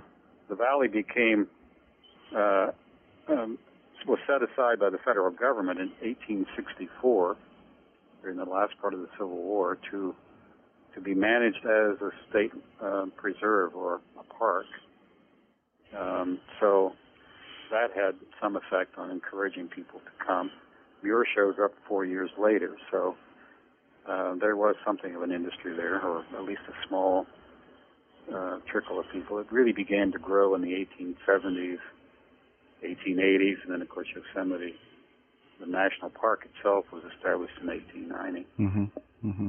The 0.49 0.55
valley 0.55 0.86
became 0.86 1.49
uh, 2.36 2.68
um, 3.28 3.59
was 4.07 4.18
set 4.26 4.43
aside 4.43 4.78
by 4.78 4.91
the 4.91 4.99
federal 4.99 5.30
government 5.30 5.80
in 5.80 5.89
1864 6.07 7.36
during 8.23 8.37
the 8.37 8.45
last 8.45 8.75
part 8.81 8.95
of 8.95 9.01
the 9.01 9.09
Civil 9.12 9.37
War 9.37 9.79
to 9.91 10.14
to 10.95 11.01
be 11.01 11.14
managed 11.14 11.64
as 11.64 12.01
a 12.01 12.11
state 12.31 12.51
uh, 12.83 13.07
preserve 13.16 13.75
or 13.75 14.01
a 14.19 14.35
park. 14.35 14.66
Um, 15.97 16.39
so 16.61 16.93
that 17.71 17.89
had 17.95 18.14
some 18.41 18.57
effect 18.57 18.97
on 18.99 19.11
encouraging 19.11 19.69
people 19.69 20.01
to 20.01 20.27
come. 20.27 20.51
Muir 21.03 21.25
shows 21.37 21.55
up 21.62 21.73
four 21.87 22.05
years 22.05 22.31
later, 22.39 22.77
so 22.91 23.14
uh, 24.09 24.35
there 24.41 24.57
was 24.57 24.75
something 24.85 25.14
of 25.14 25.23
an 25.23 25.31
industry 25.31 25.77
there, 25.77 26.01
or 26.01 26.25
at 26.37 26.45
least 26.45 26.62
a 26.69 26.89
small 26.89 27.27
uh, 28.35 28.59
trickle 28.71 28.99
of 28.99 29.07
people. 29.12 29.39
It 29.39 29.47
really 29.51 29.73
began 29.73 30.11
to 30.12 30.19
grow 30.19 30.55
in 30.55 30.62
the 30.62 30.87
1870s, 31.01 31.79
1880s, 32.85 33.62
and 33.62 33.73
then 33.73 33.83
of 33.83 33.89
course 33.89 34.09
Yosemite, 34.14 34.75
the 35.61 35.66
national 35.66 36.11
park 36.11 36.46
itself, 36.46 36.84
was 36.92 37.02
established 37.16 37.54
in 37.61 37.68
1890. 37.68 38.46
Mm-hmm. 38.59 39.28
Mm-hmm. 39.28 39.48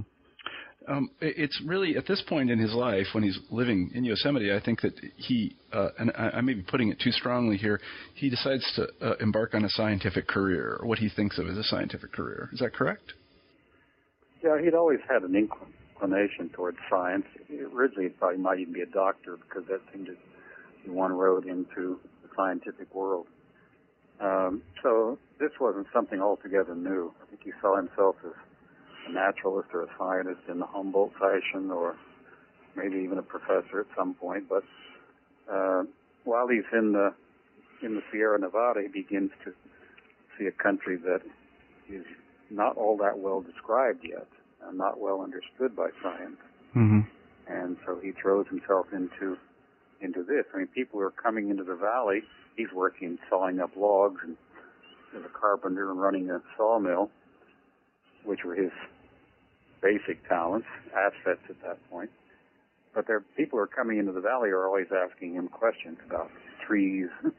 Um, 0.87 1.11
it's 1.21 1.61
really 1.65 1.97
at 1.97 2.07
this 2.07 2.23
point 2.27 2.49
in 2.49 2.57
his 2.57 2.73
life 2.73 3.07
when 3.11 3.23
he's 3.23 3.37
living 3.51 3.91
in 3.93 4.03
Yosemite. 4.03 4.51
I 4.51 4.59
think 4.59 4.81
that 4.81 4.93
he, 5.17 5.55
uh, 5.71 5.89
and 5.99 6.11
I, 6.17 6.37
I, 6.37 6.41
may 6.41 6.53
be 6.53 6.63
putting 6.63 6.89
it 6.89 6.99
too 6.99 7.11
strongly 7.11 7.57
here, 7.57 7.79
he 8.15 8.29
decides 8.29 8.65
to 8.75 8.87
uh, 9.05 9.15
embark 9.19 9.53
on 9.53 9.65
a 9.65 9.69
scientific 9.69 10.27
career, 10.27 10.77
or 10.79 10.87
what 10.87 10.97
he 10.97 11.09
thinks 11.09 11.37
of 11.37 11.47
as 11.47 11.57
a 11.57 11.63
scientific 11.63 12.11
career. 12.11 12.49
Is 12.53 12.59
that 12.59 12.73
correct? 12.73 13.13
Yeah, 14.43 14.59
he'd 14.59 14.73
always 14.73 14.99
had 15.07 15.21
an 15.23 15.35
inclination 15.35 16.49
towards 16.53 16.77
science. 16.89 17.25
Originally, 17.73 18.09
he 18.09 18.15
thought 18.19 18.33
he 18.33 18.41
might 18.41 18.59
even 18.59 18.73
be 18.73 18.81
a 18.81 18.87
doctor 18.87 19.37
because 19.37 19.67
that 19.67 19.81
seemed 19.93 20.07
to 20.07 20.15
be 20.83 20.89
one 20.89 21.11
road 21.11 21.45
into 21.45 21.99
the 22.23 22.29
scientific 22.35 22.95
world. 22.95 23.27
Um, 24.19 24.61
so 24.83 25.17
this 25.39 25.51
wasn't 25.59 25.87
something 25.93 26.21
altogether 26.21 26.75
new. 26.75 27.13
I 27.21 27.29
think 27.29 27.41
he 27.43 27.51
saw 27.61 27.77
himself 27.77 28.15
as 28.25 28.33
a 29.07 29.11
naturalist 29.11 29.69
or 29.73 29.83
a 29.83 29.87
scientist 29.97 30.41
in 30.49 30.59
the 30.59 30.65
Humboldt 30.65 31.13
fashion, 31.13 31.71
or 31.71 31.95
maybe 32.75 32.97
even 32.97 33.17
a 33.17 33.23
professor 33.23 33.79
at 33.79 33.87
some 33.97 34.13
point. 34.13 34.49
But 34.49 34.63
uh, 35.51 35.83
while 36.25 36.47
he's 36.47 36.67
in 36.73 36.91
the 36.93 37.13
in 37.81 37.95
the 37.95 38.01
Sierra 38.11 38.37
Nevada, 38.37 38.81
he 38.81 38.87
begins 38.87 39.31
to 39.45 39.53
see 40.37 40.47
a 40.47 40.51
country 40.51 40.97
that 40.97 41.21
is 41.89 42.05
not 42.49 42.75
all 42.77 42.97
that 42.97 43.19
well 43.19 43.41
described 43.41 44.03
yet 44.03 44.27
and 44.67 44.77
not 44.77 44.99
well 44.99 45.21
understood 45.21 45.75
by 45.75 45.89
science. 46.01 46.37
Mm-hmm. 46.75 46.99
And 47.47 47.77
so 47.85 47.99
he 48.01 48.11
throws 48.11 48.47
himself 48.47 48.87
into 48.91 49.37
into 50.01 50.23
this. 50.23 50.45
I 50.53 50.59
mean, 50.59 50.67
people 50.67 51.01
are 51.01 51.11
coming 51.11 51.49
into 51.49 51.63
the 51.63 51.75
valley. 51.75 52.21
He's 52.59 52.73
working 52.73 53.17
sawing 53.29 53.61
up 53.61 53.71
logs 53.77 54.19
and 54.21 54.35
as 55.15 55.23
a 55.23 55.29
carpenter 55.29 55.89
and 55.89 56.01
running 56.01 56.29
a 56.29 56.41
sawmill, 56.57 57.09
which 58.25 58.41
were 58.43 58.53
his 58.53 58.71
basic 59.81 60.27
talents, 60.27 60.67
assets 60.93 61.39
at 61.47 61.55
that 61.61 61.77
point. 61.89 62.09
But 62.93 63.07
there, 63.07 63.21
people 63.37 63.59
are 63.59 63.65
coming 63.65 63.97
into 63.97 64.11
the 64.11 64.19
valley 64.19 64.49
are 64.49 64.65
always 64.67 64.87
asking 64.91 65.35
him 65.35 65.47
questions 65.47 65.99
about 66.05 66.29
trees, 66.67 67.07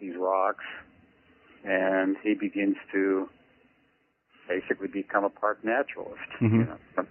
these 0.00 0.14
rocks, 0.18 0.64
and 1.64 2.16
he 2.24 2.34
begins 2.34 2.74
to 2.90 3.28
basically 4.48 4.88
become 4.88 5.22
a 5.22 5.30
park 5.30 5.60
naturalist. 5.62 6.18
Mm-hmm. 6.40 6.60
You 6.62 6.64
know? 6.96 7.06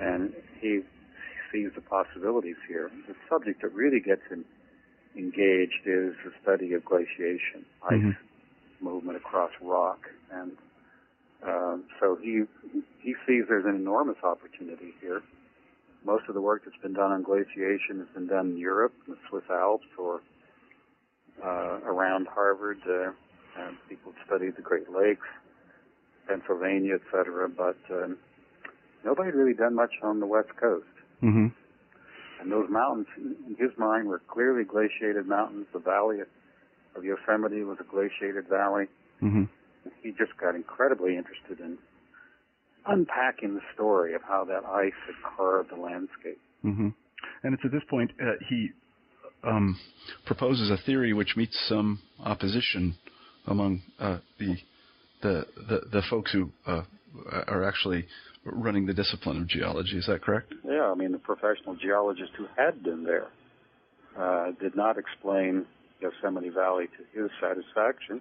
And 0.00 0.32
he 0.62 0.80
sees 1.52 1.68
the 1.74 1.82
possibilities 1.82 2.56
here. 2.66 2.90
The 3.06 3.14
subject 3.28 3.60
that 3.60 3.74
really 3.74 4.00
gets 4.00 4.22
him 4.30 4.46
engaged 5.16 5.86
is 5.86 6.14
the 6.24 6.32
study 6.42 6.72
of 6.74 6.84
glaciation, 6.84 7.64
ice 7.82 7.92
mm-hmm. 7.92 8.84
movement 8.84 9.16
across 9.16 9.50
rock, 9.60 10.08
and 10.32 10.52
um, 11.46 11.84
so 12.00 12.16
he 12.20 12.42
he 13.00 13.14
sees 13.26 13.44
there's 13.48 13.66
an 13.66 13.76
enormous 13.76 14.18
opportunity 14.22 14.94
here. 15.00 15.22
Most 16.04 16.24
of 16.28 16.34
the 16.34 16.40
work 16.40 16.62
that's 16.64 16.76
been 16.82 16.92
done 16.92 17.12
on 17.12 17.22
glaciation 17.22 17.98
has 17.98 18.08
been 18.14 18.26
done 18.26 18.52
in 18.52 18.58
Europe, 18.58 18.92
in 19.06 19.14
the 19.14 19.18
Swiss 19.28 19.44
Alps, 19.50 19.86
or 19.98 20.20
uh, 21.42 21.80
around 21.84 22.28
Harvard. 22.28 22.78
Uh, 22.86 23.12
people 23.88 24.12
studied 24.26 24.56
the 24.56 24.62
Great 24.62 24.90
Lakes. 24.90 25.26
Pennsylvania, 26.26 26.96
etc. 26.96 27.48
But 27.48 27.76
um, 27.90 28.18
nobody 29.04 29.30
really 29.30 29.54
done 29.54 29.74
much 29.74 29.92
on 30.02 30.20
the 30.20 30.26
West 30.26 30.50
Coast. 30.60 30.86
Mm-hmm. 31.22 31.48
And 32.40 32.50
those 32.50 32.68
mountains, 32.70 33.06
in 33.16 33.56
his 33.58 33.70
mind, 33.78 34.08
were 34.08 34.20
clearly 34.28 34.64
glaciated 34.64 35.26
mountains. 35.26 35.66
The 35.72 35.78
valley 35.78 36.18
of 36.96 37.04
Yosemite 37.04 37.62
was 37.64 37.78
a 37.80 37.84
glaciated 37.84 38.48
valley. 38.48 38.86
Mm-hmm. 39.22 39.44
He 40.02 40.10
just 40.10 40.36
got 40.40 40.54
incredibly 40.54 41.16
interested 41.16 41.60
in 41.60 41.78
unpacking 42.86 43.54
the 43.54 43.60
story 43.74 44.14
of 44.14 44.22
how 44.22 44.44
that 44.44 44.64
ice 44.64 44.92
had 45.06 45.36
carved 45.36 45.70
the 45.70 45.80
landscape. 45.80 46.40
Mm-hmm. 46.64 46.88
And 47.42 47.54
it's 47.54 47.62
at 47.64 47.72
this 47.72 47.82
point 47.88 48.10
uh, 48.20 48.32
he 48.48 48.70
um, 49.42 49.78
proposes 50.26 50.70
a 50.70 50.76
theory 50.84 51.12
which 51.12 51.34
meets 51.36 51.58
some 51.68 52.00
opposition 52.20 52.96
among 53.46 53.82
uh, 53.98 54.18
the 54.38 54.56
the, 55.22 55.46
the, 55.68 55.80
the 55.90 56.02
folks 56.10 56.32
who 56.32 56.50
uh, 56.66 56.82
are 57.46 57.64
actually 57.64 58.06
running 58.44 58.86
the 58.86 58.94
discipline 58.94 59.42
of 59.42 59.48
geology. 59.48 59.98
Is 59.98 60.06
that 60.06 60.22
correct? 60.22 60.52
Yeah, 60.64 60.90
I 60.90 60.94
mean, 60.94 61.12
the 61.12 61.18
professional 61.18 61.76
geologist 61.76 62.32
who 62.36 62.46
had 62.56 62.82
been 62.82 63.04
there 63.04 63.28
uh, 64.18 64.52
did 64.60 64.76
not 64.76 64.98
explain 64.98 65.66
Yosemite 66.00 66.50
Valley 66.50 66.86
to 66.86 67.22
his 67.22 67.30
satisfaction. 67.40 68.20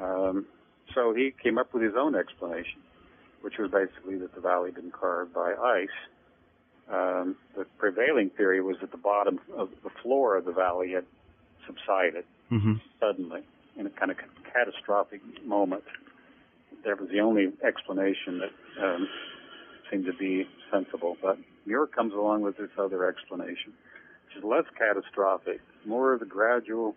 Um, 0.00 0.46
so 0.94 1.14
he 1.14 1.32
came 1.42 1.58
up 1.58 1.72
with 1.74 1.82
his 1.82 1.92
own 1.98 2.14
explanation, 2.14 2.80
which 3.42 3.54
was 3.58 3.70
basically 3.70 4.18
that 4.18 4.34
the 4.34 4.40
valley 4.40 4.70
had 4.70 4.76
been 4.76 4.90
carved 4.90 5.34
by 5.34 5.52
ice. 5.52 5.88
Um, 6.92 7.36
the 7.56 7.64
prevailing 7.78 8.30
theory 8.36 8.60
was 8.60 8.76
that 8.80 8.90
the 8.90 8.98
bottom 8.98 9.38
of 9.56 9.70
the 9.84 9.90
floor 10.02 10.36
of 10.36 10.44
the 10.44 10.52
valley 10.52 10.92
had 10.92 11.04
subsided 11.66 12.24
mm-hmm. 12.50 12.74
suddenly 12.98 13.42
in 13.76 13.86
a 13.86 13.90
kind 13.90 14.10
of 14.10 14.16
catastrophic 14.52 15.20
moment. 15.44 15.84
That 16.84 17.00
was 17.00 17.10
the 17.10 17.20
only 17.20 17.48
explanation 17.66 18.40
that 18.40 18.82
um, 18.82 19.08
seemed 19.90 20.06
to 20.06 20.12
be 20.14 20.46
sensible. 20.72 21.16
But 21.20 21.38
Muir 21.66 21.86
comes 21.86 22.12
along 22.14 22.42
with 22.42 22.56
this 22.56 22.70
other 22.78 23.06
explanation, 23.08 23.72
which 24.26 24.38
is 24.38 24.44
less 24.44 24.64
catastrophic, 24.78 25.60
more 25.84 26.12
of 26.14 26.20
the 26.20 26.26
gradual 26.26 26.94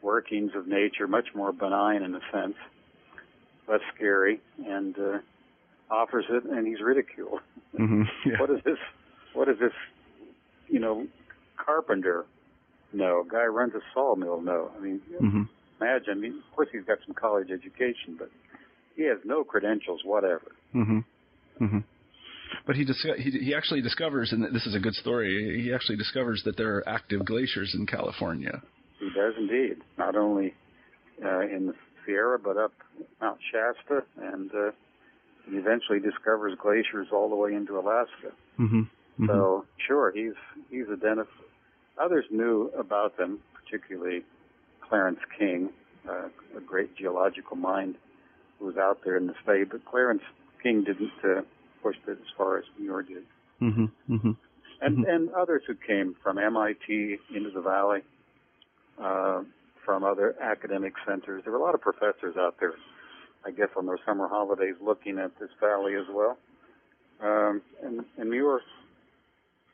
workings 0.00 0.52
of 0.54 0.66
nature, 0.66 1.06
much 1.06 1.28
more 1.34 1.52
benign 1.52 2.02
in 2.02 2.14
a 2.14 2.20
sense, 2.32 2.56
less 3.68 3.80
scary, 3.94 4.40
and 4.66 4.98
uh, 4.98 5.18
offers 5.90 6.24
it, 6.30 6.44
and 6.44 6.66
he's 6.66 6.80
ridiculed. 6.80 7.40
Mm-hmm. 7.78 8.02
Yeah. 8.30 8.40
what 8.40 8.50
is 8.50 8.62
this? 8.64 8.78
What 9.34 9.48
is 9.48 9.58
this? 9.58 9.72
You 10.68 10.78
know, 10.78 11.06
carpenter 11.56 12.24
know? 12.92 13.24
Guy 13.30 13.44
runs 13.44 13.74
a 13.74 13.80
sawmill 13.94 14.40
know? 14.40 14.70
I 14.76 14.80
mean, 14.80 15.00
mm-hmm 15.20 15.42
imagine. 15.82 16.12
I 16.12 16.14
mean, 16.14 16.42
of 16.48 16.54
course, 16.56 16.68
he's 16.72 16.84
got 16.84 16.98
some 17.06 17.14
college 17.14 17.50
education, 17.50 18.16
but 18.18 18.30
he 18.96 19.04
has 19.04 19.18
no 19.24 19.44
credentials 19.44 20.00
whatever. 20.04 20.52
Mm-hmm. 20.74 20.98
Mm-hmm. 21.64 21.78
But 22.66 22.76
he, 22.76 22.84
dis- 22.84 23.06
he 23.18 23.30
he 23.30 23.54
actually 23.54 23.82
discovers, 23.82 24.32
and 24.32 24.54
this 24.54 24.66
is 24.66 24.74
a 24.74 24.78
good 24.78 24.94
story. 24.94 25.62
He 25.62 25.72
actually 25.72 25.96
discovers 25.96 26.42
that 26.44 26.56
there 26.56 26.76
are 26.76 26.88
active 26.88 27.24
glaciers 27.24 27.74
in 27.74 27.86
California. 27.86 28.62
He 28.98 29.06
does 29.06 29.34
indeed. 29.38 29.78
Not 29.98 30.16
only 30.16 30.54
uh, 31.24 31.40
in 31.40 31.68
the 31.68 31.74
Sierra, 32.04 32.38
but 32.38 32.56
up 32.56 32.72
Mount 33.20 33.38
Shasta, 33.50 34.04
and 34.20 34.50
uh, 34.54 34.70
he 35.48 35.56
eventually 35.56 35.98
discovers 35.98 36.56
glaciers 36.60 37.08
all 37.12 37.28
the 37.28 37.34
way 37.34 37.54
into 37.54 37.78
Alaska. 37.78 38.32
Mm-hmm. 38.60 38.80
Mm-hmm. 38.80 39.26
So 39.26 39.64
sure, 39.86 40.12
he's 40.14 40.34
he's 40.70 40.86
identified. 40.92 41.26
Others 42.00 42.26
knew 42.30 42.70
about 42.78 43.16
them, 43.16 43.40
particularly 43.54 44.22
Clarence 44.88 45.20
King, 45.38 45.70
uh, 46.08 46.28
a 46.56 46.60
great 46.66 46.96
geological 46.96 47.56
mind 47.56 47.96
was 48.62 48.76
out 48.76 49.00
there 49.04 49.16
in 49.16 49.26
the 49.26 49.34
state. 49.42 49.70
But 49.70 49.84
Clarence 49.84 50.22
King 50.62 50.84
didn't 50.84 51.12
uh, 51.24 51.42
push 51.82 51.96
it 52.06 52.10
as 52.12 52.18
far 52.36 52.58
as 52.58 52.64
Muir 52.78 53.02
did. 53.02 53.24
Mm-hmm. 53.60 53.84
Mm-hmm. 54.14 54.30
And 54.80 54.98
Mhm. 54.98 55.08
and 55.14 55.30
others 55.30 55.62
who 55.66 55.74
came 55.74 56.14
from 56.22 56.38
MIT 56.38 57.18
into 57.34 57.50
the 57.50 57.60
valley, 57.60 58.02
uh, 59.00 59.42
from 59.84 60.02
other 60.04 60.34
academic 60.40 60.94
centers. 61.06 61.42
There 61.44 61.52
were 61.52 61.58
a 61.58 61.62
lot 61.62 61.74
of 61.74 61.80
professors 61.80 62.36
out 62.36 62.56
there, 62.60 62.74
I 63.44 63.50
guess, 63.50 63.68
on 63.76 63.86
their 63.86 63.98
summer 64.06 64.28
holidays 64.28 64.74
looking 64.80 65.18
at 65.18 65.38
this 65.38 65.50
valley 65.60 65.94
as 65.94 66.06
well. 66.10 66.36
Um, 67.20 67.62
and, 67.82 68.04
and 68.18 68.30
Muir 68.30 68.60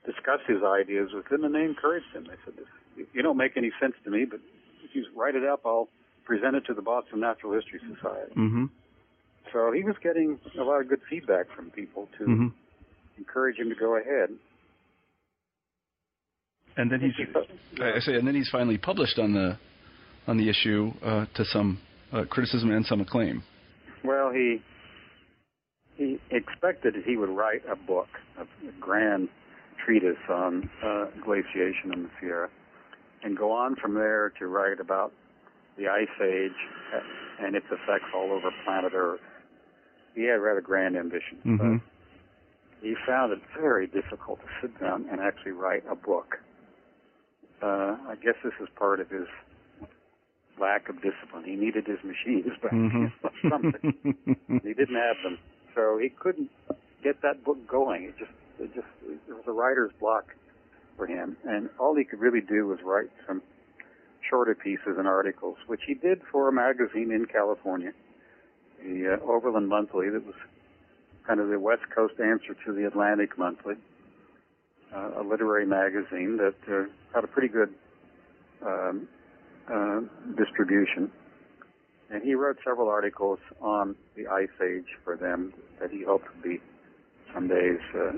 discussed 0.04 0.44
his 0.46 0.62
ideas 0.62 1.10
with 1.14 1.28
them, 1.28 1.44
and 1.44 1.54
they 1.54 1.64
encouraged 1.64 2.06
him. 2.14 2.24
They 2.24 2.36
said, 2.44 2.54
"This 2.56 3.06
you 3.14 3.22
don't 3.22 3.36
make 3.36 3.56
any 3.56 3.70
sense 3.80 3.94
to 4.04 4.10
me, 4.10 4.24
but 4.26 4.40
if 4.84 4.94
you 4.94 5.06
write 5.16 5.34
it 5.36 5.44
up, 5.44 5.60
I'll 5.64 5.88
present 6.24 6.56
it 6.56 6.66
to 6.66 6.74
the 6.74 6.82
Boston 6.82 7.20
Natural 7.20 7.52
History 7.54 7.80
Society." 7.80 8.32
Mm-hmm. 8.34 8.66
So 9.52 9.72
he 9.72 9.82
was 9.82 9.96
getting 10.02 10.38
a 10.58 10.62
lot 10.62 10.80
of 10.80 10.88
good 10.88 11.00
feedback 11.08 11.46
from 11.54 11.70
people 11.70 12.08
to 12.18 12.24
Mm-hmm. 12.24 12.48
encourage 13.16 13.56
him 13.58 13.68
to 13.68 13.74
go 13.74 13.96
ahead. 13.96 14.30
And 16.76 16.90
then 16.90 17.00
he's 17.00 17.14
I 17.80 17.98
say, 18.00 18.14
and 18.14 18.26
then 18.26 18.34
he's 18.34 18.48
finally 18.50 18.78
published 18.78 19.18
on 19.18 19.32
the 19.32 19.58
on 20.28 20.36
the 20.36 20.48
issue 20.48 20.92
uh, 21.02 21.26
to 21.34 21.44
some 21.46 21.78
uh, 22.12 22.24
criticism 22.28 22.70
and 22.70 22.86
some 22.86 23.00
acclaim. 23.00 23.42
Well, 24.04 24.30
he 24.30 24.62
he 25.96 26.18
expected 26.30 26.94
that 26.94 27.04
he 27.04 27.16
would 27.16 27.30
write 27.30 27.62
a 27.68 27.74
book, 27.74 28.08
a, 28.38 28.42
a 28.42 28.72
grand 28.78 29.28
treatise 29.84 30.16
on 30.28 30.70
uh, 30.84 31.06
glaciation 31.24 31.92
in 31.92 32.04
the 32.04 32.10
Sierra, 32.20 32.48
and 33.24 33.36
go 33.36 33.50
on 33.50 33.74
from 33.74 33.94
there 33.94 34.32
to 34.38 34.46
write 34.46 34.78
about 34.78 35.12
the 35.76 35.88
Ice 35.88 36.08
Age 36.22 36.52
and 37.40 37.56
its 37.56 37.66
effects 37.66 38.10
all 38.14 38.30
over 38.32 38.50
planet 38.64 38.92
Earth. 38.94 39.20
He 40.14 40.24
had 40.24 40.40
rather 40.40 40.60
grand 40.60 40.96
ambitions, 40.96 41.40
Mm-hmm. 41.44 41.76
but 41.76 41.80
he 42.82 42.94
found 43.06 43.32
it 43.32 43.40
very 43.60 43.86
difficult 43.86 44.38
to 44.40 44.46
sit 44.60 44.78
down 44.80 45.06
and 45.10 45.20
actually 45.20 45.52
write 45.52 45.82
a 45.90 45.94
book. 45.96 46.38
Uh, 47.62 47.96
I 48.08 48.14
guess 48.22 48.34
this 48.44 48.52
is 48.60 48.68
part 48.76 49.00
of 49.00 49.10
his 49.10 49.26
lack 50.60 50.88
of 50.88 50.96
discipline. 51.02 51.44
He 51.44 51.56
needed 51.56 51.86
his 51.86 51.98
machines 52.04 52.52
back 52.62 52.72
Mm-hmm. 52.72 53.48
something. 53.48 53.92
He 54.62 54.74
didn't 54.74 54.94
have 54.94 55.16
them, 55.24 55.38
so 55.74 55.98
he 56.00 56.08
couldn't 56.08 56.50
get 57.02 57.20
that 57.22 57.44
book 57.44 57.58
going. 57.66 58.04
It 58.04 58.14
just, 58.18 58.30
it 58.60 58.74
just, 58.74 58.86
it 59.28 59.32
was 59.32 59.44
a 59.46 59.52
writer's 59.52 59.92
block 60.00 60.34
for 60.96 61.06
him, 61.06 61.36
and 61.44 61.68
all 61.78 61.94
he 61.96 62.04
could 62.04 62.18
really 62.20 62.40
do 62.40 62.66
was 62.66 62.78
write 62.84 63.10
some 63.26 63.42
shorter 64.28 64.54
pieces 64.54 64.96
and 64.98 65.06
articles, 65.06 65.56
which 65.66 65.80
he 65.86 65.94
did 65.94 66.20
for 66.30 66.48
a 66.48 66.52
magazine 66.52 67.10
in 67.12 67.24
California, 67.26 67.92
the 68.82 69.18
uh, 69.20 69.24
Overland 69.24 69.68
Monthly, 69.68 70.10
that 70.10 70.24
was 70.24 70.34
kind 71.26 71.40
of 71.40 71.48
the 71.48 71.58
West 71.58 71.82
Coast 71.94 72.14
answer 72.20 72.54
to 72.64 72.72
the 72.72 72.86
Atlantic 72.86 73.36
Monthly, 73.38 73.74
uh, 74.94 75.20
a 75.20 75.22
literary 75.22 75.66
magazine 75.66 76.38
that 76.38 76.54
uh, 76.72 76.84
had 77.14 77.24
a 77.24 77.26
pretty 77.26 77.48
good 77.48 77.74
um, 78.64 79.08
uh, 79.72 80.00
distribution. 80.36 81.10
And 82.10 82.22
he 82.22 82.34
wrote 82.34 82.56
several 82.66 82.88
articles 82.88 83.38
on 83.60 83.94
the 84.16 84.26
Ice 84.28 84.48
Age 84.62 84.86
for 85.04 85.16
them 85.16 85.52
that 85.80 85.90
he 85.90 86.02
hoped 86.04 86.24
would 86.34 86.42
be 86.42 86.60
someday 87.34 87.76
uh, 87.94 88.12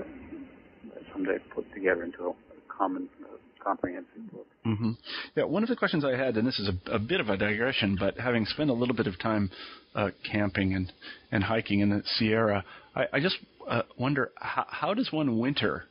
someday 1.11 1.37
put 1.53 1.71
together 1.73 2.03
into 2.03 2.29
a 2.29 2.33
common, 2.69 3.09
uh, 3.23 3.35
comprehensive 3.63 4.31
book. 4.31 4.47
hmm 4.63 4.91
Yeah, 5.35 5.43
one 5.45 5.63
of 5.63 5.69
the 5.69 5.75
questions 5.75 6.03
I 6.05 6.15
had, 6.15 6.37
and 6.37 6.47
this 6.47 6.59
is 6.59 6.69
a, 6.69 6.91
a 6.95 6.99
bit 6.99 7.19
of 7.19 7.29
a 7.29 7.37
digression, 7.37 7.95
but 7.99 8.17
having 8.17 8.45
spent 8.45 8.69
a 8.69 8.73
little 8.73 8.95
bit 8.95 9.07
of 9.07 9.17
time 9.19 9.49
uh, 9.95 10.09
camping 10.29 10.73
and, 10.73 10.91
and 11.31 11.43
hiking 11.43 11.79
in 11.79 11.89
the 11.89 12.01
Sierra, 12.17 12.63
I, 12.95 13.05
I 13.13 13.19
just 13.19 13.37
uh, 13.67 13.83
wonder 13.97 14.31
how, 14.35 14.65
how 14.69 14.93
does 14.93 15.11
one 15.11 15.39
winter 15.39 15.85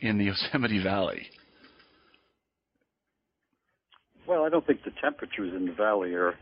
in 0.00 0.18
the 0.18 0.24
Yosemite 0.30 0.82
Valley? 0.82 1.26
Well, 4.26 4.44
I 4.44 4.48
don't 4.48 4.66
think 4.66 4.84
the 4.84 4.92
temperatures 5.00 5.52
in 5.54 5.66
the 5.66 5.72
valley 5.72 6.14
are 6.14 6.34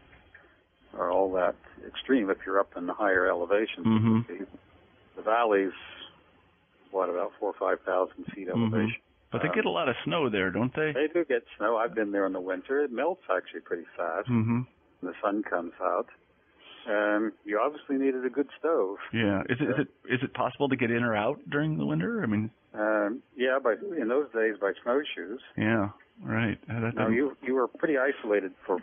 are 0.98 1.10
all 1.10 1.32
that 1.32 1.54
extreme 1.86 2.28
if 2.30 2.38
you're 2.44 2.58
up 2.58 2.70
in 2.76 2.84
the 2.86 2.92
higher 2.92 3.28
elevations. 3.28 3.86
Mhm. 3.86 4.26
The, 4.26 4.46
the 5.16 5.22
valley's 5.22 5.72
what 6.90 7.08
about 7.08 7.30
four 7.38 7.50
or 7.50 7.54
five 7.58 7.80
thousand 7.86 8.24
feet 8.34 8.48
Mhm. 8.48 8.72
elevation. 8.72 9.00
But 9.30 9.42
they 9.42 9.48
Um, 9.48 9.54
get 9.54 9.64
a 9.64 9.70
lot 9.70 9.88
of 9.88 9.96
snow 10.04 10.28
there, 10.28 10.50
don't 10.50 10.74
they? 10.74 10.92
They 10.92 11.06
do 11.08 11.24
get 11.24 11.44
snow. 11.56 11.76
I've 11.76 11.94
been 11.94 12.10
there 12.12 12.26
in 12.26 12.32
the 12.32 12.40
winter. 12.40 12.80
It 12.82 12.90
melts 12.90 13.22
actually 13.30 13.60
pretty 13.60 13.84
fast. 13.96 14.28
Mm-hmm. 14.28 14.62
when 15.00 15.12
the 15.12 15.18
sun 15.22 15.42
comes 15.42 15.72
out. 15.80 16.08
Um, 16.88 17.32
you 17.44 17.58
obviously 17.58 17.96
needed 17.96 18.24
a 18.26 18.30
good 18.30 18.48
stove. 18.58 18.96
Yeah. 19.12 19.42
Is 19.48 19.58
it, 19.60 19.64
is 19.68 19.74
it 19.78 19.88
is 20.14 20.22
it 20.22 20.34
possible 20.34 20.68
to 20.68 20.76
get 20.76 20.90
in 20.90 21.02
or 21.04 21.14
out 21.14 21.38
during 21.48 21.78
the 21.78 21.86
winter? 21.86 22.22
I 22.22 22.26
mean, 22.26 22.50
Um, 22.74 23.22
yeah, 23.36 23.58
by 23.62 23.74
in 23.98 24.08
those 24.08 24.30
days 24.32 24.56
by 24.60 24.72
snowshoes. 24.82 25.40
yeah. 25.56 25.90
Right. 26.22 26.58
Uh, 26.68 26.80
that 26.80 26.94
doesn't- 26.96 27.14
you 27.14 27.36
you 27.42 27.54
were 27.54 27.68
pretty 27.68 27.96
isolated 27.98 28.52
for 28.66 28.78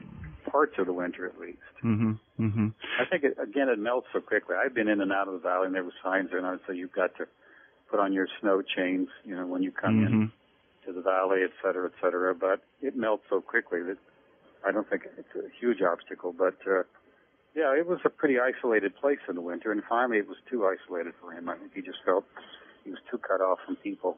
parts 0.46 0.78
of 0.80 0.86
the 0.88 0.94
winter 0.94 1.26
at 1.28 1.38
least. 1.40 1.60
Mhm. 1.84 2.18
Mhm. 2.40 2.74
I 3.00 3.06
think 3.06 3.24
it, 3.24 3.38
again 3.40 3.68
it 3.70 3.78
melts 3.80 4.08
so 4.14 4.22
quickly. 4.22 4.56
I've 4.56 4.74
been 4.74 4.88
in 4.88 5.02
and 5.02 5.12
out 5.12 5.28
of 5.28 5.34
the 5.34 5.40
valley, 5.40 5.66
and 5.68 5.76
there 5.76 5.84
were 5.84 5.94
signs 6.04 6.30
there, 6.30 6.38
and 6.40 6.48
I'd 6.48 6.66
say 6.68 6.76
you've 6.76 6.94
got 6.94 7.16
to 7.18 7.28
put 7.90 8.00
on 8.00 8.14
your 8.14 8.28
snow 8.42 8.62
chains, 8.62 9.10
you 9.26 9.36
know, 9.36 9.46
when 9.46 9.64
you 9.64 9.72
come 9.72 9.98
in 10.00 10.12
Mhm. 10.14 10.32
to 10.86 10.94
the 10.94 11.02
valley, 11.02 11.44
et 11.44 11.52
cetera, 11.62 11.86
et 11.88 11.94
cetera. 12.02 12.34
But 12.36 12.62
it 12.82 12.96
melts 12.96 13.24
so 13.30 13.42
quickly 13.42 13.82
that 13.84 13.98
I 14.66 14.72
don't 14.72 14.88
think 14.90 15.04
it's 15.18 15.36
a 15.36 15.50
huge 15.60 15.82
obstacle. 15.82 16.34
But 16.34 16.56
uh, 16.68 16.84
yeah, 17.56 17.74
it 17.76 17.88
was 17.88 18.00
a 18.06 18.10
pretty 18.10 18.40
isolated 18.40 18.96
place 18.96 19.20
in 19.28 19.36
the 19.36 19.42
winter, 19.42 19.72
and 19.72 19.84
finally 19.90 20.18
it 20.20 20.28
was 20.28 20.38
too 20.50 20.68
isolated 20.68 21.14
for 21.22 21.32
him. 21.32 21.50
I 21.50 21.58
think 21.58 21.74
he 21.74 21.82
just 21.82 22.04
felt 22.04 22.26
he 22.84 22.92
was 22.92 23.00
too 23.10 23.18
cut 23.18 23.42
off 23.42 23.60
from 23.66 23.76
people 23.78 24.18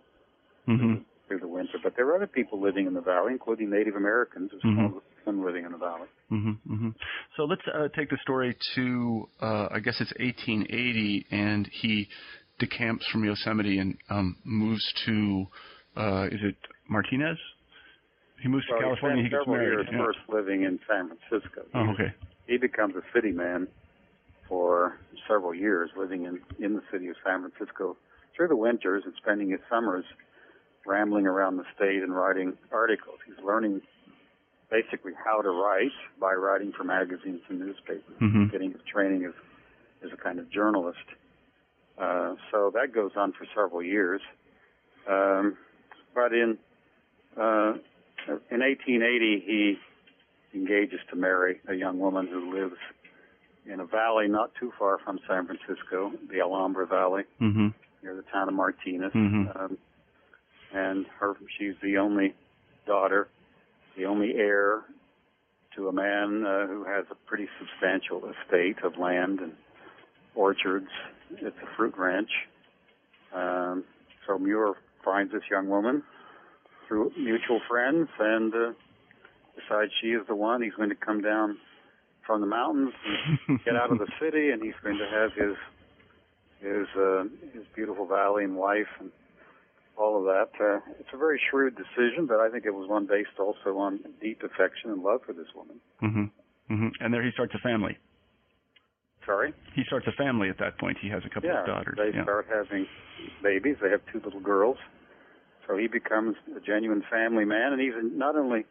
Mhm. 0.67 1.05
through 1.27 1.39
the 1.39 1.47
winter. 1.47 1.77
But 1.81 1.95
there 1.95 2.05
were 2.05 2.15
other 2.15 2.27
people 2.27 2.59
living 2.59 2.85
in 2.87 2.93
the 2.93 3.01
valley, 3.01 3.33
including 3.33 3.69
Native 3.69 3.95
Americans, 3.95 4.51
Mhm. 4.63 5.01
some 5.25 5.43
living 5.43 5.65
in 5.65 5.71
the 5.71 5.77
valley. 5.77 6.07
hmm 6.29 6.51
hmm 6.67 6.89
So 7.35 7.45
let's 7.45 7.67
uh, 7.67 7.87
take 7.89 8.09
the 8.09 8.17
story 8.17 8.55
to 8.75 9.29
uh, 9.41 9.67
I 9.71 9.79
guess 9.79 9.99
it's 10.01 10.13
1880, 10.19 11.25
and 11.31 11.67
he 11.67 12.07
decamps 12.59 13.05
from 13.11 13.23
Yosemite 13.23 13.79
and 13.79 13.97
um, 14.09 14.35
moves 14.43 14.85
to 15.05 15.45
uh, 15.97 16.27
is 16.31 16.39
it 16.43 16.55
Martinez? 16.89 17.37
He 18.41 18.47
moves 18.47 18.65
to 18.67 18.79
California. 18.79 19.23
He 19.23 19.23
He 19.23 19.29
gets 19.29 19.47
married. 19.47 19.63
years 19.65 19.87
yeah. 19.91 19.97
first 20.05 20.19
living 20.29 20.63
in 20.63 20.79
San 20.87 21.09
Francisco. 21.09 21.61
Oh, 21.73 21.89
okay. 21.91 22.13
he 22.47 22.57
becomes 22.57 22.95
a 22.95 23.01
city 23.13 23.31
man 23.31 23.67
for 24.47 24.97
several 25.27 25.53
years, 25.53 25.89
living 25.97 26.25
in 26.25 26.39
in 26.63 26.73
the 26.73 26.81
city 26.91 27.07
of 27.07 27.15
San 27.25 27.41
Francisco 27.41 27.97
through 28.35 28.47
the 28.47 28.55
winters 28.55 29.03
and 29.05 29.13
spending 29.21 29.49
his 29.51 29.59
summers 29.69 30.05
rambling 30.85 31.27
around 31.27 31.57
the 31.57 31.65
state 31.75 32.01
and 32.01 32.15
writing 32.15 32.53
articles. 32.71 33.17
He's 33.27 33.43
learning 33.45 33.81
basically 34.71 35.11
how 35.13 35.41
to 35.41 35.49
write 35.49 35.91
by 36.19 36.33
writing 36.33 36.71
for 36.75 36.83
magazines 36.83 37.41
and 37.49 37.59
newspapers, 37.59 38.15
hmm 38.19 38.47
getting 38.47 38.71
his 38.71 38.81
training 38.91 39.25
as 39.25 39.33
as 40.05 40.11
a 40.13 40.17
kind 40.17 40.39
of 40.39 40.49
journalist. 40.49 40.97
Uh, 41.99 42.35
so 42.51 42.71
that 42.73 42.93
goes 42.93 43.11
on 43.15 43.33
for 43.33 43.45
several 43.55 43.83
years. 43.83 44.21
Um, 45.09 45.57
but 46.15 46.33
in 46.33 46.57
uh, 47.37 47.73
in 48.51 48.59
1880, 48.61 49.43
he 49.45 49.77
engages 50.53 50.99
to 51.09 51.15
marry 51.15 51.59
a 51.67 51.73
young 51.73 51.99
woman 51.99 52.27
who 52.27 52.53
lives 52.53 52.75
in 53.65 53.79
a 53.79 53.85
valley 53.85 54.27
not 54.27 54.51
too 54.59 54.71
far 54.79 54.97
from 55.03 55.19
San 55.27 55.45
Francisco, 55.45 56.11
the 56.31 56.39
Alhambra 56.41 56.85
Valley, 56.87 57.23
hmm 57.39 57.69
near 58.01 58.15
the 58.15 58.23
town 58.31 58.47
of 58.47 58.53
Martinez. 58.53 59.11
Mhm. 59.11 59.59
Um, 59.59 59.77
and 60.73 61.05
her, 61.19 61.35
she's 61.57 61.75
the 61.83 61.97
only 61.97 62.33
daughter, 62.85 63.27
the 63.97 64.05
only 64.05 64.35
heir 64.35 64.83
to 65.75 65.89
a 65.89 65.91
man 65.91 66.45
uh, 66.45 66.65
who 66.67 66.85
has 66.85 67.05
a 67.11 67.15
pretty 67.27 67.49
substantial 67.59 68.23
estate 68.31 68.77
of 68.83 68.97
land 68.97 69.41
and 69.41 69.53
orchards. 70.39 70.87
It's 71.31 71.57
a 71.61 71.75
fruit 71.75 71.93
ranch. 71.97 72.29
Um, 73.35 73.83
so 74.25 74.39
Muir 74.39 74.73
finds 75.03 75.33
this 75.33 75.43
young 75.51 75.67
woman 75.67 76.01
through 76.87 77.11
mutual 77.17 77.59
friends 77.69 78.07
and 78.19 78.53
uh, 78.53 78.71
decides 79.55 79.91
she 80.01 80.07
is 80.07 80.25
the 80.27 80.35
one. 80.35 80.61
He's 80.61 80.73
going 80.73 80.89
to 80.89 80.95
come 80.95 81.21
down 81.21 81.57
from 82.25 82.41
the 82.41 82.47
mountains 82.47 82.93
and 83.47 83.59
get 83.65 83.75
out 83.75 83.91
of 83.91 83.99
the 83.99 84.07
city, 84.19 84.49
and 84.49 84.63
he's 84.63 84.79
going 84.81 84.97
to 84.97 85.09
have 85.11 85.31
his 85.33 85.55
his 86.61 86.87
uh, 86.97 87.23
his 87.53 87.63
beautiful 87.75 88.05
valley 88.05 88.43
and 88.43 88.55
wife 88.55 88.91
and 88.99 89.11
all 89.97 90.17
of 90.17 90.23
that. 90.25 90.49
Uh, 90.59 90.79
it's 90.99 91.09
a 91.13 91.17
very 91.17 91.39
shrewd 91.49 91.75
decision, 91.75 92.25
but 92.27 92.39
I 92.39 92.49
think 92.49 92.65
it 92.65 92.73
was 92.73 92.89
one 92.89 93.05
based 93.05 93.37
also 93.39 93.77
on 93.77 93.99
deep 94.21 94.41
affection 94.43 94.91
and 94.91 95.03
love 95.03 95.21
for 95.25 95.33
this 95.33 95.47
woman. 95.55 95.79
Mm-hmm. 96.01 96.73
Mm-hmm. 96.73 97.03
And 97.03 97.13
there 97.13 97.23
he 97.23 97.31
starts 97.31 97.53
a 97.55 97.59
family. 97.59 97.97
Sorry? 99.25 99.53
He 99.75 99.83
starts 99.85 100.07
a 100.07 100.11
family 100.13 100.49
at 100.49 100.57
that 100.59 100.77
point. 100.79 100.97
He 101.01 101.09
has 101.09 101.21
a 101.25 101.29
couple 101.29 101.49
yeah, 101.49 101.61
of 101.61 101.65
daughters. 101.67 101.97
They 101.97 102.15
yeah. 102.15 102.23
start 102.23 102.47
having 102.51 102.87
babies. 103.43 103.75
They 103.81 103.89
have 103.89 104.01
two 104.11 104.21
little 104.23 104.39
girls. 104.39 104.77
So 105.67 105.77
he 105.77 105.87
becomes 105.87 106.35
a 106.55 106.59
genuine 106.59 107.03
family 107.11 107.45
man, 107.45 107.73
and 107.73 107.81
he's 107.81 107.93
not 108.01 108.35
only 108.35 108.65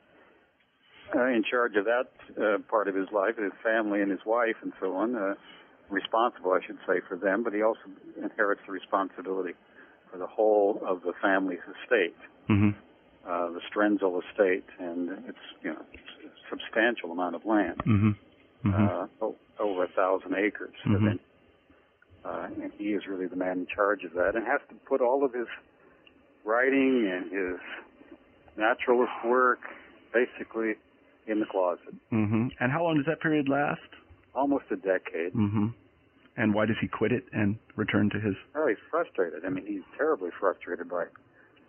uh, 1.15 1.27
in 1.27 1.45
charge 1.49 1.77
of 1.77 1.85
that 1.85 2.09
uh, 2.37 2.59
part 2.69 2.89
of 2.89 2.95
his 2.95 3.07
life, 3.13 3.37
his 3.37 3.53
family 3.63 4.03
and 4.03 4.11
his 4.11 4.21
wife 4.27 4.57
and 4.63 4.73
so 4.81 4.95
on, 4.97 5.15
uh, 5.15 5.35
responsible, 5.91 6.53
I 6.53 6.61
should 6.67 6.79
say, 6.87 7.01
for 7.09 7.17
them, 7.17 7.45
but 7.45 7.53
he 7.53 7.63
also 7.63 7.81
inherits 8.21 8.63
the 8.67 8.73
responsibility 8.73 9.55
for 10.11 10.19
the 10.19 10.27
whole 10.27 10.81
of 10.87 11.03
the 11.03 11.13
family's 11.23 11.61
estate, 11.83 12.17
mm-hmm. 12.49 12.71
uh, 13.29 13.51
the 13.51 13.61
Strentzel 13.71 14.21
estate, 14.29 14.65
and 14.79 15.11
it's 15.29 15.39
you 15.63 15.71
know 15.71 15.83
it's 15.93 16.03
a 16.25 16.51
substantial 16.51 17.13
amount 17.13 17.37
of 17.37 17.45
land, 17.45 17.81
Mm-hmm. 17.87 18.69
Mm-hmm. 18.69 18.85
uh, 18.85 19.27
o- 19.27 19.37
over 19.59 19.85
a 19.85 19.89
thousand 19.89 20.35
acres, 20.35 20.75
Mhm. 20.87 21.11
and, 21.11 21.21
uh, 22.25 22.49
and 22.63 22.73
he 22.75 22.93
is 22.95 23.07
really 23.07 23.27
the 23.27 23.37
man 23.37 23.59
in 23.61 23.67
charge 23.67 24.05
of 24.05 24.13
that, 24.15 24.35
and 24.37 24.47
has 24.47 24.61
to 24.69 24.75
put 24.87 25.01
all 25.01 25.25
of 25.25 25.33
his 25.33 25.49
writing 26.45 27.07
and 27.07 27.31
his 27.33 27.61
naturalist 28.57 29.13
work 29.25 29.61
basically 30.13 30.75
in 31.27 31.41
the 31.41 31.47
closet, 31.47 31.95
mm-hmm. 32.11 32.49
And 32.59 32.73
how 32.73 32.85
long 32.85 32.97
does 32.97 33.07
that 33.07 33.21
period 33.21 33.49
last? 33.49 33.81
almost 34.35 34.65
a 34.71 34.77
decade. 34.77 35.33
Mm-hmm. 35.35 35.69
And 36.37 36.55
why 36.55 36.65
does 36.67 36.77
he 36.81 36.87
quit 36.87 37.11
it 37.11 37.25
and 37.33 37.59
return 37.75 38.09
to 38.11 38.21
his? 38.21 38.37
Oh, 38.55 38.69
he's 38.69 38.79
frustrated. 38.89 39.45
I 39.45 39.49
mean, 39.49 39.67
he's 39.67 39.83
terribly 39.97 40.31
frustrated 40.39 40.89
by 40.89 41.07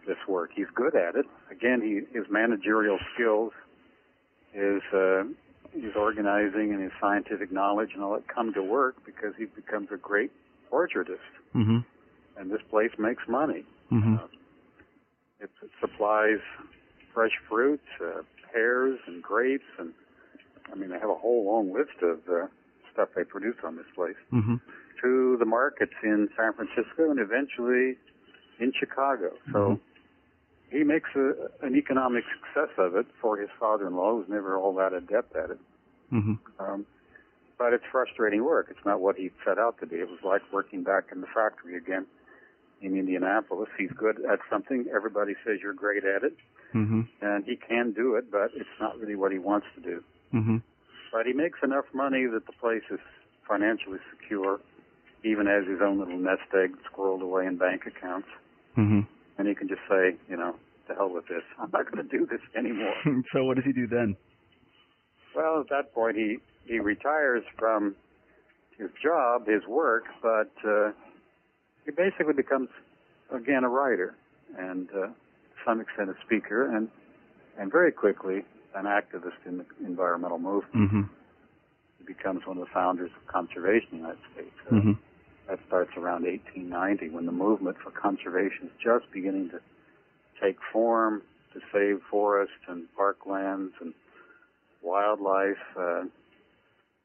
this 0.06 0.18
work. 0.28 0.52
He's 0.54 0.68
good 0.76 0.94
at 0.96 1.16
it. 1.16 1.26
Again, 1.50 1.82
he 1.82 2.02
his 2.16 2.30
managerial 2.30 3.00
skills, 3.16 3.52
his 4.52 4.84
uh, 4.94 5.24
his 5.74 5.96
organizing 5.96 6.74
and 6.74 6.82
his 6.82 6.92
scientific 7.00 7.52
knowledge 7.52 7.90
and 7.94 8.04
all 8.04 8.14
that 8.14 8.28
come 8.28 8.54
to 8.54 8.64
work 8.64 8.96
because 9.06 9.34
he 9.38 9.46
becomes 9.46 9.90
a 9.92 9.98
great 9.98 10.32
orchardist. 10.72 11.18
Mm-hmm. 11.56 11.80
And 12.38 12.52
this 12.52 12.62
place 12.70 12.92
makes 12.98 13.24
money. 13.28 13.66
Mm-hmm. 13.92 14.16
Uh, 14.16 14.28
it, 15.40 15.50
it 15.62 15.70
supplies 15.80 16.40
fresh 17.14 17.32
fruits, 17.48 17.84
uh, 18.02 18.22
pears 18.52 19.00
and 19.08 19.22
grapes, 19.22 19.66
and 19.78 19.94
I 20.72 20.76
mean 20.76 20.90
they 20.90 21.00
have 21.00 21.10
a 21.10 21.16
whole 21.16 21.46
long 21.46 21.74
list 21.74 22.02
of 22.02 22.20
uh, 22.32 22.48
stuff 22.94 23.10
they 23.16 23.24
produce 23.24 23.58
on 23.64 23.76
this 23.76 23.86
place 23.96 24.16
Mm-hmm. 24.34 24.56
to 25.02 25.38
the 25.40 25.46
markets 25.46 25.94
in 26.04 26.30
San 26.38 26.54
Francisco 26.54 27.10
and 27.10 27.20
eventually 27.20 27.98
in 28.60 28.74
Chicago. 28.78 29.32
So 29.54 29.80
he 30.72 30.84
makes 30.84 31.10
a, 31.16 31.34
an 31.66 31.76
economic 31.76 32.24
success 32.36 32.70
of 32.78 32.96
it 32.96 33.08
for 33.22 33.38
his 33.38 33.50
father-in-law, 33.60 34.18
who's 34.18 34.30
never 34.30 34.58
all 34.58 34.74
that 34.76 34.94
adept 34.94 35.36
at 35.36 35.52
it. 35.52 35.60
Mm-hmm. 36.14 36.34
Um, 36.60 36.86
but 37.58 37.74
it's 37.74 37.84
frustrating 37.92 38.44
work. 38.44 38.68
It's 38.70 38.86
not 38.86 39.02
what 39.02 39.16
he 39.18 39.32
set 39.46 39.58
out 39.58 39.80
to 39.80 39.86
be. 39.86 39.98
It 39.98 40.10
was 40.10 40.20
like 40.24 40.42
working 40.54 40.84
back 40.84 41.06
in 41.12 41.22
the 41.22 41.28
factory 41.28 41.76
again 41.76 42.06
in 42.82 42.98
Indianapolis. 42.98 43.70
He's 43.78 43.92
good 43.92 44.24
at 44.26 44.40
something. 44.50 44.86
Everybody 44.96 45.34
says 45.46 45.60
you're 45.62 45.74
great 45.74 46.04
at 46.06 46.24
it, 46.24 46.36
Mm-hmm. 46.76 47.02
and 47.22 47.46
he 47.46 47.56
can 47.56 47.94
do 47.94 48.14
it, 48.14 48.30
but 48.32 48.52
it's 48.56 48.70
not 48.80 48.96
really 49.00 49.16
what 49.16 49.32
he 49.32 49.40
wants 49.40 49.66
to 49.76 49.82
do. 49.82 50.04
Mm-hmm. 50.32 50.58
But 51.12 51.26
he 51.26 51.34
makes 51.34 51.58
enough 51.64 51.86
money 51.96 52.28
that 52.28 52.46
the 52.46 52.52
place 52.54 52.84
is 52.92 53.00
financially 53.48 53.98
secure, 54.12 54.60
even 55.24 55.48
as 55.48 55.66
his 55.68 55.80
own 55.82 55.98
little 55.98 56.20
nest 56.20 56.44
egg 56.54 56.78
squirreled 56.86 57.24
away 57.24 57.48
in 57.48 57.58
bank 57.58 57.88
accounts. 57.88 58.28
Mm-hmm. 58.78 59.00
And 59.40 59.48
he 59.48 59.56
can 59.56 59.68
just 59.68 59.82
say, 59.90 60.16
you 60.30 60.36
know, 60.38 60.54
to 60.88 60.94
hell 60.94 61.10
with 61.10 61.28
this. 61.28 61.44
I'm 61.58 61.72
not 61.72 61.90
going 61.90 62.08
to 62.08 62.18
do 62.18 62.28
this 62.28 62.42
anymore. 62.58 62.94
so 63.34 63.46
what 63.46 63.56
does 63.56 63.66
he 63.66 63.72
do 63.74 63.88
then? 63.88 64.16
well, 65.36 65.62
at 65.62 65.70
that 65.70 65.94
point, 65.94 66.18
he 66.18 66.38
he 66.66 66.80
retires 66.80 67.44
from 67.58 67.96
his 68.78 68.90
job, 69.02 69.48
his 69.48 69.66
work, 69.68 70.04
but 70.22 70.52
uh, 70.68 70.92
he 71.86 71.92
basically 71.92 72.34
becomes 72.34 72.70
again 73.34 73.64
a 73.64 73.70
writer 73.70 74.16
and 74.58 74.90
uh, 74.90 75.08
to 75.08 75.14
some 75.66 75.80
extent 75.82 76.10
a 76.10 76.16
speaker, 76.26 76.76
and 76.76 76.90
and 77.58 77.72
very 77.72 77.92
quickly 77.92 78.44
an 78.76 78.86
activist 78.86 79.40
in 79.46 79.60
the 79.60 79.66
environmental 79.86 80.40
movement. 80.40 80.76
Mm-hmm. 80.76 81.02
He 82.00 82.04
becomes 82.06 82.46
one 82.46 82.58
of 82.58 82.66
the 82.66 82.74
founders 82.74 83.12
of 83.16 83.28
conservation 83.28 83.88
in 83.94 83.98
the 84.00 84.04
United 84.04 84.24
States. 84.34 84.56
Uh, 84.68 84.76
Mm-hmm. 84.76 84.92
That 85.50 85.60
starts 85.68 85.92
around 85.98 86.26
1890 86.26 87.10
when 87.10 87.26
the 87.26 87.32
movement 87.32 87.78
for 87.84 87.90
conservation 87.92 88.66
is 88.68 88.72
just 88.84 89.12
beginning 89.12 89.50
to 89.50 89.60
take 90.42 90.58
form 90.72 91.24
to 91.54 91.60
save 91.74 92.02
forests 92.10 92.54
and 92.68 92.86
parklands 92.98 93.72
and 93.82 93.94
wildlife. 94.84 95.58
Uh, 95.78 96.04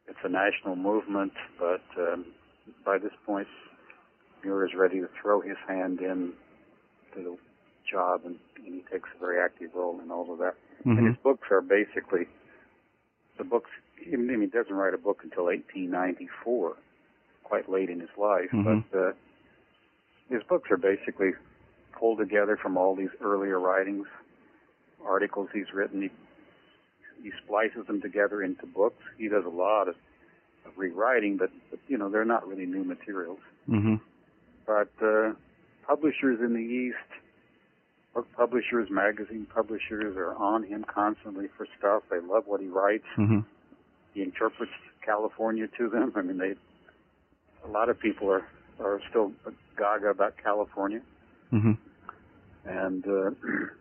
it's 0.06 0.18
a 0.22 0.28
national 0.28 0.76
movement, 0.76 1.32
but 1.58 1.82
um, 1.98 2.26
by 2.84 2.98
this 2.98 3.12
point, 3.24 3.48
Muir 4.44 4.66
is 4.66 4.72
ready 4.76 5.00
to 5.00 5.08
throw 5.22 5.40
his 5.40 5.56
hand 5.66 6.00
in 6.00 6.34
to 7.14 7.22
the 7.22 7.36
job, 7.90 8.20
and, 8.26 8.36
and 8.64 8.74
he 8.74 8.82
takes 8.92 9.08
a 9.16 9.18
very 9.18 9.40
active 9.40 9.70
role 9.74 9.98
in 10.04 10.10
all 10.10 10.30
of 10.30 10.38
that. 10.38 10.54
And 10.84 10.98
Mm-hmm. 10.98 11.06
his 11.06 11.16
books 11.22 11.48
are 11.50 11.62
basically 11.62 12.26
the 13.38 13.44
books. 13.44 13.70
I 14.12 14.16
mean, 14.16 14.42
he 14.42 14.46
doesn't 14.46 14.74
write 14.74 14.92
a 14.92 14.98
book 14.98 15.20
until 15.22 15.44
1894, 15.44 16.76
quite 17.44 17.70
late 17.70 17.90
in 17.90 18.00
his 18.00 18.10
life. 18.16 18.50
Mhm. 18.50 18.84
But 18.90 18.98
uh, 18.98 19.12
his 20.28 20.42
books 20.48 20.70
are 20.70 20.76
basically 20.76 21.32
pulled 21.92 22.18
together 22.18 22.56
from 22.56 22.76
all 22.76 22.96
these 22.96 23.10
earlier 23.22 23.60
writings, 23.60 24.06
articles 25.04 25.48
he's 25.52 25.72
written. 25.72 26.02
He 26.02 26.10
he 27.22 27.30
splices 27.42 27.86
them 27.86 28.02
together 28.02 28.42
into 28.42 28.66
books. 28.66 29.02
He 29.16 29.28
does 29.28 29.44
a 29.46 29.48
lot 29.48 29.88
of, 29.88 29.94
of 30.66 30.72
rewriting, 30.76 31.36
but, 31.38 31.50
but 31.70 31.78
you 31.88 31.96
know 31.96 32.10
they're 32.10 32.24
not 32.24 32.46
really 32.46 32.66
new 32.66 32.84
materials. 32.84 33.38
Mm-hmm. 33.68 33.94
But 34.66 34.90
uh, 35.02 35.32
publishers 35.86 36.40
in 36.40 36.52
the 36.52 36.60
East, 36.60 36.96
book 38.14 38.26
publishers, 38.36 38.88
magazine 38.90 39.46
publishers 39.54 40.16
are 40.16 40.34
on 40.34 40.64
him 40.64 40.84
constantly 40.84 41.46
for 41.56 41.66
stuff. 41.78 42.02
They 42.10 42.20
love 42.20 42.44
what 42.46 42.60
he 42.60 42.68
writes. 42.68 43.06
Mm-hmm. 43.16 43.40
He 44.12 44.22
interprets 44.22 44.72
California 45.04 45.68
to 45.78 45.88
them. 45.88 46.12
I 46.14 46.22
mean, 46.22 46.38
they 46.38 46.54
a 47.64 47.70
lot 47.70 47.88
of 47.88 47.98
people 47.98 48.30
are 48.30 48.46
are 48.80 49.00
still 49.10 49.32
gaga 49.76 50.08
about 50.08 50.34
California, 50.42 51.00
Mm-hmm. 51.52 51.72
and 52.66 53.06
uh, 53.06 53.30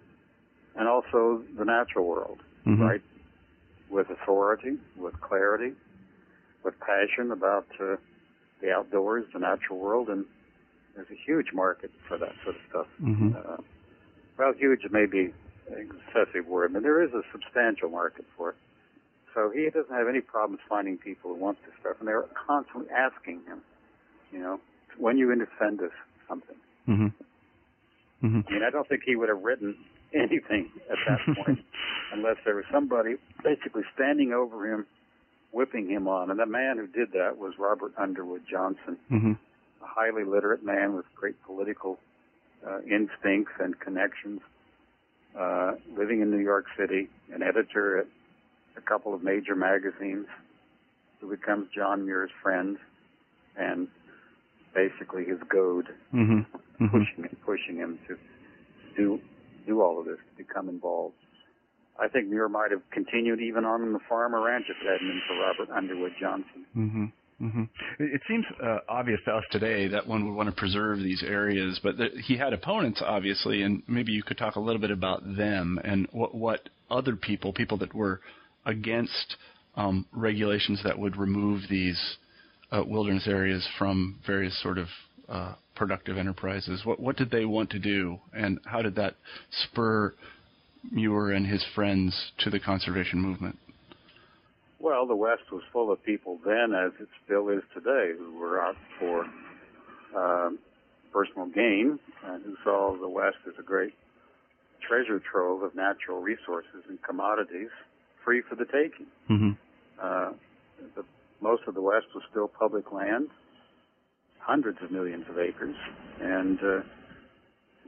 and 0.76 0.88
also 0.88 1.44
the 1.58 1.66
natural 1.66 2.06
world, 2.08 2.40
Mm-hmm. 2.66 2.82
right? 2.82 3.02
With 3.90 4.10
authority, 4.10 4.78
with 4.98 5.20
clarity, 5.22 5.74
with 6.64 6.76
passion 6.80 7.32
about 7.32 7.68
uh, 7.80 7.96
the 8.62 8.72
outdoors, 8.72 9.26
the 9.34 9.40
natural 9.40 9.78
world, 9.80 10.10
and 10.10 10.26
there's 10.96 11.10
a 11.12 11.20
huge 11.26 11.48
market 11.54 11.92
for 12.08 12.18
that 12.18 12.34
sort 12.44 12.56
of 12.56 12.62
stuff. 12.70 12.88
Mm-hmm. 13.02 13.34
Uh, 13.36 13.58
well, 14.38 14.54
huge 14.54 14.82
may 14.92 15.06
be 15.06 15.34
an 15.70 15.90
excessive 16.08 16.48
word, 16.48 16.74
but 16.74 16.84
there 16.84 17.02
is 17.04 17.12
a 17.14 17.22
substantial 17.32 17.90
market 17.90 18.26
for 18.38 18.50
it. 18.52 18.56
So 19.34 19.50
he 19.54 19.70
doesn't 19.70 19.94
have 19.94 20.08
any 20.08 20.22
problems 20.22 20.62
finding 20.70 20.98
people 20.98 21.34
who 21.34 21.40
want 21.40 21.58
this 21.66 21.74
stuff, 21.82 21.98
and 22.00 22.08
they're 22.08 22.26
constantly 22.48 22.90
asking 22.92 23.42
him, 23.48 23.62
you 24.34 24.40
know, 24.40 24.60
when 24.98 25.18
you 25.18 25.32
send 25.60 25.82
us 25.82 25.92
something. 26.28 26.56
Mm-hmm. 26.88 27.08
Mm-hmm. 28.26 28.42
I 28.48 28.52
mean, 28.52 28.64
I 28.64 28.70
don't 28.70 28.88
think 28.88 29.04
he 29.06 29.16
would 29.16 29.30
have 29.30 29.42
written 29.42 29.76
anything 30.14 30.70
at 30.90 30.98
that 31.08 31.36
point 31.46 31.60
unless 32.14 32.38
there 32.46 32.56
was 32.56 32.66
somebody 32.72 33.16
basically 33.44 33.84
standing 33.94 34.34
over 34.34 34.72
him, 34.72 34.86
whipping 35.52 35.90
him 35.90 36.08
on. 36.08 36.30
And 36.30 36.40
the 36.40 36.46
man 36.46 36.78
who 36.78 36.88
did 36.88 37.12
that 37.14 37.38
was 37.38 37.54
Robert 37.60 37.94
Underwood 37.98 38.44
Johnson, 38.50 38.98
Mm-hmm. 39.12 39.32
a 39.32 39.88
highly 39.88 40.24
literate 40.24 40.64
man 40.64 40.96
with 40.96 41.06
great 41.16 41.36
political 41.44 42.00
uh, 42.68 42.80
instincts 42.82 43.54
and 43.60 43.80
connections, 43.80 44.42
uh, 45.38 45.74
living 45.98 46.22
in 46.22 46.32
New 46.32 46.40
York 46.44 46.66
City, 46.78 47.10
an 47.34 47.42
editor 47.44 48.00
at 48.00 48.08
a 48.78 48.82
couple 48.82 49.14
of 49.14 49.24
major 49.24 49.56
magazines, 49.56 50.28
who 51.20 51.30
becomes 51.30 51.68
John 51.76 52.06
Muir's 52.06 52.32
friend 52.42 52.78
and 53.58 53.88
basically 54.74 55.26
his 55.26 55.40
goad, 55.50 55.88
Mm-hmm. 56.14 56.40
Mm-hmm. 56.84 56.88
pushing 56.88 57.24
him, 57.24 57.38
pushing 57.46 57.76
him 57.78 58.00
to 58.08 58.18
do 58.98 59.20
do 59.66 59.82
all 59.82 60.00
of 60.00 60.06
this, 60.06 60.18
to 60.18 60.44
become 60.44 60.68
involved. 60.68 61.16
I 62.00 62.08
think 62.08 62.28
Muir 62.28 62.50
might 62.50 62.72
have 62.72 62.82
continued 62.92 63.40
even 63.40 63.66
on 63.66 63.94
the 63.94 64.00
farm 64.10 64.36
or 64.36 64.44
ranch 64.44 64.66
if 64.68 64.76
it 64.82 64.92
hadn't 64.92 65.08
been 65.08 65.22
for 65.28 65.40
Robert 65.40 65.78
Underwood 65.78 66.12
Johnson. 66.20 66.66
Mm-hmm. 66.76 67.06
Mm-hmm. 67.42 67.64
It, 68.00 68.22
seems 68.28 68.46
uh, 68.64 68.80
obvious 68.88 69.20
to 69.26 69.32
us 69.32 69.44
today 69.52 69.88
that 69.90 70.08
one 70.08 70.26
would 70.26 70.36
want 70.36 70.50
to 70.50 70.56
preserve 70.56 71.00
these 71.00 71.24
areas, 71.24 71.80
but 71.84 71.98
that 71.98 72.12
he 72.14 72.38
had 72.38 72.54
opponents, 72.54 73.02
obviously, 73.06 73.64
and 73.64 73.84
maybe 73.88 74.12
you 74.12 74.24
could 74.24 74.38
talk 74.38 74.56
a 74.56 74.60
little 74.60 74.80
bit 74.80 74.92
about 74.92 75.22
them 75.36 75.80
and 75.84 76.08
what, 76.12 76.34
what 76.34 76.70
other 76.90 77.16
people, 77.16 77.52
people 77.52 77.78
that 77.78 77.94
were 77.94 78.22
against 78.66 79.36
um, 79.76 80.06
regulations 80.14 80.80
that 80.84 80.98
would 80.98 81.18
remove 81.18 81.62
these 81.70 82.00
uh, 82.74 82.84
wilderness 82.86 83.28
areas 83.28 83.68
from 83.78 84.20
various 84.26 84.60
sort 84.62 84.78
of 84.78 84.88
uh, 85.30 85.54
productive 85.76 86.18
enterprises? 86.18 86.82
What 86.84 87.00
what 87.00 87.16
did 87.16 87.32
they 87.32 87.46
want 87.46 87.70
to 87.72 87.80
do, 87.80 88.20
and 88.34 88.60
how 88.66 88.82
did 88.82 88.96
that 88.96 89.16
spur 89.64 90.14
Muir 90.92 91.32
and 91.32 91.46
his 91.46 91.64
friends 91.76 92.32
to 92.40 92.50
the 92.50 92.60
conservation 92.60 93.22
movement? 93.22 93.58
Well, 94.80 95.08
the 95.08 95.16
West 95.16 95.44
was 95.52 95.62
full 95.72 95.94
of 95.94 96.04
people 96.04 96.40
then, 96.46 96.74
as 96.74 96.92
it 97.00 97.08
still 97.24 97.48
is 97.50 97.62
today, 97.74 98.12
who 98.18 98.38
were 98.38 98.62
out 98.62 98.76
for 99.00 99.26
uh, 100.18 100.50
personal 101.14 101.48
gain 101.48 101.98
and 102.26 102.44
who 102.44 102.56
saw 102.66 102.98
the 103.00 103.08
West 103.08 103.38
as 103.48 103.54
a 103.58 103.64
great 103.64 103.94
treasure 104.86 105.22
trove 105.32 105.64
of 105.64 105.74
natural 105.74 106.22
resources 106.22 106.84
and 106.90 107.02
commodities 107.02 107.70
free 108.26 108.42
for 108.50 108.56
the 108.56 108.66
taking. 108.66 109.08
Mm-hmm. 109.30 109.52
Uh, 110.02 110.32
the, 110.96 111.06
most 111.44 111.64
of 111.68 111.74
the 111.76 111.82
West 111.82 112.08
was 112.16 112.24
still 112.32 112.48
public 112.48 112.92
land, 112.92 113.28
hundreds 114.40 114.78
of 114.82 114.90
millions 114.92 115.26
of 115.30 115.38
acres, 115.38 115.76
and 116.22 116.58
uh, 116.64 116.80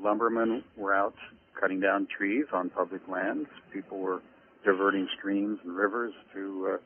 lumbermen 0.02 0.62
were 0.76 0.94
out 0.94 1.16
cutting 1.60 1.80
down 1.80 2.06
trees 2.16 2.46
on 2.54 2.70
public 2.70 3.02
lands. 3.08 3.48
People 3.72 4.00
were 4.00 4.22
diverting 4.66 5.08
streams 5.18 5.58
and 5.64 5.76
rivers 5.76 6.14
to 6.34 6.74
uh, 6.74 6.78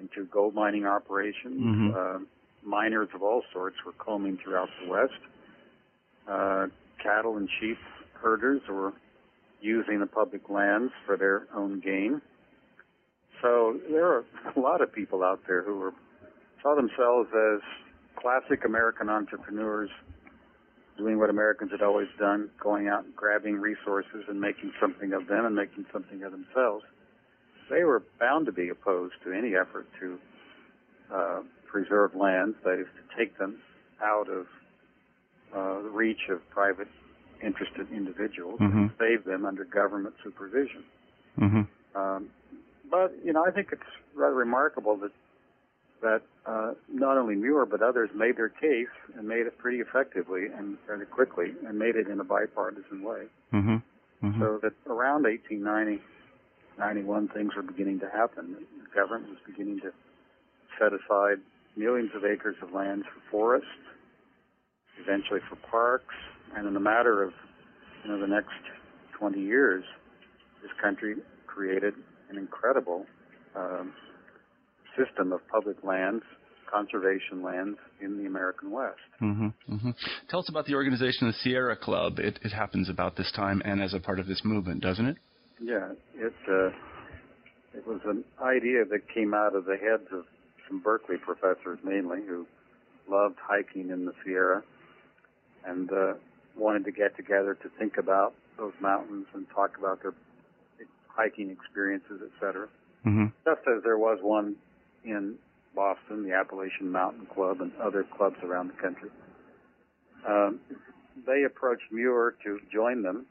into 0.00 0.28
gold 0.30 0.54
mining 0.54 0.84
operations. 0.86 1.60
Mhm. 1.60 1.94
Uh, 1.94 2.18
miners 2.64 3.08
of 3.14 3.22
all 3.22 3.42
sorts 3.52 3.76
were 3.86 3.92
combing 3.92 4.36
throughout 4.42 4.68
the 4.82 4.90
West. 4.90 5.20
Uh, 6.28 6.66
cattle 7.02 7.36
and 7.36 7.48
sheep 7.60 7.78
herders 8.14 8.60
were 8.68 8.92
using 9.60 10.00
the 10.00 10.06
public 10.06 10.50
lands 10.50 10.92
for 11.06 11.16
their 11.16 11.46
own 11.54 11.80
gain. 11.80 12.20
So 13.42 13.78
there 13.90 14.06
are 14.06 14.24
a 14.56 14.60
lot 14.60 14.80
of 14.80 14.92
people 14.92 15.22
out 15.22 15.40
there 15.46 15.62
who 15.62 15.78
were 15.78 15.92
saw 16.62 16.74
themselves 16.74 17.28
as 17.34 17.60
classic 18.16 18.64
American 18.64 19.08
entrepreneurs 19.08 19.90
doing 20.96 21.18
what 21.18 21.28
Americans 21.28 21.70
had 21.70 21.82
always 21.82 22.08
done, 22.18 22.48
going 22.58 22.88
out 22.88 23.04
and 23.04 23.14
grabbing 23.14 23.56
resources 23.56 24.24
and 24.28 24.40
making 24.40 24.72
something 24.80 25.12
of 25.12 25.26
them 25.26 25.44
and 25.44 25.54
making 25.54 25.84
something 25.92 26.22
of 26.22 26.32
themselves. 26.32 26.84
They 27.68 27.84
were 27.84 28.02
bound 28.18 28.46
to 28.46 28.52
be 28.52 28.70
opposed 28.70 29.14
to 29.24 29.32
any 29.32 29.54
effort 29.54 29.86
to 30.00 30.18
uh, 31.12 31.40
preserve 31.66 32.14
lands, 32.14 32.56
that 32.64 32.80
is, 32.80 32.86
to 32.96 33.16
take 33.18 33.36
them 33.38 33.58
out 34.02 34.28
of 34.30 34.46
uh, 35.54 35.82
the 35.82 35.90
reach 35.90 36.28
of 36.30 36.40
private 36.50 36.88
interested 37.44 37.86
individuals 37.92 38.56
and 38.60 38.72
Mhm. 38.90 38.98
save 38.98 39.24
them 39.24 39.44
under 39.44 39.64
government 39.64 40.14
supervision. 40.24 40.82
Mm-hmm. 41.38 41.98
Um, 41.98 42.30
but 42.90 43.14
you 43.24 43.32
know, 43.32 43.44
I 43.44 43.50
think 43.50 43.68
it's 43.72 43.82
rather 44.14 44.34
remarkable 44.34 44.96
that 44.98 45.12
that 46.02 46.22
uh, 46.44 46.72
not 46.92 47.16
only 47.16 47.34
Muir 47.34 47.66
but 47.66 47.82
others 47.82 48.10
made 48.14 48.36
their 48.36 48.48
case 48.48 48.92
and 49.16 49.26
made 49.26 49.46
it 49.46 49.58
pretty 49.58 49.78
effectively 49.78 50.46
and 50.56 50.76
fairly 50.86 51.06
quickly, 51.06 51.52
and 51.66 51.78
made 51.78 51.96
it 51.96 52.08
in 52.08 52.20
a 52.20 52.24
bipartisan 52.24 53.02
way. 53.02 53.24
Mm-hmm. 53.52 53.76
Mm-hmm. 54.26 54.40
So 54.40 54.58
that 54.62 54.72
around 54.86 55.24
1890, 55.24 56.02
91, 56.78 57.28
things 57.28 57.52
were 57.56 57.62
beginning 57.62 58.00
to 58.00 58.10
happen. 58.10 58.56
The 58.82 58.94
government 58.94 59.30
was 59.30 59.38
beginning 59.46 59.80
to 59.80 59.92
set 60.78 60.92
aside 60.92 61.38
millions 61.76 62.10
of 62.14 62.24
acres 62.24 62.56
of 62.62 62.72
land 62.72 63.04
for 63.04 63.20
forests, 63.30 63.68
eventually 65.00 65.40
for 65.48 65.56
parks, 65.56 66.14
and 66.54 66.66
in 66.66 66.76
a 66.76 66.80
matter 66.80 67.22
of 67.22 67.32
you 68.04 68.10
know 68.10 68.20
the 68.20 68.26
next 68.26 68.60
20 69.18 69.40
years, 69.40 69.84
this 70.62 70.70
country 70.82 71.16
created 71.46 71.94
an 72.30 72.38
incredible 72.38 73.06
um, 73.54 73.92
system 74.96 75.32
of 75.32 75.40
public 75.48 75.82
lands, 75.84 76.24
conservation 76.70 77.42
lands 77.42 77.78
in 78.00 78.18
the 78.18 78.26
American 78.26 78.70
West. 78.70 78.98
Mm-hmm. 79.22 79.46
Mm-hmm. 79.72 79.90
Tell 80.28 80.40
us 80.40 80.48
about 80.48 80.66
the 80.66 80.74
organization, 80.74 81.28
of 81.28 81.34
the 81.34 81.38
Sierra 81.40 81.76
Club. 81.76 82.18
It, 82.18 82.38
it 82.42 82.52
happens 82.52 82.88
about 82.88 83.16
this 83.16 83.30
time 83.34 83.62
and 83.64 83.82
as 83.82 83.94
a 83.94 84.00
part 84.00 84.18
of 84.18 84.26
this 84.26 84.42
movement, 84.44 84.82
doesn't 84.82 85.06
it? 85.06 85.16
Yeah, 85.62 85.92
it 86.14 86.34
uh, 86.48 86.68
it 87.74 87.86
was 87.86 88.00
an 88.04 88.24
idea 88.42 88.84
that 88.84 89.08
came 89.12 89.32
out 89.32 89.54
of 89.54 89.64
the 89.64 89.76
heads 89.76 90.08
of 90.12 90.24
some 90.68 90.80
Berkeley 90.80 91.16
professors 91.16 91.78
mainly 91.82 92.18
who 92.26 92.46
loved 93.08 93.36
hiking 93.40 93.90
in 93.90 94.04
the 94.04 94.12
Sierra 94.24 94.62
and 95.64 95.90
uh, 95.92 96.14
wanted 96.56 96.84
to 96.84 96.92
get 96.92 97.16
together 97.16 97.54
to 97.54 97.68
think 97.78 97.96
about 97.98 98.34
those 98.58 98.72
mountains 98.80 99.26
and 99.34 99.46
talk 99.54 99.78
about 99.78 100.02
their 100.02 100.14
hiking 101.16 101.50
experiences, 101.50 102.20
etc. 102.22 102.68
Mm-hmm. 103.06 103.26
Just 103.44 103.62
as 103.66 103.82
there 103.82 103.98
was 103.98 104.18
one 104.22 104.56
in 105.04 105.36
Boston, 105.74 106.24
the 106.24 106.32
Appalachian 106.32 106.90
Mountain 106.90 107.26
Club, 107.34 107.60
and 107.60 107.72
other 107.82 108.04
clubs 108.16 108.36
around 108.42 108.68
the 108.68 108.82
country. 108.82 109.10
Um, 110.26 110.60
they 111.26 111.44
approached 111.44 111.84
Muir 111.90 112.34
to 112.44 112.58
join 112.72 113.02
them, 113.02 113.26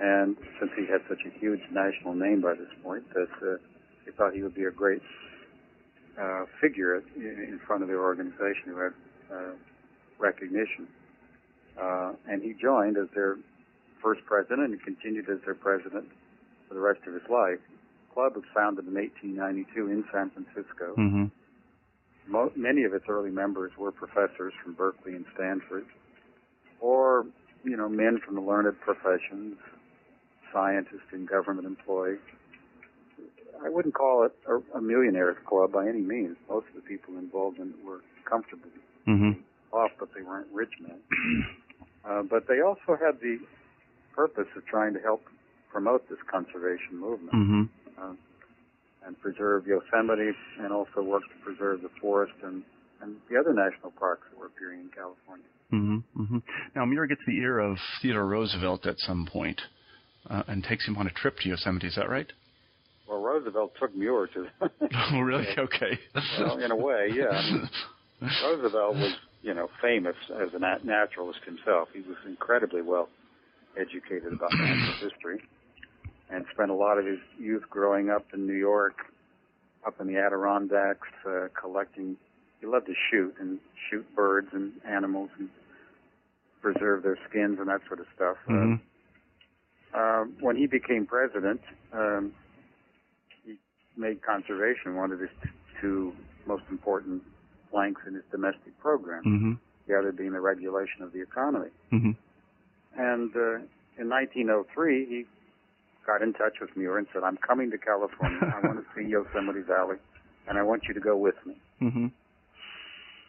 and 0.00 0.36
since 0.58 0.70
he 0.76 0.86
had 0.86 1.00
such 1.08 1.20
a 1.26 1.38
huge 1.38 1.60
national 1.72 2.14
name 2.14 2.40
by 2.40 2.54
this 2.54 2.70
point, 2.82 3.04
that 3.14 3.28
uh, 3.42 3.56
they 4.06 4.12
thought 4.12 4.32
he 4.32 4.42
would 4.42 4.54
be 4.54 4.64
a 4.64 4.70
great 4.70 5.02
uh, 6.20 6.44
figure 6.60 7.02
in 7.16 7.60
front 7.66 7.82
of 7.82 7.88
their 7.88 8.00
organization 8.00 8.66
who 8.66 8.78
had 8.78 8.92
uh, 9.32 9.52
recognition. 10.18 10.86
Uh, 11.80 12.12
and 12.28 12.42
he 12.42 12.54
joined 12.60 12.96
as 12.96 13.06
their 13.14 13.36
first 14.02 14.20
president 14.26 14.72
and 14.72 14.82
continued 14.82 15.28
as 15.28 15.38
their 15.44 15.54
president 15.54 16.06
for 16.68 16.74
the 16.74 16.80
rest 16.80 17.00
of 17.06 17.14
his 17.14 17.22
life. 17.30 17.58
The 18.08 18.14
club 18.14 18.36
was 18.36 18.44
founded 18.54 18.86
in 18.86 18.94
1892 18.94 19.90
in 19.90 20.04
San 20.12 20.30
Francisco. 20.30 20.94
Mm-hmm. 20.98 21.24
Mo- 22.32 22.52
many 22.56 22.84
of 22.84 22.92
its 22.94 23.06
early 23.08 23.30
members 23.30 23.72
were 23.78 23.90
professors 23.92 24.52
from 24.62 24.74
Berkeley 24.74 25.14
and 25.14 25.24
Stanford, 25.34 25.86
or 26.80 27.26
you 27.64 27.76
know, 27.76 27.88
men 27.88 28.20
from 28.24 28.34
the 28.36 28.40
learned 28.40 28.78
professions, 28.80 29.56
scientists 30.52 31.10
and 31.12 31.28
government 31.28 31.66
employees. 31.66 32.18
I 33.64 33.68
wouldn't 33.68 33.94
call 33.94 34.24
it 34.24 34.32
a, 34.46 34.78
a 34.78 34.80
millionaires 34.80 35.36
club 35.46 35.72
by 35.72 35.88
any 35.88 36.00
means. 36.00 36.36
Most 36.48 36.66
of 36.68 36.74
the 36.76 36.80
people 36.82 37.18
involved 37.18 37.58
in 37.58 37.70
it 37.70 37.84
were 37.84 38.00
comfortable 38.24 38.68
Mm-hmm. 39.08 39.40
off, 39.72 39.90
but 39.98 40.10
they 40.14 40.20
weren't 40.20 40.48
rich 40.52 40.72
men. 40.80 40.98
Uh, 42.08 42.22
but 42.22 42.46
they 42.48 42.60
also 42.62 42.96
had 42.98 43.20
the 43.20 43.38
purpose 44.14 44.46
of 44.56 44.64
trying 44.66 44.94
to 44.94 45.00
help 45.00 45.20
promote 45.70 46.08
this 46.08 46.18
conservation 46.30 46.98
movement 46.98 47.32
Mm-hmm. 47.34 47.62
uh, 48.02 48.14
and 49.06 49.18
preserve 49.20 49.66
Yosemite 49.66 50.32
and 50.60 50.72
also 50.72 51.02
work 51.02 51.22
to 51.22 51.44
preserve 51.44 51.82
the 51.82 51.90
forest 52.00 52.32
and, 52.42 52.62
and 53.00 53.16
the 53.30 53.38
other 53.38 53.52
national 53.54 53.90
parks 53.98 54.22
that 54.30 54.38
were 54.38 54.46
appearing 54.46 54.80
in 54.80 54.90
California. 54.90 55.46
Mm-hmm. 55.72 56.22
Mm-hmm. 56.22 56.38
Now, 56.74 56.84
Muir 56.84 57.06
gets 57.06 57.20
the 57.26 57.36
ear 57.36 57.58
of 57.58 57.76
Theodore 58.02 58.26
Roosevelt 58.26 58.86
at 58.86 58.96
some 58.98 59.26
point, 59.30 59.60
uh, 60.28 60.42
and 60.48 60.62
takes 60.64 60.86
him 60.86 60.96
on 60.96 61.06
a 61.06 61.10
trip 61.10 61.38
to 61.40 61.48
Yosemite. 61.48 61.86
Is 61.86 61.94
that 61.96 62.08
right? 62.10 62.26
Well, 63.08 63.22
Roosevelt 63.22 63.72
took 63.80 63.94
Muir 63.94 64.28
to, 64.34 64.46
oh, 65.12 65.20
really? 65.20 65.46
Okay. 65.56 65.98
well, 66.40 66.58
in 66.58 66.70
a 66.70 66.76
way, 66.76 67.08
yeah. 67.14 67.28
I 67.28 67.50
mean, 67.52 67.70
Roosevelt 68.44 68.96
was, 68.96 69.14
you 69.42 69.54
know, 69.54 69.68
famous 69.80 70.16
as 70.42 70.48
a 70.54 70.58
naturalist 70.84 71.40
himself. 71.46 71.88
He 71.94 72.00
was 72.00 72.16
incredibly 72.26 72.82
well 72.82 73.08
educated 73.78 74.32
about 74.32 74.50
natural 74.52 75.10
history 75.10 75.40
and 76.30 76.44
spent 76.52 76.70
a 76.70 76.74
lot 76.74 76.98
of 76.98 77.06
his 77.06 77.18
youth 77.38 77.64
growing 77.70 78.10
up 78.10 78.26
in 78.34 78.46
New 78.46 78.54
York, 78.54 78.96
up 79.86 80.00
in 80.00 80.06
the 80.06 80.18
Adirondacks, 80.18 81.08
uh, 81.26 81.48
collecting. 81.58 82.16
He 82.60 82.66
loved 82.66 82.86
to 82.86 82.94
shoot 83.10 83.34
and 83.40 83.58
shoot 83.88 84.04
birds 84.14 84.48
and 84.52 84.72
animals 84.86 85.30
and 85.38 85.48
preserve 86.60 87.02
their 87.02 87.18
skins 87.28 87.58
and 87.58 87.68
that 87.68 87.80
sort 87.86 88.00
of 88.00 88.06
stuff. 88.14 88.36
Uh, 88.48 88.52
hmm 88.52 88.74
uh, 89.94 90.24
when 90.40 90.54
he 90.54 90.66
became 90.66 91.06
president, 91.06 91.62
um, 91.94 92.32
he 93.42 93.54
made 93.96 94.20
conservation 94.22 94.96
one 94.96 95.12
of 95.12 95.18
his 95.18 95.30
t- 95.42 95.48
two 95.80 96.12
most 96.46 96.62
important 96.70 97.22
planks 97.70 98.02
in 98.06 98.12
his 98.12 98.22
domestic 98.30 98.78
program, 98.80 99.22
hmm 99.22 99.52
the 99.86 99.98
other 99.98 100.12
being 100.12 100.32
the 100.32 100.40
regulation 100.40 101.00
of 101.00 101.12
the 101.14 101.22
economy. 101.22 101.70
hmm 101.88 102.10
And 102.98 103.34
uh, 103.34 103.54
in 103.98 104.10
1903, 104.10 105.06
he 105.06 105.24
got 106.08 106.22
in 106.22 106.32
touch 106.32 106.54
with 106.58 106.74
Muir 106.74 106.96
and 106.96 107.06
said, 107.12 107.22
I'm 107.22 107.36
coming 107.36 107.70
to 107.70 107.76
California. 107.76 108.40
I 108.42 108.66
want 108.66 108.78
to 108.80 108.84
see 108.96 109.06
Yosemite 109.06 109.60
Valley, 109.60 109.96
and 110.48 110.58
I 110.58 110.62
want 110.62 110.84
you 110.88 110.94
to 110.94 111.00
go 111.00 111.16
with 111.16 111.34
me. 111.44 111.54
hmm 111.78 112.06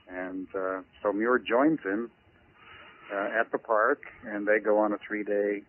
And 0.09 0.47
uh, 0.55 0.79
so 1.03 1.11
Muir 1.11 1.39
joins 1.39 1.79
him 1.83 2.09
uh, 3.13 3.37
at 3.37 3.51
the 3.51 3.57
park, 3.57 3.99
and 4.25 4.47
they 4.47 4.59
go 4.63 4.77
on 4.77 4.93
a 4.93 4.97
three-day 5.05 5.61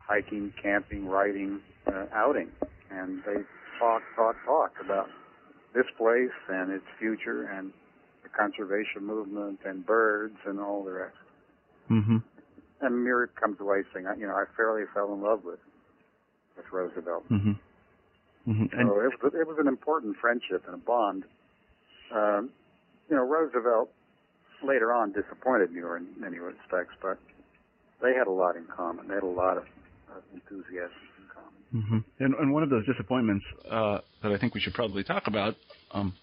hiking, 0.00 0.52
camping, 0.60 1.06
riding 1.06 1.60
uh, 1.86 2.06
outing, 2.12 2.48
and 2.90 3.22
they 3.24 3.42
talk, 3.78 4.02
talk, 4.16 4.34
talk 4.44 4.72
about 4.84 5.08
this 5.72 5.86
place 5.96 6.36
and 6.48 6.72
its 6.72 6.84
future 6.98 7.44
and 7.44 7.72
the 8.24 8.28
conservation 8.28 9.06
movement 9.06 9.60
and 9.64 9.86
birds 9.86 10.34
and 10.44 10.58
all 10.58 10.82
the 10.82 10.90
rest. 10.90 11.16
hmm 11.86 12.16
And 12.80 13.04
Muir 13.04 13.30
comes 13.40 13.60
away 13.60 13.84
saying, 13.94 14.06
you 14.18 14.26
know, 14.26 14.34
I 14.34 14.46
fairly 14.56 14.82
fell 14.92 15.14
in 15.14 15.22
love 15.22 15.44
with 15.44 15.60
with 16.56 16.66
Roosevelt. 16.72 17.24
hmm 17.28 17.52
hmm 18.44 18.64
And 18.72 18.88
So 18.88 19.00
it 19.00 19.22
was, 19.22 19.32
it 19.34 19.46
was 19.46 19.56
an 19.58 19.68
important 19.68 20.16
friendship 20.20 20.64
and 20.66 20.74
a 20.74 20.78
bond. 20.78 21.24
Um, 22.14 22.50
you 23.08 23.16
know, 23.16 23.26
Roosevelt 23.26 23.90
later 24.62 24.92
on 24.92 25.12
disappointed 25.12 25.72
Muir 25.72 25.96
in 25.96 26.06
many 26.18 26.38
respects, 26.38 26.94
but 27.02 27.18
they 28.02 28.14
had 28.14 28.26
a 28.26 28.30
lot 28.30 28.56
in 28.56 28.64
common. 28.64 29.08
They 29.08 29.14
had 29.14 29.22
a 29.22 29.26
lot 29.26 29.56
of, 29.56 29.64
of 30.14 30.22
enthusiasm 30.32 30.92
in 31.18 31.24
common. 31.32 31.84
Mm-hmm. 31.84 32.24
And, 32.24 32.34
and, 32.34 32.52
one 32.52 32.62
of 32.62 32.70
those 32.70 32.86
disappointments 32.86 33.44
uh, 33.70 33.98
that 34.22 34.32
I 34.32 34.38
think 34.38 34.54
we 34.54 34.60
should 34.60 34.74
probably 34.74 35.04
talk 35.04 35.26
about, 35.26 35.54
um, 35.92 36.14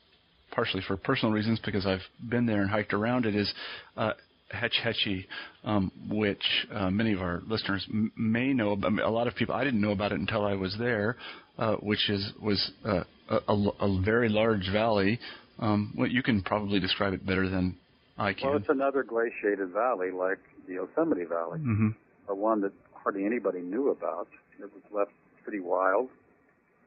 partially 0.52 0.84
for 0.88 0.98
personal 0.98 1.34
reasons 1.34 1.60
because 1.64 1.86
I've 1.86 2.02
been 2.30 2.46
there 2.46 2.62
and 2.62 2.70
hiked 2.70 2.94
around 2.94 3.26
it, 3.26 3.36
is 3.36 3.54
uh, 3.96 4.14
Hetch 4.50 4.80
Hetchy, 4.84 5.28
um, 5.64 5.92
which 6.10 6.44
uh, 6.74 6.90
many 6.90 7.14
of 7.14 7.22
our 7.22 7.42
listeners 7.48 7.86
m- 7.90 8.12
may 8.16 8.54
know. 8.54 8.72
About. 8.72 9.00
A 9.00 9.10
lot 9.10 9.28
of 9.28 9.36
people 9.36 9.56
I 9.56 9.64
didn't 9.64 9.82
know 9.82 9.92
about 9.92 10.12
it 10.12 10.20
until 10.20 10.46
I 10.46 10.54
was 10.54 10.76
there, 10.80 11.18
uh, 11.58 11.76
which 11.76 12.10
is 12.10 12.32
was 12.42 12.72
uh, 12.86 13.04
a, 13.30 13.36
a, 13.48 13.70
a, 13.82 14.02
very 14.02 14.30
large 14.30 14.70
valley. 14.72 15.20
Um, 15.60 15.94
well, 15.98 16.08
you 16.08 16.24
can 16.24 16.42
probably 16.44 16.80
describe 16.80 17.14
it 17.14 17.26
better 17.26 17.50
than 17.50 17.76
I 18.18 18.34
can. 18.34 18.50
Well, 18.50 18.58
it's 18.58 18.70
another 18.70 19.04
glaciated 19.04 19.70
valley 19.72 20.12
like 20.12 20.40
the 20.68 20.76
Yosemite 20.76 21.26
Valley, 21.26 21.60
mm-hmm. 21.60 21.90
a 22.30 22.36
one 22.36 22.62
that 22.62 22.72
hardly 22.94 23.26
anybody 23.26 23.60
knew 23.60 23.90
about. 23.90 24.28
It 24.60 24.72
was 24.74 24.84
left 24.92 25.12
pretty 25.44 25.60
wild, 25.60 26.10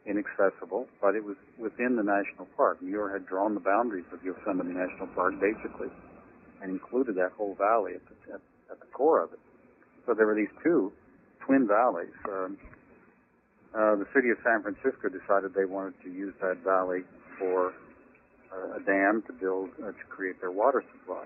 inaccessible, 0.06 0.86
but 1.00 1.14
it 1.14 1.24
was 1.24 1.36
within 1.58 1.96
the 1.96 2.02
national 2.02 2.46
park. 2.56 2.80
Muir 2.80 3.12
had 3.12 3.26
drawn 3.26 3.54
the 3.54 3.60
boundaries 3.60 4.06
of 4.12 4.24
Yosemite 4.24 4.70
National 4.70 5.08
Park 5.08 5.34
basically 5.40 5.88
and 6.62 6.70
included 6.70 7.14
that 7.16 7.32
whole 7.36 7.54
valley 7.54 7.94
at 7.94 8.02
the, 8.06 8.34
at, 8.34 8.40
at 8.70 8.80
the 8.80 8.86
core 8.92 9.22
of 9.22 9.32
it. 9.32 9.38
So 10.06 10.14
there 10.14 10.26
were 10.26 10.34
these 10.34 10.52
two 10.62 10.92
twin 11.40 11.66
valleys. 11.66 12.14
Um, 12.28 12.58
uh, 13.74 13.96
the 13.96 14.06
city 14.14 14.30
of 14.30 14.38
San 14.44 14.62
Francisco 14.62 15.08
decided 15.08 15.54
they 15.54 15.64
wanted 15.64 15.94
to 16.02 16.10
use 16.10 16.34
that 16.40 16.58
valley 16.64 17.02
for 17.38 17.72
uh, 18.52 18.76
a 18.76 18.80
dam 18.80 19.22
to 19.26 19.32
build 19.32 19.70
uh, 19.82 19.92
to 19.92 20.04
create 20.08 20.40
their 20.40 20.50
water 20.50 20.82
supply 20.92 21.24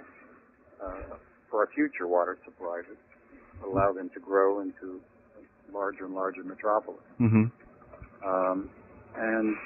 uh, 0.84 1.16
for 1.50 1.64
a 1.64 1.68
future 1.68 2.06
water 2.06 2.38
supply 2.44 2.82
to 2.82 3.66
allow 3.66 3.92
them 3.92 4.10
to 4.12 4.20
grow 4.20 4.60
into 4.60 5.00
a 5.38 5.72
larger 5.72 6.04
and 6.04 6.14
larger 6.14 6.44
metropolis. 6.44 7.00
Mm-hmm. 7.20 7.44
Um, 8.28 8.68
and 9.16 9.56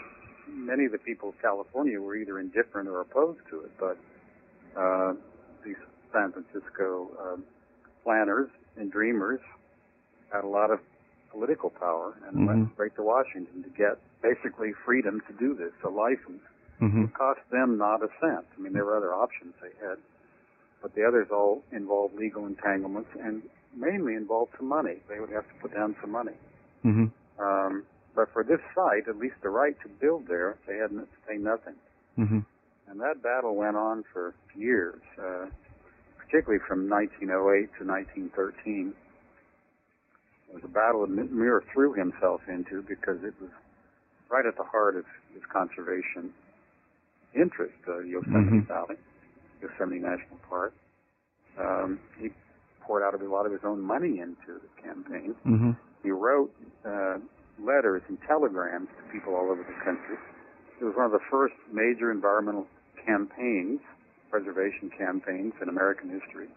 many 0.48 0.84
of 0.84 0.92
the 0.92 0.98
people 0.98 1.30
of 1.30 1.34
California 1.42 2.00
were 2.00 2.16
either 2.16 2.38
indifferent 2.38 2.88
or 2.88 3.00
opposed 3.00 3.40
to 3.50 3.60
it, 3.60 3.72
but 3.78 3.96
uh, 4.78 5.14
San 6.12 6.32
Francisco 6.32 7.08
um, 7.20 7.44
planners 8.04 8.48
and 8.76 8.90
dreamers 8.90 9.40
had 10.32 10.44
a 10.44 10.48
lot 10.48 10.70
of 10.70 10.80
political 11.30 11.70
power 11.70 12.14
and 12.26 12.36
mm-hmm. 12.36 12.46
went 12.46 12.72
straight 12.74 12.94
to 12.96 13.02
Washington 13.02 13.62
to 13.62 13.68
get 13.70 13.98
basically 14.22 14.72
freedom 14.84 15.22
to 15.26 15.32
do 15.34 15.54
this, 15.54 15.72
a 15.84 15.88
license. 15.88 16.42
Mm-hmm. 16.80 17.04
It 17.04 17.14
cost 17.14 17.40
them 17.50 17.76
not 17.76 18.02
a 18.02 18.08
cent. 18.20 18.46
I 18.56 18.60
mean, 18.60 18.72
there 18.72 18.84
were 18.84 18.96
other 18.96 19.14
options 19.14 19.54
they 19.60 19.86
had, 19.86 19.98
but 20.80 20.94
the 20.94 21.04
others 21.04 21.28
all 21.30 21.62
involved 21.72 22.14
legal 22.14 22.46
entanglements 22.46 23.10
and 23.20 23.42
mainly 23.76 24.14
involved 24.14 24.52
some 24.56 24.68
money. 24.68 24.96
They 25.08 25.20
would 25.20 25.30
have 25.30 25.46
to 25.48 25.54
put 25.60 25.74
down 25.74 25.96
some 26.00 26.10
money. 26.10 26.36
Mm-hmm. 26.84 27.06
Um, 27.42 27.84
but 28.14 28.32
for 28.32 28.42
this 28.42 28.60
site, 28.74 29.08
at 29.08 29.16
least 29.16 29.36
the 29.42 29.50
right 29.50 29.76
to 29.82 29.88
build 29.88 30.26
there, 30.28 30.56
they 30.66 30.76
had 30.76 30.90
to 30.90 31.06
pay 31.28 31.36
nothing. 31.36 31.74
Mm-hmm. 32.18 32.40
And 32.90 33.00
that 33.00 33.22
battle 33.22 33.54
went 33.54 33.76
on 33.76 34.04
for 34.12 34.34
years, 34.56 35.00
uh, 35.20 35.46
particularly 36.28 36.62
from 36.68 36.88
1908 36.90 37.72
to 37.80 37.84
1913. 37.88 38.92
It 40.48 40.54
was 40.54 40.64
a 40.64 40.68
battle 40.68 41.06
that 41.06 41.32
Muir 41.32 41.64
threw 41.72 41.94
himself 41.94 42.40
into 42.48 42.82
because 42.82 43.24
it 43.24 43.34
was 43.40 43.50
right 44.28 44.44
at 44.44 44.56
the 44.56 44.64
heart 44.64 44.96
of 44.96 45.04
his 45.32 45.42
conservation 45.50 46.32
interest, 47.34 47.76
uh, 47.88 48.00
Yosemite 48.00 48.60
mm-hmm. 48.60 48.68
Valley, 48.68 48.96
Yosemite 49.60 50.00
National 50.00 50.36
Park. 50.48 50.74
Um, 51.58 51.98
he 52.20 52.28
poured 52.80 53.02
out 53.02 53.20
a 53.20 53.24
lot 53.28 53.46
of 53.46 53.52
his 53.52 53.60
own 53.64 53.80
money 53.80 54.20
into 54.20 54.60
the 54.60 54.82
campaign. 54.82 55.34
Mm-hmm. 55.46 55.70
He 56.02 56.10
wrote 56.10 56.52
uh, 56.84 57.18
letters 57.60 58.02
and 58.08 58.18
telegrams 58.26 58.88
to 58.96 59.12
people 59.12 59.34
all 59.34 59.50
over 59.50 59.64
the 59.64 59.84
country. 59.84 60.16
It 60.80 60.84
was 60.84 60.94
one 60.94 61.06
of 61.06 61.12
the 61.12 61.24
first 61.30 61.54
major 61.72 62.10
environmental 62.12 62.66
campaigns, 63.04 63.80
preservation 64.30 64.90
campaigns 64.96 65.54
in 65.60 65.68
American 65.68 66.10
history. 66.10 66.48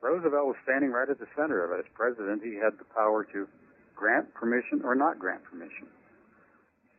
Roosevelt 0.00 0.46
was 0.46 0.56
standing 0.62 0.92
right 0.92 1.08
at 1.08 1.18
the 1.18 1.26
center 1.34 1.64
of 1.64 1.72
it. 1.72 1.84
As 1.84 1.90
president, 1.94 2.42
he 2.42 2.54
had 2.54 2.78
the 2.78 2.86
power 2.94 3.24
to 3.32 3.48
grant 3.96 4.32
permission 4.34 4.82
or 4.84 4.94
not 4.94 5.18
grant 5.18 5.42
permission. 5.44 5.88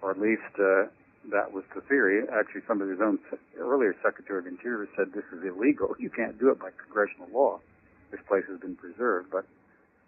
Or 0.02 0.12
at 0.12 0.20
least 0.20 0.52
uh, 0.60 0.92
that 1.32 1.52
was 1.52 1.64
the 1.76 1.82
theory. 1.82 2.24
Actually, 2.28 2.62
some 2.68 2.82
of 2.82 2.90
his 2.90 3.00
own 3.00 3.20
earlier 3.58 3.96
Secretary 4.04 4.40
of 4.40 4.48
Interior 4.48 4.88
said 4.98 5.14
this 5.14 5.28
is 5.32 5.44
illegal. 5.44 5.96
You 6.00 6.10
can't 6.10 6.38
do 6.40 6.50
it 6.50 6.60
by 6.60 6.70
congressional 6.76 7.28
law. 7.32 7.60
This 8.12 8.22
place 8.28 8.44
has 8.50 8.60
been 8.60 8.76
preserved. 8.76 9.30
But 9.32 9.46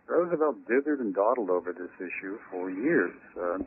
Roosevelt 0.07 0.67
dithered 0.67 0.99
and 0.99 1.13
dawdled 1.13 1.49
over 1.49 1.71
this 1.71 1.91
issue 1.99 2.39
for 2.49 2.69
years. 2.69 3.15
Uh, 3.39 3.59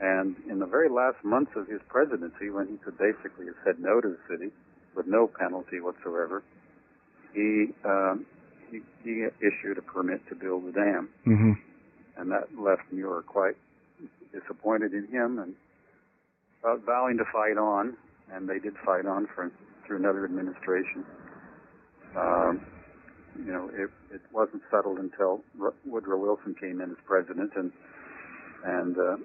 and 0.00 0.36
in 0.48 0.58
the 0.58 0.66
very 0.66 0.88
last 0.88 1.22
months 1.22 1.52
of 1.54 1.68
his 1.68 1.80
presidency, 1.88 2.50
when 2.50 2.66
he 2.68 2.76
could 2.78 2.96
basically 2.98 3.46
have 3.46 3.60
said 3.64 3.78
no 3.78 4.00
to 4.00 4.08
the 4.08 4.18
city 4.28 4.52
with 4.94 5.06
no 5.06 5.26
penalty 5.26 5.80
whatsoever, 5.80 6.42
he 7.34 7.68
um, 7.84 8.26
he, 8.70 8.80
he 9.04 9.26
issued 9.40 9.78
a 9.78 9.82
permit 9.82 10.26
to 10.28 10.34
build 10.34 10.66
the 10.66 10.72
dam, 10.72 11.08
mm-hmm. 11.26 11.52
and 12.16 12.30
that 12.30 12.48
left 12.58 12.82
Muir 12.90 13.22
quite 13.26 13.56
disappointed 14.32 14.94
in 14.94 15.06
him 15.08 15.38
and 15.38 15.54
uh, 16.64 16.76
vowing 16.76 17.18
to 17.18 17.24
fight 17.32 17.58
on. 17.58 17.96
And 18.32 18.48
they 18.48 18.58
did 18.58 18.74
fight 18.84 19.04
on 19.04 19.28
for 19.34 19.50
through 19.86 19.98
another 19.98 20.24
administration. 20.24 21.04
Um, 22.16 22.64
you 23.38 23.52
know, 23.52 23.70
it, 23.74 23.90
it 24.14 24.20
wasn't 24.32 24.62
settled 24.70 24.98
until 24.98 25.42
Woodrow 25.84 26.18
Wilson 26.18 26.54
came 26.54 26.80
in 26.80 26.90
as 26.90 26.96
president, 27.04 27.52
and 27.56 27.72
and 28.64 28.96
uh, 28.98 29.16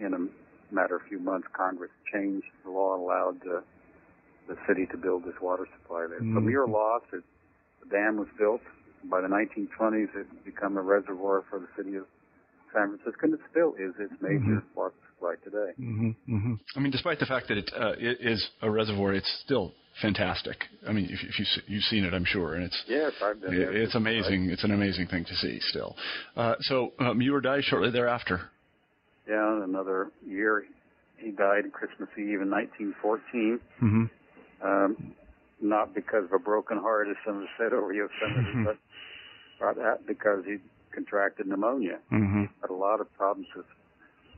in 0.00 0.14
a 0.14 0.74
matter 0.74 0.96
of 0.96 1.02
a 1.02 1.08
few 1.08 1.18
months, 1.18 1.48
Congress 1.52 1.90
changed 2.12 2.46
the 2.64 2.70
law 2.70 2.96
allowed 2.96 3.40
uh, 3.46 3.60
the 4.48 4.56
city 4.68 4.86
to 4.92 4.96
build 4.96 5.24
this 5.24 5.34
water 5.40 5.66
supply 5.80 6.06
there. 6.08 6.20
Mm-hmm. 6.20 6.34
So 6.34 6.40
Muir 6.40 6.66
lost. 6.66 7.06
It, 7.12 7.24
the 7.82 7.88
dam 7.88 8.16
was 8.16 8.28
built. 8.38 8.60
By 9.04 9.20
the 9.20 9.28
1920s, 9.28 10.08
it 10.16 10.44
became 10.44 10.76
a 10.76 10.82
reservoir 10.82 11.44
for 11.48 11.60
the 11.60 11.68
city 11.76 11.96
of 11.96 12.04
San 12.72 12.88
Francisco, 12.88 13.24
and 13.24 13.34
it 13.34 13.40
still 13.50 13.74
is 13.74 13.94
its 13.98 14.12
major 14.20 14.38
mm-hmm. 14.38 14.78
water 14.78 14.94
supply 15.14 15.34
today. 15.44 15.72
Mm-hmm. 15.80 16.34
Mm-hmm. 16.34 16.54
I 16.74 16.80
mean, 16.80 16.90
despite 16.90 17.18
the 17.18 17.26
fact 17.26 17.48
that 17.48 17.58
it, 17.58 17.70
uh, 17.78 17.92
it 17.98 18.18
is 18.20 18.44
a 18.62 18.70
reservoir, 18.70 19.14
it's 19.14 19.42
still 19.44 19.72
fantastic. 20.02 20.56
I 20.86 20.92
mean, 20.92 21.06
if, 21.06 21.20
if 21.22 21.38
you 21.38 21.46
you've 21.66 21.84
seen 21.84 22.04
it, 22.04 22.12
I'm 22.12 22.24
sure, 22.24 22.54
and 22.54 22.64
it's 22.64 22.84
yes, 22.88 23.12
I've 23.22 23.40
been. 23.40 23.50
There. 23.50 23.76
It's 23.76 23.94
amazing. 23.94 24.44
Right. 24.44 24.52
It's 24.52 24.64
an 24.64 24.72
amazing 24.72 25.06
thing 25.06 25.24
to 25.24 25.34
see. 25.36 25.58
Still, 25.60 25.96
uh, 26.36 26.54
so 26.60 26.92
um, 26.98 27.18
Muir 27.18 27.40
died 27.40 27.64
shortly 27.64 27.90
thereafter. 27.90 28.42
Yeah, 29.28 29.64
another 29.64 30.10
year. 30.26 30.64
He 31.18 31.30
died 31.30 31.72
Christmas 31.72 32.08
Eve 32.18 32.42
in 32.42 32.50
1914. 32.50 33.60
Mm-hmm. 33.82 34.04
Um, 34.62 35.14
not 35.60 35.94
because 35.94 36.24
of 36.24 36.32
a 36.32 36.38
broken 36.38 36.76
heart, 36.78 37.08
as 37.08 37.16
some 37.24 37.40
have 37.40 37.48
said 37.58 37.72
over 37.72 37.92
Yosemite, 37.92 38.10
Mm-hmm. 38.54 38.64
but 39.58 40.06
because 40.06 40.44
he 40.44 40.58
contracted 40.92 41.46
pneumonia. 41.46 41.98
Mm-hmm. 42.12 42.44
Had 42.60 42.70
a 42.70 42.74
lot 42.74 43.00
of 43.00 43.12
problems 43.16 43.48
with 43.56 43.66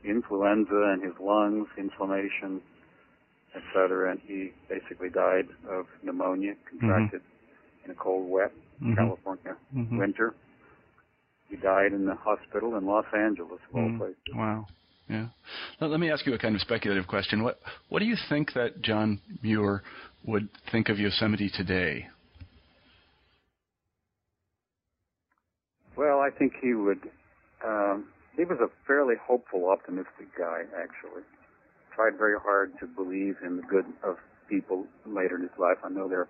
influenza 0.03 0.93
and 0.93 1.03
his 1.03 1.13
lungs, 1.19 1.67
inflammation, 1.77 2.61
etc. 3.55 4.11
And 4.11 4.19
he 4.25 4.51
basically 4.69 5.09
died 5.09 5.47
of 5.69 5.87
pneumonia, 6.03 6.53
contracted 6.69 7.21
in 7.85 7.91
a 7.91 7.95
cold, 7.95 8.29
wet 8.29 8.51
Mhm. 8.81 8.95
California 8.95 9.57
Mhm. 9.75 9.97
winter. 9.97 10.33
He 11.49 11.57
died 11.57 11.91
in 11.93 12.05
the 12.05 12.15
hospital 12.15 12.75
in 12.77 12.85
Los 12.85 13.05
Angeles, 13.13 13.59
of 13.69 13.75
all 13.75 13.97
places. 13.97 14.35
Wow. 14.35 14.67
Yeah. 15.09 15.27
Let, 15.81 15.99
me 15.99 16.11
ask 16.11 16.25
you 16.27 16.35
a 16.35 16.37
kind 16.37 16.53
of 16.53 16.61
speculative 16.61 17.07
question. 17.07 17.43
What 17.43 17.59
What 17.89 17.99
do 17.99 18.05
you 18.05 18.15
think 18.29 18.53
that 18.53 18.81
John 18.81 19.19
Muir 19.41 19.81
would 20.23 20.49
think 20.71 20.89
of 20.89 20.99
Yosemite 20.99 21.49
today? 21.49 22.07
Well, 25.95 26.19
I 26.19 26.29
think 26.29 26.53
he 26.61 26.73
would. 26.75 27.09
Um, 27.65 28.05
he 28.37 28.45
was 28.45 28.59
a 28.61 28.69
fairly 28.87 29.15
hopeful, 29.21 29.69
optimistic 29.69 30.27
guy, 30.37 30.61
actually. 30.77 31.23
Tried 31.93 32.17
very 32.17 32.39
hard 32.39 32.71
to 32.79 32.85
believe 32.85 33.35
in 33.43 33.57
the 33.57 33.63
good 33.63 33.85
of 34.03 34.15
people 34.47 34.85
later 35.05 35.35
in 35.35 35.41
his 35.41 35.57
life. 35.57 35.77
I 35.83 35.89
know 35.89 36.07
there 36.07 36.21
are 36.21 36.29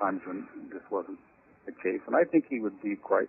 times 0.00 0.22
when 0.26 0.48
this 0.72 0.82
wasn't 0.90 1.18
the 1.66 1.72
case, 1.72 2.00
and 2.06 2.16
I 2.16 2.24
think 2.24 2.46
he 2.48 2.58
would 2.58 2.82
be 2.82 2.96
quite 2.96 3.28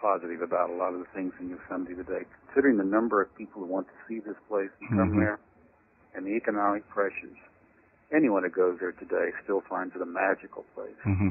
positive 0.00 0.42
about 0.42 0.70
a 0.70 0.74
lot 0.74 0.94
of 0.94 1.00
the 1.00 1.06
things 1.14 1.32
in 1.40 1.50
Yosemite 1.50 1.94
today, 1.94 2.24
considering 2.54 2.76
the 2.78 2.84
number 2.84 3.20
of 3.20 3.34
people 3.36 3.60
who 3.60 3.66
want 3.66 3.86
to 3.88 3.94
see 4.08 4.20
this 4.20 4.36
place 4.48 4.70
and 4.80 4.88
come 4.90 5.10
Mhm. 5.12 5.18
there, 5.18 5.38
and 6.14 6.24
the 6.24 6.30
economic 6.36 6.88
pressures. 6.88 7.36
Anyone 8.12 8.44
who 8.44 8.48
goes 8.50 8.78
there 8.78 8.92
today 8.92 9.32
still 9.42 9.60
finds 9.62 9.94
it 9.96 10.02
a 10.02 10.06
magical 10.06 10.62
place. 10.74 10.94
Mm-hmm. 11.04 11.30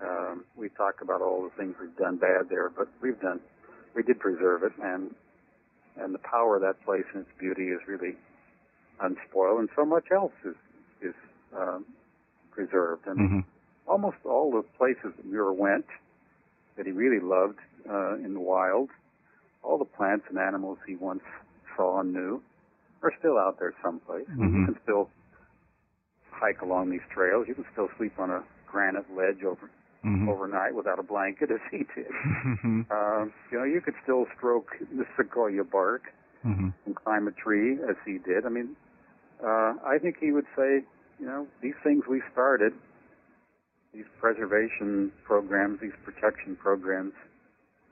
Um, 0.00 0.44
we 0.56 0.70
talk 0.70 1.02
about 1.02 1.20
all 1.20 1.42
the 1.42 1.50
things 1.50 1.76
we've 1.78 1.94
done 1.96 2.16
bad 2.16 2.48
there, 2.48 2.70
but 2.70 2.88
we've 3.02 3.20
done, 3.20 3.40
we 3.94 4.02
did 4.02 4.18
preserve 4.18 4.62
it, 4.62 4.72
and 4.82 5.14
and 5.96 6.14
the 6.14 6.18
power 6.20 6.54
of 6.56 6.62
that 6.62 6.80
place 6.84 7.04
and 7.12 7.26
its 7.26 7.38
beauty 7.38 7.68
is 7.68 7.86
really 7.86 8.16
unspoiled, 9.00 9.58
and 9.58 9.68
so 9.76 9.84
much 9.84 10.10
else 10.10 10.32
is 10.44 10.56
is 11.02 11.14
um, 11.54 11.84
preserved. 12.50 13.06
And 13.06 13.18
Mm-hmm. 13.20 13.40
almost 13.86 14.16
all 14.24 14.50
the 14.52 14.62
places 14.62 15.12
that 15.16 15.24
Muir 15.26 15.52
went 15.52 15.86
that 16.76 16.86
he 16.86 16.92
really 16.92 17.18
loved 17.20 17.58
uh, 17.86 18.14
in 18.14 18.32
the 18.32 18.40
wild, 18.40 18.88
all 19.62 19.78
the 19.78 19.84
plants 19.84 20.26
and 20.28 20.38
animals 20.38 20.78
he 20.86 20.96
once 20.96 21.22
saw 21.76 22.00
and 22.00 22.12
knew, 22.12 22.42
are 23.02 23.12
still 23.18 23.38
out 23.38 23.58
there 23.58 23.74
someplace. 23.82 24.26
Mm-hmm. 24.30 24.60
You 24.60 24.66
can 24.66 24.76
still 24.82 25.08
hike 26.30 26.60
along 26.62 26.90
these 26.90 27.04
trails. 27.14 27.46
You 27.48 27.54
can 27.54 27.64
still 27.72 27.88
sleep 27.98 28.18
on 28.18 28.30
a 28.30 28.42
granite 28.66 29.06
ledge 29.16 29.42
over 29.44 29.70
Mm-hmm. 30.02 30.30
overnight 30.30 30.74
without 30.74 30.98
a 30.98 31.02
blanket, 31.02 31.50
as 31.50 31.60
he 31.70 31.80
did. 31.94 32.08
Mm-hmm. 32.08 32.80
Uh, 32.90 33.26
you 33.52 33.58
know, 33.58 33.64
you 33.64 33.82
could 33.84 33.92
still 34.02 34.24
stroke 34.34 34.70
the 34.96 35.04
sequoia 35.14 35.62
bark 35.62 36.04
Mm-hmm. 36.42 36.68
and 36.86 36.96
climb 36.96 37.28
a 37.28 37.32
tree, 37.32 37.74
as 37.86 37.96
he 38.06 38.16
did. 38.16 38.46
I 38.46 38.48
mean, 38.48 38.74
uh, 39.44 39.74
I 39.84 39.98
think 40.00 40.16
he 40.18 40.32
would 40.32 40.46
say, 40.56 40.80
you 41.20 41.26
know, 41.26 41.46
these 41.60 41.74
things 41.84 42.04
we 42.08 42.22
started, 42.32 42.72
these 43.92 44.06
preservation 44.18 45.12
programs, 45.22 45.80
these 45.82 45.92
protection 46.02 46.56
programs, 46.56 47.12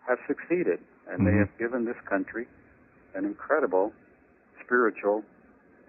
have 0.08 0.16
succeeded, 0.26 0.78
and 1.10 1.26
they 1.26 1.30
Mhm. 1.32 1.38
have 1.40 1.58
given 1.58 1.84
this 1.84 1.96
country 2.08 2.46
an 3.14 3.24
incredible 3.24 3.92
spiritual 4.64 5.24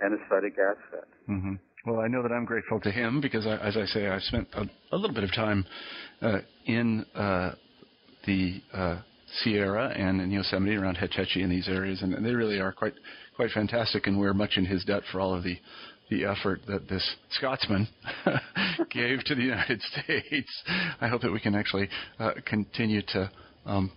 and 0.02 0.14
aesthetic 0.20 0.58
asset. 0.58 1.08
hmm 1.26 1.56
Well, 1.86 2.00
I 2.00 2.08
know 2.08 2.22
that 2.24 2.32
I'm 2.32 2.46
grateful 2.46 2.80
to 2.82 2.92
him 2.92 3.22
because, 3.22 3.46
I, 3.48 3.56
as 3.58 3.78
I 3.78 3.86
say, 3.86 4.08
I've 4.08 4.24
spent 4.24 4.48
a, 4.54 4.70
a 4.92 4.98
little 4.98 5.14
bit 5.14 5.24
of 5.24 5.34
time 5.34 5.66
uh, 6.22 6.40
in 6.66 7.06
uh, 7.16 7.56
the 8.26 8.62
uh, 8.74 8.98
Sierra 9.44 9.90
and 9.90 10.20
in 10.22 10.32
Yosemite 10.32 10.76
around 10.76 10.96
Hetch 10.96 11.16
Hetchy 11.16 11.42
in 11.42 11.50
these 11.50 11.68
areas, 11.70 12.02
and 12.02 12.26
they 12.26 12.34
really 12.34 12.60
are 12.60 12.72
quite 12.72 12.94
quite 13.36 13.52
fantastic. 13.52 14.08
And 14.08 14.20
we're 14.20 14.34
much 14.34 14.58
in 14.58 14.66
his 14.66 14.84
debt 14.86 15.04
for 15.12 15.20
all 15.22 15.34
of 15.34 15.44
the 15.44 15.58
the 16.10 16.26
effort 16.26 16.62
that 16.68 16.88
this 16.90 17.16
Scotsman 17.32 17.88
gave 18.90 19.24
to 19.26 19.36
the 19.36 19.44
United 19.44 19.82
States. 19.94 20.64
I 21.00 21.08
hope 21.08 21.22
that 21.22 21.32
we 21.32 21.40
can 21.40 21.56
actually 21.56 21.88
uh, 22.20 22.32
continue 22.46 23.02
to. 23.10 23.30
Um, 23.66 23.92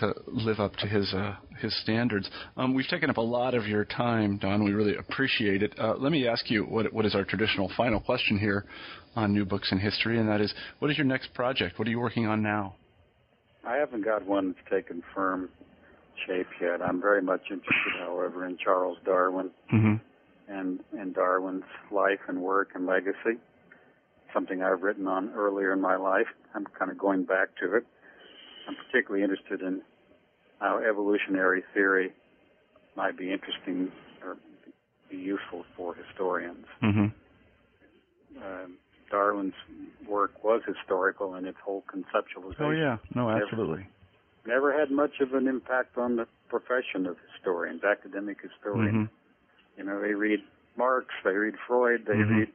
to 0.00 0.14
live 0.26 0.60
up 0.60 0.74
to 0.76 0.86
his 0.86 1.12
uh, 1.14 1.36
his 1.60 1.74
standards. 1.82 2.28
Um, 2.56 2.74
we've 2.74 2.88
taken 2.88 3.10
up 3.10 3.16
a 3.16 3.22
lot 3.22 3.54
of 3.54 3.66
your 3.66 3.84
time, 3.84 4.38
Don. 4.38 4.64
We 4.64 4.72
really 4.72 4.96
appreciate 4.96 5.62
it. 5.62 5.74
Uh, 5.78 5.94
let 5.98 6.12
me 6.12 6.26
ask 6.26 6.50
you 6.50 6.64
what 6.64 6.92
what 6.92 7.04
is 7.06 7.14
our 7.14 7.24
traditional 7.24 7.70
final 7.76 8.00
question 8.00 8.38
here 8.38 8.64
on 9.16 9.32
New 9.32 9.44
Books 9.44 9.72
in 9.72 9.78
History, 9.78 10.18
and 10.18 10.28
that 10.28 10.40
is, 10.40 10.54
what 10.78 10.90
is 10.90 10.96
your 10.96 11.06
next 11.06 11.34
project? 11.34 11.78
What 11.78 11.88
are 11.88 11.90
you 11.90 11.98
working 11.98 12.26
on 12.26 12.42
now? 12.42 12.76
I 13.66 13.76
haven't 13.76 14.04
got 14.04 14.24
one 14.24 14.54
that's 14.54 14.70
taken 14.70 15.02
firm 15.14 15.48
shape 16.26 16.46
yet. 16.60 16.80
I'm 16.82 17.00
very 17.00 17.22
much 17.22 17.42
interested, 17.50 17.92
however, 18.00 18.46
in 18.46 18.56
Charles 18.62 18.98
Darwin 19.04 19.50
Mm-hmm. 19.72 19.94
and, 20.52 20.80
and 20.98 21.14
Darwin's 21.14 21.64
life 21.90 22.20
and 22.28 22.40
work 22.40 22.70
and 22.74 22.86
legacy. 22.86 23.38
Something 24.32 24.62
I've 24.62 24.82
written 24.82 25.06
on 25.06 25.32
earlier 25.34 25.72
in 25.72 25.80
my 25.80 25.96
life. 25.96 26.26
I'm 26.54 26.66
kind 26.78 26.90
of 26.90 26.98
going 26.98 27.24
back 27.24 27.48
to 27.60 27.76
it. 27.76 27.86
I'm 28.68 28.76
particularly 28.90 29.24
interested 29.24 29.62
in 29.62 29.80
how 30.60 30.78
evolutionary 30.78 31.64
theory 31.72 32.12
might 32.96 33.16
be 33.16 33.32
interesting 33.32 33.90
or 34.22 34.36
be 35.10 35.16
useful 35.16 35.64
for 35.76 35.94
historians. 35.94 36.66
Mm-hmm. 36.82 37.06
Um, 38.44 38.76
Darwin's 39.10 39.54
work 40.06 40.44
was 40.44 40.60
historical 40.66 41.34
in 41.36 41.46
its 41.46 41.56
whole 41.64 41.82
conceptualization. 41.92 42.60
Oh 42.60 42.70
yeah, 42.70 42.98
no, 43.14 43.30
absolutely. 43.30 43.86
Never 44.46 44.78
had 44.78 44.90
much 44.90 45.20
of 45.20 45.32
an 45.34 45.48
impact 45.48 45.96
on 45.96 46.16
the 46.16 46.26
profession 46.48 47.06
of 47.06 47.16
historians, 47.34 47.82
academic 47.84 48.38
historians. 48.42 49.08
Mm-hmm. 49.08 49.78
You 49.78 49.84
know, 49.84 50.00
they 50.02 50.12
read 50.12 50.40
Marx, 50.76 51.06
they 51.24 51.30
read 51.32 51.54
Freud, 51.66 52.04
they 52.06 52.14
Mhm. 52.14 52.38
read 52.38 52.48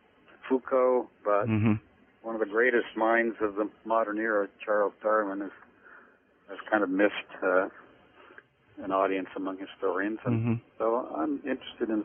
Foucault, 0.47 1.09
but 1.23 1.47
Mm-hmm. 1.47 1.73
one 2.21 2.35
of 2.35 2.39
the 2.39 2.45
greatest 2.47 2.95
minds 2.95 3.35
of 3.41 3.55
the 3.55 3.69
modern 3.85 4.19
era, 4.19 4.47
Charles 4.63 4.93
Darwin, 5.01 5.41
has 5.41 5.51
has 6.53 6.59
kind 6.69 6.83
of 6.83 6.89
missed 6.89 7.31
uh, 7.43 7.67
an 8.83 8.91
audience 8.91 9.27
among 9.35 9.57
historians, 9.57 10.19
and 10.25 10.35
Mm-hmm. 10.35 10.53
so 10.77 11.07
I'm 11.15 11.35
interested 11.37 11.89
in 11.89 12.03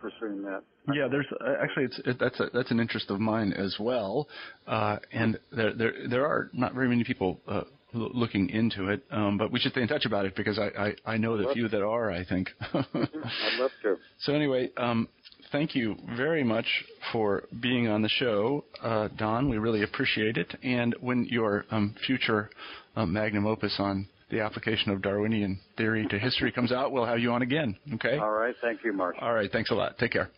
pursuing 0.00 0.42
that. 0.42 0.62
Yeah, 0.92 1.08
there's 1.08 1.26
uh, 1.40 1.54
actually 1.60 1.84
it's 1.86 2.00
it, 2.04 2.16
that's 2.18 2.38
a, 2.40 2.46
that's 2.54 2.70
an 2.70 2.80
interest 2.80 3.10
of 3.10 3.18
mine 3.20 3.52
as 3.52 3.76
well, 3.80 4.28
uh, 4.66 4.98
and 5.12 5.38
there 5.50 5.74
there 5.74 5.92
there 6.08 6.26
are 6.26 6.50
not 6.52 6.74
very 6.74 6.88
many 6.88 7.02
people 7.02 7.40
uh, 7.48 7.62
l- 7.94 8.10
looking 8.14 8.50
into 8.50 8.88
it, 8.88 9.04
um, 9.10 9.36
but 9.36 9.50
we 9.50 9.58
should 9.58 9.72
stay 9.72 9.82
in 9.82 9.88
touch 9.88 10.06
about 10.06 10.24
it 10.26 10.36
because 10.36 10.58
I 10.58 10.68
I, 11.06 11.14
I 11.14 11.16
know 11.16 11.36
the 11.36 11.52
few 11.52 11.68
that 11.68 11.82
are. 11.82 12.10
I 12.12 12.24
think. 12.24 12.50
I'd 12.72 13.58
love 13.58 13.72
to. 13.82 13.96
so 14.20 14.32
anyway, 14.32 14.70
um, 14.76 15.08
thank 15.50 15.74
you 15.74 15.96
very 16.16 16.44
much 16.44 16.66
for 17.12 17.44
being 17.60 17.88
on 17.88 18.02
the 18.02 18.08
show, 18.08 18.64
uh, 18.82 19.08
Don. 19.16 19.48
We 19.48 19.58
really 19.58 19.82
appreciate 19.82 20.36
it. 20.36 20.54
And 20.62 20.94
when 21.00 21.24
your 21.24 21.64
um, 21.72 21.94
future 22.06 22.50
uh, 22.96 23.06
magnum 23.06 23.46
opus 23.46 23.76
on 23.78 24.08
the 24.30 24.40
application 24.40 24.90
of 24.90 25.02
Darwinian 25.02 25.60
theory 25.76 26.06
to 26.10 26.18
history 26.18 26.50
comes 26.50 26.72
out, 26.72 26.90
we'll 26.90 27.06
have 27.06 27.20
you 27.20 27.30
on 27.30 27.42
again. 27.42 27.76
Okay. 27.94 28.18
All 28.18 28.32
right, 28.32 28.54
thank 28.60 28.82
you, 28.84 28.92
Marshall. 28.92 29.22
All 29.22 29.32
right. 29.32 29.50
Thanks 29.52 29.70
a 29.70 29.74
lot. 29.74 29.98
Take 29.98 30.12
care. 30.12 30.30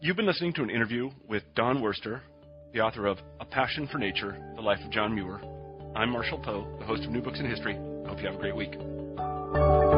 You've 0.00 0.16
been 0.16 0.26
listening 0.26 0.52
to 0.54 0.62
an 0.62 0.70
interview 0.70 1.10
with 1.28 1.42
Don 1.56 1.82
Worster, 1.82 2.22
the 2.72 2.80
author 2.80 3.06
of 3.06 3.18
A 3.40 3.44
Passion 3.44 3.88
for 3.90 3.98
Nature, 3.98 4.38
The 4.54 4.62
Life 4.62 4.78
of 4.84 4.90
John 4.90 5.14
Muir. 5.14 5.40
I'm 5.96 6.10
Marshall 6.10 6.38
Poe, 6.38 6.66
the 6.78 6.86
host 6.86 7.02
of 7.04 7.10
New 7.10 7.20
Books 7.20 7.40
in 7.40 7.50
History. 7.50 7.74
Hope 8.06 8.18
you 8.20 8.26
have 8.26 8.36
a 8.36 8.38
great 8.38 8.56
week. 8.56 9.89